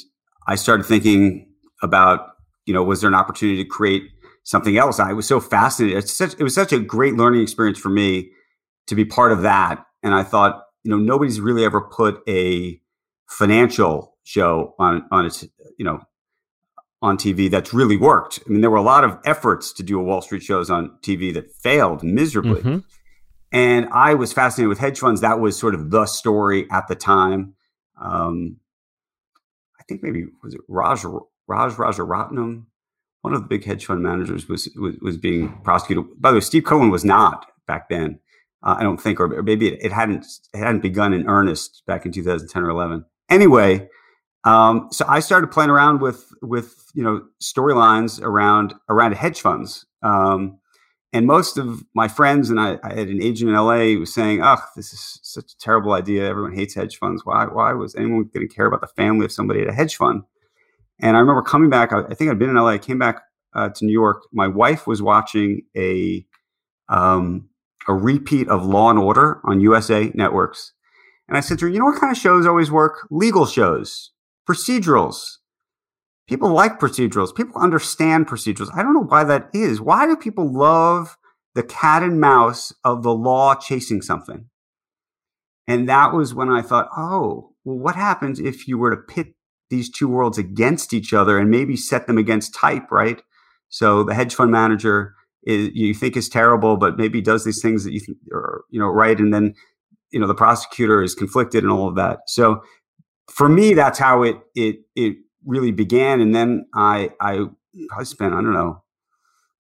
I 0.47 0.57
started 0.57 0.85
thinking 0.85 1.51
about 1.83 2.27
you 2.67 2.75
know 2.75 2.83
was 2.83 3.01
there 3.01 3.09
an 3.09 3.15
opportunity 3.15 3.63
to 3.65 3.69
create 3.69 4.11
something 4.45 4.77
else. 4.77 4.99
I 4.99 5.13
was 5.13 5.27
so 5.27 5.41
fascinated. 5.41 5.99
It's 5.99 6.13
such, 6.13 6.35
it 6.35 6.43
was 6.43 6.55
such 6.55 6.73
a 6.73 6.79
great 6.79 7.15
learning 7.15 7.43
experience 7.43 7.79
for 7.79 7.89
me 7.89 8.31
to 8.87 8.95
be 8.95 9.05
part 9.05 9.33
of 9.33 9.43
that. 9.43 9.85
And 10.03 10.15
I 10.15 10.23
thought, 10.23 10.65
you 10.83 10.91
know, 10.91 10.99
nobody's 10.99 11.41
really 11.41 11.65
ever 11.65 11.81
put 11.81 12.23
a 12.29 12.81
financial 13.29 14.17
show 14.25 14.75
on 14.79 15.07
on 15.11 15.27
its, 15.27 15.45
you 15.79 15.85
know, 15.85 16.01
on 17.01 17.17
TV 17.17 17.51
that's 17.51 17.73
really 17.73 17.97
worked. 17.97 18.41
I 18.47 18.51
mean, 18.51 18.61
there 18.61 18.71
were 18.71 18.77
a 18.77 18.83
lot 18.83 19.05
of 19.05 19.19
efforts 19.25 19.73
to 19.75 19.83
do 19.83 19.99
a 19.99 20.03
Wall 20.03 20.23
Street 20.23 20.43
shows 20.43 20.71
on 20.71 20.97
TV 21.03 21.33
that 21.35 21.53
failed 21.53 22.03
miserably. 22.03 22.61
Mm-hmm. 22.61 22.79
And 23.53 23.89
I 23.93 24.15
was 24.15 24.33
fascinated 24.33 24.69
with 24.69 24.79
hedge 24.79 24.99
funds. 24.99 25.21
That 25.21 25.41
was 25.41 25.59
sort 25.59 25.75
of 25.75 25.91
the 25.91 26.07
story 26.07 26.67
at 26.71 26.89
the 26.89 26.95
time. 26.95 27.55
Um, 28.01 28.57
I 29.79 29.83
think 29.85 30.03
maybe 30.03 30.27
was 30.43 30.55
it 30.55 30.61
Raj 30.69 31.05
Raj 31.47 31.73
Rajaratnam 31.73 32.67
one 33.23 33.35
of 33.35 33.41
the 33.41 33.49
big 33.49 33.65
hedge 33.65 33.87
fund 33.87 34.03
managers 34.03 34.49
was 34.49 34.69
was, 34.77 34.97
was 35.01 35.17
being 35.17 35.61
prosecuted. 35.63 36.05
By 36.21 36.31
the 36.31 36.37
way, 36.37 36.41
Steve 36.41 36.65
Cohen 36.65 36.91
was 36.91 37.05
not 37.05 37.47
back 37.67 37.89
then. 37.89 38.19
Uh, 38.63 38.77
I 38.79 38.83
don't 38.83 39.01
think, 39.01 39.19
or 39.19 39.43
maybe 39.43 39.69
it, 39.69 39.83
it, 39.83 39.93
hadn't 39.93 40.25
it 40.53 40.59
hadn't 40.59 40.83
begun 40.83 41.13
in 41.13 41.27
earnest 41.27 41.83
back 41.87 42.07
in 42.07 42.13
2010 42.13 42.63
or 42.63 42.71
11. 42.71 43.05
Anyway, 43.29 43.89
um, 44.45 44.89
so 44.93 45.05
I 45.09 45.21
started 45.21 45.51
playing 45.51 45.71
around 45.71 46.01
with 46.01 46.33
with 46.43 46.91
you 46.95 47.03
know 47.03 47.23
storylines 47.41 48.21
around 48.21 48.75
around 48.89 49.15
hedge 49.15 49.41
funds. 49.41 49.87
Um, 50.03 50.59
and 51.15 51.27
most 51.27 51.59
of 51.59 51.85
my 51.95 52.09
friends 52.09 52.49
and 52.49 52.59
I, 52.59 52.79
I, 52.83 52.95
had 52.95 53.09
an 53.09 53.23
agent 53.23 53.51
in 53.51 53.57
LA 53.57 53.93
who 53.93 54.01
was 54.01 54.15
saying, 54.15 54.43
"Oh, 54.43 54.57
this 54.75 54.93
is 54.93 55.21
such 55.23 55.53
a 55.53 55.59
terrible 55.59 55.93
idea. 55.93 56.29
Everyone 56.29 56.55
hates 56.55 56.75
hedge 56.75 56.97
funds. 56.97 57.25
Why? 57.25 57.45
Why 57.45 57.73
was 57.73 57.95
anyone 57.95 58.31
going 58.35 58.49
to 58.49 58.55
care 58.55 58.67
about 58.67 58.81
the 58.81 58.89
family 58.89 59.27
of 59.27 59.33
somebody 59.33 59.63
at 59.63 59.69
a 59.69 59.73
hedge 59.73 59.97
fund?" 59.97 60.23
And 61.03 61.17
I 61.17 61.21
remember 61.21 61.43
coming 61.43 61.69
back. 61.69 61.93
I, 61.93 62.05
I 62.05 62.15
think 62.15 62.31
I'd 62.31 62.39
been 62.39 62.49
in 62.49 62.57
LA. 62.57 62.69
I 62.69 62.79
came 62.79 62.99
back 62.99 63.23
uh, 63.55 63.69
to 63.71 63.85
New 63.85 63.93
York. 63.93 64.23
My 64.33 64.47
wife 64.47 64.87
was 64.87 65.03
watching 65.03 65.63
a 65.77 66.25
um, 66.89 67.49
a 67.89 67.95
repeat 67.95 68.49
of 68.49 68.65
Law 68.65 68.91
and 68.91 68.99
Order 68.99 69.41
on 69.45 69.61
USA 69.61 70.13
Networks, 70.15 70.73
and 71.29 71.37
I 71.37 71.41
said 71.41 71.59
to 71.59 71.67
her, 71.67 71.71
"You 71.71 71.81
know 71.81 71.87
what 71.87 72.01
kind 72.01 72.13
of 72.13 72.17
shows 72.17 72.47
always 72.47 72.71
work? 72.71 73.07
Legal 73.11 73.47
shows, 73.47 74.13
procedurals. 74.49 75.39
People 76.29 76.51
like 76.51 76.79
procedurals. 76.79 77.35
People 77.35 77.61
understand 77.61 78.29
procedurals. 78.29 78.71
I 78.73 78.83
don't 78.83 78.95
know 78.95 79.05
why 79.05 79.25
that 79.25 79.51
is. 79.53 79.81
Why 79.81 80.07
do 80.07 80.17
people 80.17 80.51
love 80.51 81.19
the 81.55 81.65
cat 81.65 82.03
and 82.03 82.21
mouse 82.21 82.73
of 82.85 83.03
the 83.03 83.13
law 83.13 83.57
chasing 83.57 84.03
something?" 84.03 84.47
And 85.67 85.89
that 85.89 86.13
was 86.13 86.33
when 86.33 86.49
I 86.49 86.63
thought, 86.63 86.89
"Oh, 86.97 87.55
well, 87.65 87.79
what 87.79 87.97
happens 87.97 88.39
if 88.39 88.69
you 88.69 88.79
were 88.79 88.95
to 88.95 88.97
pit 88.97 89.35
these 89.73 89.91
two 89.91 90.07
worlds 90.07 90.39
against 90.39 90.93
each 90.93 91.13
other 91.13 91.39
and 91.39 91.51
maybe 91.51 91.77
set 91.77 92.07
them 92.07 92.19
against 92.19 92.55
type, 92.55 92.93
right? 92.93 93.23
So 93.71 94.05
the 94.05 94.15
hedge 94.15 94.35
fund 94.35 94.53
manager 94.53 95.15
is, 95.45 95.71
you 95.73 95.95
think 95.95 96.17
is 96.17 96.29
terrible, 96.29 96.77
but 96.77 96.99
maybe 96.99 97.23
does 97.23 97.45
these 97.45 97.63
things 97.63 97.83
that 97.83 97.93
you 97.93 98.01
think 98.01 98.19
are, 98.33 98.63
you 98.71 98.79
know, 98.79 98.87
right. 98.87 99.19
And 99.19 99.33
then, 99.33 99.55
you 100.11 100.21
know, 100.21 100.27
the 100.27 100.35
prosecutor 100.35 101.03
is 101.03 101.15
conflicted 101.15 101.65
and 101.65 101.73
all 101.73 101.89
of 101.89 101.97
that. 101.97 102.21
So 102.27 102.63
for 103.31 103.49
me, 103.49 103.73
that's 103.73 103.99
how 103.99 104.23
it, 104.23 104.37
it, 104.55 104.77
it 104.95 105.17
really 105.47 105.73
began. 105.73 106.21
And 106.21 106.35
then 106.35 106.67
I, 106.75 107.11
I 107.19 107.47
probably 107.89 108.05
spent, 108.05 108.35
I 108.35 108.43
don't 108.43 108.53
know, 108.53 108.85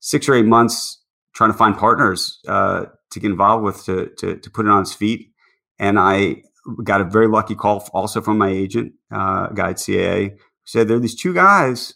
six 0.01 0.29
or 0.29 0.35
eight 0.35 0.45
months 0.45 1.03
trying 1.35 1.51
to 1.51 1.57
find 1.57 1.77
partners, 1.77 2.39
uh, 2.47 2.85
to 3.11 3.21
get 3.21 3.31
involved 3.31 3.65
with 3.65 3.85
to, 3.87 4.11
to, 4.19 4.37
to 4.37 4.51
put 4.51 4.67
it 4.67 4.71
on 4.71 4.83
its 4.83 4.93
feet. 4.93 5.33
And 5.79 5.99
I, 5.99 6.43
got 6.85 7.01
a 7.01 7.05
very 7.05 7.29
lucky 7.29 7.55
call 7.55 7.89
also 7.93 8.21
from 8.21 8.39
my 8.39 8.49
agent, 8.49 8.93
uh, 9.11 9.49
guy 9.49 9.71
at 9.71 9.77
CAA, 9.77 10.37
said 10.65 10.89
there 10.89 10.97
are 10.97 11.01
these 11.01 11.15
two 11.15 11.35
guys, 11.35 11.95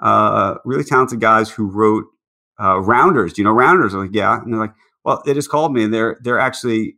uh, 0.00 0.56
really 0.64 0.84
talented 0.84 1.20
guys 1.20 1.50
who 1.50 1.66
wrote 1.66 2.04
uh, 2.62 2.80
Rounders. 2.80 3.32
Do 3.32 3.42
you 3.42 3.44
know 3.44 3.52
Rounders? 3.52 3.94
I'm 3.94 4.00
like, 4.00 4.14
yeah. 4.14 4.40
And 4.40 4.52
they're 4.52 4.60
like, 4.60 4.74
well, 5.04 5.22
they 5.24 5.34
just 5.34 5.50
called 5.50 5.72
me 5.72 5.82
and 5.82 5.92
they're 5.92 6.18
they're 6.22 6.38
actually 6.38 6.96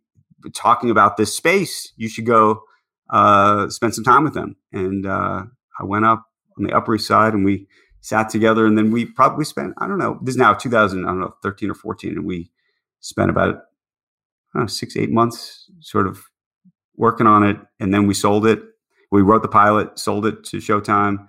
talking 0.54 0.90
about 0.90 1.16
this 1.16 1.34
space. 1.34 1.92
You 1.96 2.08
should 2.08 2.26
go 2.26 2.62
uh, 3.10 3.68
spend 3.70 3.94
some 3.94 4.04
time 4.04 4.24
with 4.24 4.34
them. 4.34 4.56
And 4.72 5.06
uh, 5.06 5.44
I 5.78 5.84
went 5.84 6.04
up 6.04 6.24
on 6.58 6.64
the 6.64 6.72
Upper 6.72 6.96
East 6.96 7.06
Side 7.06 7.32
and 7.32 7.44
we 7.44 7.66
sat 8.00 8.28
together. 8.28 8.66
And 8.66 8.76
then 8.76 8.90
we 8.90 9.06
probably 9.06 9.44
spent 9.44 9.74
I 9.78 9.86
don't 9.86 9.98
know. 9.98 10.18
This 10.22 10.34
is 10.34 10.38
now 10.38 10.52
2000, 10.52 11.04
I 11.04 11.08
don't 11.08 11.20
know, 11.20 11.34
13 11.42 11.70
or 11.70 11.74
14, 11.74 12.12
and 12.12 12.26
we 12.26 12.50
spent 13.00 13.30
about 13.30 13.62
know, 14.54 14.66
six 14.66 14.96
eight 14.96 15.10
months 15.10 15.70
sort 15.80 16.06
of 16.06 16.24
working 16.96 17.26
on 17.26 17.44
it, 17.44 17.56
and 17.80 17.92
then 17.92 18.06
we 18.06 18.14
sold 18.14 18.46
it. 18.46 18.62
We 19.10 19.22
wrote 19.22 19.42
the 19.42 19.48
pilot, 19.48 19.98
sold 19.98 20.26
it 20.26 20.44
to 20.44 20.58
Showtime. 20.58 21.18
I 21.20 21.26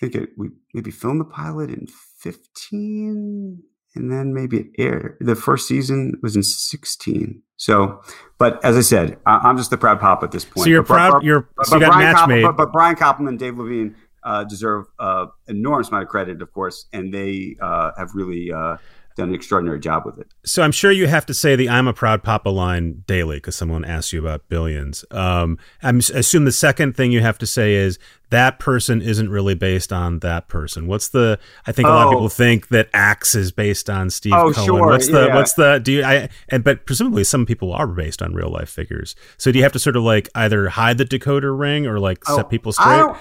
think 0.00 0.14
it, 0.14 0.30
we 0.36 0.48
maybe 0.72 0.90
filmed 0.90 1.20
the 1.20 1.24
pilot 1.24 1.70
in 1.70 1.86
15, 2.18 3.62
and 3.94 4.10
then 4.10 4.34
maybe 4.34 4.58
it 4.58 4.66
aired. 4.78 5.16
The 5.20 5.36
first 5.36 5.68
season 5.68 6.18
was 6.22 6.36
in 6.36 6.42
16. 6.42 7.42
So, 7.56 8.02
but 8.38 8.64
as 8.64 8.76
I 8.76 8.80
said, 8.80 9.18
I, 9.26 9.48
am 9.48 9.56
just 9.56 9.70
the 9.70 9.78
proud 9.78 10.00
pop 10.00 10.22
at 10.22 10.32
this 10.32 10.44
point. 10.44 10.64
So 10.64 10.70
you're 10.70 10.82
but, 10.82 10.94
proud. 10.94 11.12
But, 11.12 11.24
you're 11.24 11.48
but, 11.56 11.66
so 11.66 11.76
you 11.76 11.80
got 11.80 11.92
Brian 11.92 12.12
match 12.12 12.28
made. 12.28 12.42
But, 12.42 12.56
but, 12.56 12.72
Brian 12.72 12.96
Koppelman 12.96 13.28
and 13.28 13.38
Dave 13.38 13.54
Levien 13.54 13.94
uh, 14.24 14.44
deserve 14.44 14.86
uh, 14.98 15.26
enormous 15.46 15.88
amount 15.88 16.04
of 16.04 16.08
credit, 16.08 16.42
of 16.42 16.52
course, 16.52 16.86
and 16.92 17.14
they 17.14 17.56
uh, 17.60 17.92
have 17.96 18.14
really 18.14 18.50
uh, 18.50 18.78
done 19.16 19.28
an 19.28 19.34
extraordinary 19.34 19.78
job 19.78 20.04
with 20.04 20.18
it. 20.18 20.26
So 20.44 20.62
I'm 20.62 20.72
sure 20.72 20.90
you 20.90 21.06
have 21.06 21.24
to 21.26 21.34
say 21.34 21.54
the 21.56 21.68
"I'm 21.68 21.86
a 21.86 21.92
proud 21.92 22.22
papa" 22.22 22.48
line 22.48 23.04
daily 23.06 23.36
because 23.36 23.54
someone 23.54 23.84
asks 23.84 24.12
you 24.12 24.20
about 24.20 24.48
billions. 24.48 25.04
Um, 25.10 25.58
i 25.82 25.90
assume 25.90 26.44
the 26.44 26.52
second 26.52 26.96
thing 26.96 27.12
you 27.12 27.20
have 27.20 27.38
to 27.38 27.46
say 27.46 27.74
is 27.74 27.98
that 28.30 28.58
person 28.58 29.00
isn't 29.00 29.30
really 29.30 29.54
based 29.54 29.92
on 29.92 30.18
that 30.20 30.48
person. 30.48 30.86
What's 30.86 31.08
the? 31.08 31.38
I 31.66 31.72
think 31.72 31.86
a 31.86 31.90
lot 31.90 32.06
of 32.06 32.12
people 32.12 32.24
oh. 32.24 32.28
think 32.28 32.68
that 32.68 32.88
Axe 32.92 33.34
is 33.36 33.52
based 33.52 33.88
on 33.88 34.10
Steve 34.10 34.32
oh, 34.34 34.52
Cohen. 34.52 34.66
Sure. 34.66 34.86
What's 34.88 35.06
the? 35.06 35.26
Yeah. 35.26 35.34
What's 35.34 35.52
the? 35.52 35.78
Do 35.78 35.92
you? 35.92 36.04
I 36.04 36.28
and 36.48 36.64
but 36.64 36.84
presumably 36.84 37.22
some 37.22 37.46
people 37.46 37.72
are 37.72 37.86
based 37.86 38.20
on 38.20 38.34
real 38.34 38.50
life 38.50 38.68
figures. 38.68 39.14
So 39.36 39.52
do 39.52 39.58
you 39.58 39.62
have 39.62 39.72
to 39.72 39.78
sort 39.78 39.96
of 39.96 40.02
like 40.02 40.28
either 40.34 40.70
hide 40.70 40.98
the 40.98 41.04
decoder 41.04 41.56
ring 41.56 41.86
or 41.86 42.00
like 42.00 42.24
oh, 42.26 42.36
set 42.36 42.50
people 42.50 42.72
straight? 42.72 43.14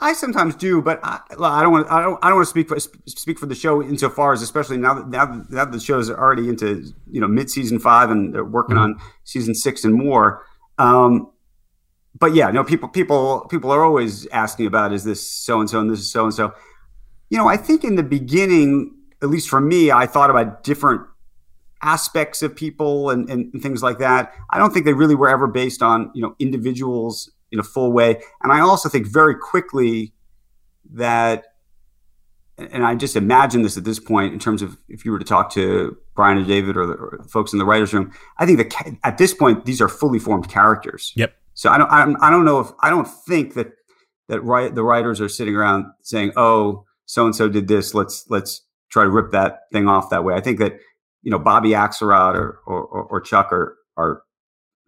I 0.00 0.12
sometimes 0.12 0.54
do, 0.54 0.80
but 0.80 1.00
I, 1.02 1.20
I, 1.40 1.62
don't 1.62 1.72
want 1.72 1.90
I 1.90 2.00
don't 2.00 2.18
I 2.22 2.28
don't 2.28 2.36
want 2.36 2.46
to 2.46 2.50
speak 2.50 2.68
for 2.68 2.78
speak 2.78 3.38
for 3.38 3.46
the 3.46 3.54
show 3.54 3.82
insofar 3.82 4.32
as 4.32 4.42
especially 4.42 4.76
now 4.76 4.94
that 4.94 5.08
now 5.08 5.26
that, 5.26 5.50
now 5.50 5.64
that 5.64 5.72
the 5.72 5.80
shows 5.80 6.08
are 6.08 6.16
already 6.16 6.48
into 6.48 6.92
you 7.10 7.20
know 7.20 7.26
mid 7.26 7.50
season 7.50 7.80
five 7.80 8.10
and 8.10 8.32
they're 8.32 8.44
working 8.44 8.76
mm-hmm. 8.76 8.92
on 8.92 9.00
season 9.24 9.54
six 9.54 9.84
and 9.84 9.94
more. 9.94 10.44
Um, 10.78 11.32
but 12.16 12.32
yeah, 12.32 12.50
no 12.50 12.62
people 12.62 12.88
people 12.88 13.46
people 13.50 13.72
are 13.72 13.82
always 13.82 14.26
asking 14.28 14.66
about 14.66 14.92
is 14.92 15.02
this 15.02 15.26
so 15.26 15.58
and 15.58 15.68
so 15.68 15.80
and 15.80 15.90
this 15.90 15.98
is 15.98 16.10
so 16.10 16.24
and 16.24 16.34
so. 16.34 16.54
You 17.30 17.36
know, 17.36 17.48
I 17.48 17.56
think 17.56 17.84
in 17.84 17.96
the 17.96 18.02
beginning, 18.02 18.96
at 19.20 19.28
least 19.28 19.48
for 19.50 19.60
me, 19.60 19.90
I 19.90 20.06
thought 20.06 20.30
about 20.30 20.64
different 20.64 21.02
aspects 21.82 22.40
of 22.42 22.56
people 22.56 23.10
and, 23.10 23.28
and, 23.28 23.52
and 23.52 23.62
things 23.62 23.82
like 23.82 23.98
that. 23.98 24.32
I 24.50 24.58
don't 24.58 24.72
think 24.72 24.86
they 24.86 24.94
really 24.94 25.14
were 25.14 25.28
ever 25.28 25.46
based 25.46 25.82
on 25.82 26.10
you 26.14 26.22
know 26.22 26.36
individuals 26.38 27.30
in 27.52 27.58
a 27.58 27.62
full 27.62 27.92
way. 27.92 28.20
And 28.42 28.52
I 28.52 28.60
also 28.60 28.88
think 28.88 29.06
very 29.06 29.36
quickly 29.36 30.12
that, 30.92 31.44
and 32.56 32.84
I 32.84 32.94
just 32.94 33.16
imagine 33.16 33.62
this 33.62 33.76
at 33.76 33.84
this 33.84 34.00
point 34.00 34.32
in 34.32 34.38
terms 34.38 34.62
of 34.62 34.76
if 34.88 35.04
you 35.04 35.12
were 35.12 35.18
to 35.18 35.24
talk 35.24 35.50
to 35.52 35.96
Brian 36.14 36.38
or 36.38 36.44
David 36.44 36.76
or 36.76 36.86
the 36.86 36.94
or 36.94 37.24
folks 37.30 37.52
in 37.52 37.58
the 37.58 37.64
writers' 37.64 37.94
room, 37.94 38.12
I 38.38 38.46
think 38.46 38.58
that 38.58 38.98
at 39.04 39.18
this 39.18 39.32
point 39.32 39.64
these 39.64 39.80
are 39.80 39.88
fully 39.88 40.18
formed 40.18 40.48
characters. 40.48 41.12
Yep. 41.14 41.34
So 41.54 41.70
I 41.70 41.78
don't, 41.78 41.90
I 41.90 42.04
don't, 42.04 42.16
I 42.20 42.30
don't 42.30 42.44
know 42.44 42.60
if 42.60 42.68
I 42.82 42.90
don't 42.90 43.06
think 43.06 43.54
that 43.54 43.68
that 44.28 44.40
right 44.42 44.74
the 44.74 44.82
writers 44.82 45.20
are 45.20 45.28
sitting 45.28 45.54
around 45.54 45.86
saying, 46.02 46.32
"Oh, 46.36 46.84
so 47.06 47.24
and 47.24 47.34
so 47.34 47.48
did 47.48 47.68
this. 47.68 47.94
Let's 47.94 48.24
let's 48.28 48.62
try 48.90 49.04
to 49.04 49.10
rip 49.10 49.32
that 49.32 49.60
thing 49.72 49.88
off 49.88 50.10
that 50.10 50.24
way." 50.24 50.34
I 50.34 50.40
think 50.40 50.58
that 50.58 50.78
you 51.22 51.30
know 51.30 51.38
Bobby 51.38 51.70
Axelrod 51.70 52.34
or 52.34 52.60
or, 52.66 52.84
or 52.84 53.20
Chuck 53.20 53.52
are 53.52 53.76
are 53.96 54.22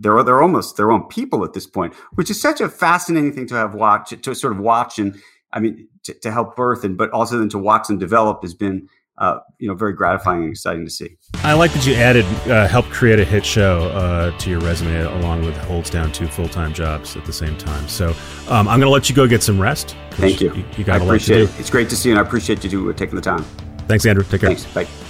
they're 0.00 0.22
they're 0.24 0.42
almost 0.42 0.76
their 0.76 0.90
own 0.90 1.04
people 1.04 1.44
at 1.44 1.52
this 1.52 1.66
point, 1.66 1.94
which 2.14 2.30
is 2.30 2.40
such 2.40 2.60
a 2.60 2.68
fascinating 2.68 3.32
thing 3.32 3.46
to 3.46 3.54
have 3.54 3.74
watch 3.74 4.14
to 4.20 4.34
sort 4.34 4.52
of 4.52 4.58
watch 4.58 4.98
and 4.98 5.20
I 5.52 5.60
mean 5.60 5.88
to, 6.04 6.14
to 6.14 6.32
help 6.32 6.56
birth 6.56 6.82
and 6.84 6.96
but 6.96 7.10
also 7.10 7.38
then 7.38 7.48
to 7.50 7.58
watch 7.58 7.86
them 7.86 7.98
develop 7.98 8.42
has 8.42 8.54
been 8.54 8.88
uh, 9.20 9.38
you 9.58 9.68
know, 9.68 9.74
very 9.74 9.92
gratifying 9.92 10.44
and 10.44 10.50
exciting 10.50 10.84
to 10.84 10.90
see. 10.90 11.16
I 11.44 11.52
like 11.52 11.72
that 11.72 11.86
you 11.86 11.94
added, 11.94 12.24
uh, 12.50 12.66
helped 12.66 12.88
create 12.88 13.20
a 13.20 13.24
hit 13.24 13.44
show 13.44 13.88
uh, 13.90 14.36
to 14.38 14.50
your 14.50 14.60
resume 14.60 14.98
along 15.02 15.44
with 15.44 15.56
holds 15.58 15.90
down 15.90 16.10
two 16.10 16.26
full 16.26 16.48
time 16.48 16.72
jobs 16.72 17.16
at 17.16 17.26
the 17.26 17.32
same 17.32 17.56
time. 17.58 17.86
So 17.86 18.08
um, 18.48 18.66
I'm 18.66 18.80
going 18.80 18.82
to 18.82 18.88
let 18.88 19.10
you 19.10 19.14
go 19.14 19.28
get 19.28 19.42
some 19.42 19.60
rest. 19.60 19.94
Thank 20.12 20.40
you. 20.40 20.54
You, 20.54 20.64
you 20.78 20.84
got 20.84 21.02
a 21.02 21.04
lot 21.04 21.20
to 21.20 21.26
do. 21.26 21.44
it. 21.44 21.60
It's 21.60 21.70
great 21.70 21.90
to 21.90 21.96
see 21.96 22.08
you, 22.08 22.14
and 22.14 22.24
I 22.24 22.26
appreciate 22.26 22.64
you 22.64 22.92
taking 22.94 23.14
the 23.16 23.20
time. 23.20 23.44
Thanks, 23.86 24.06
Andrew. 24.06 24.24
Take 24.24 24.40
care. 24.40 24.54
Thanks. 24.54 24.64
Bye. 24.72 25.09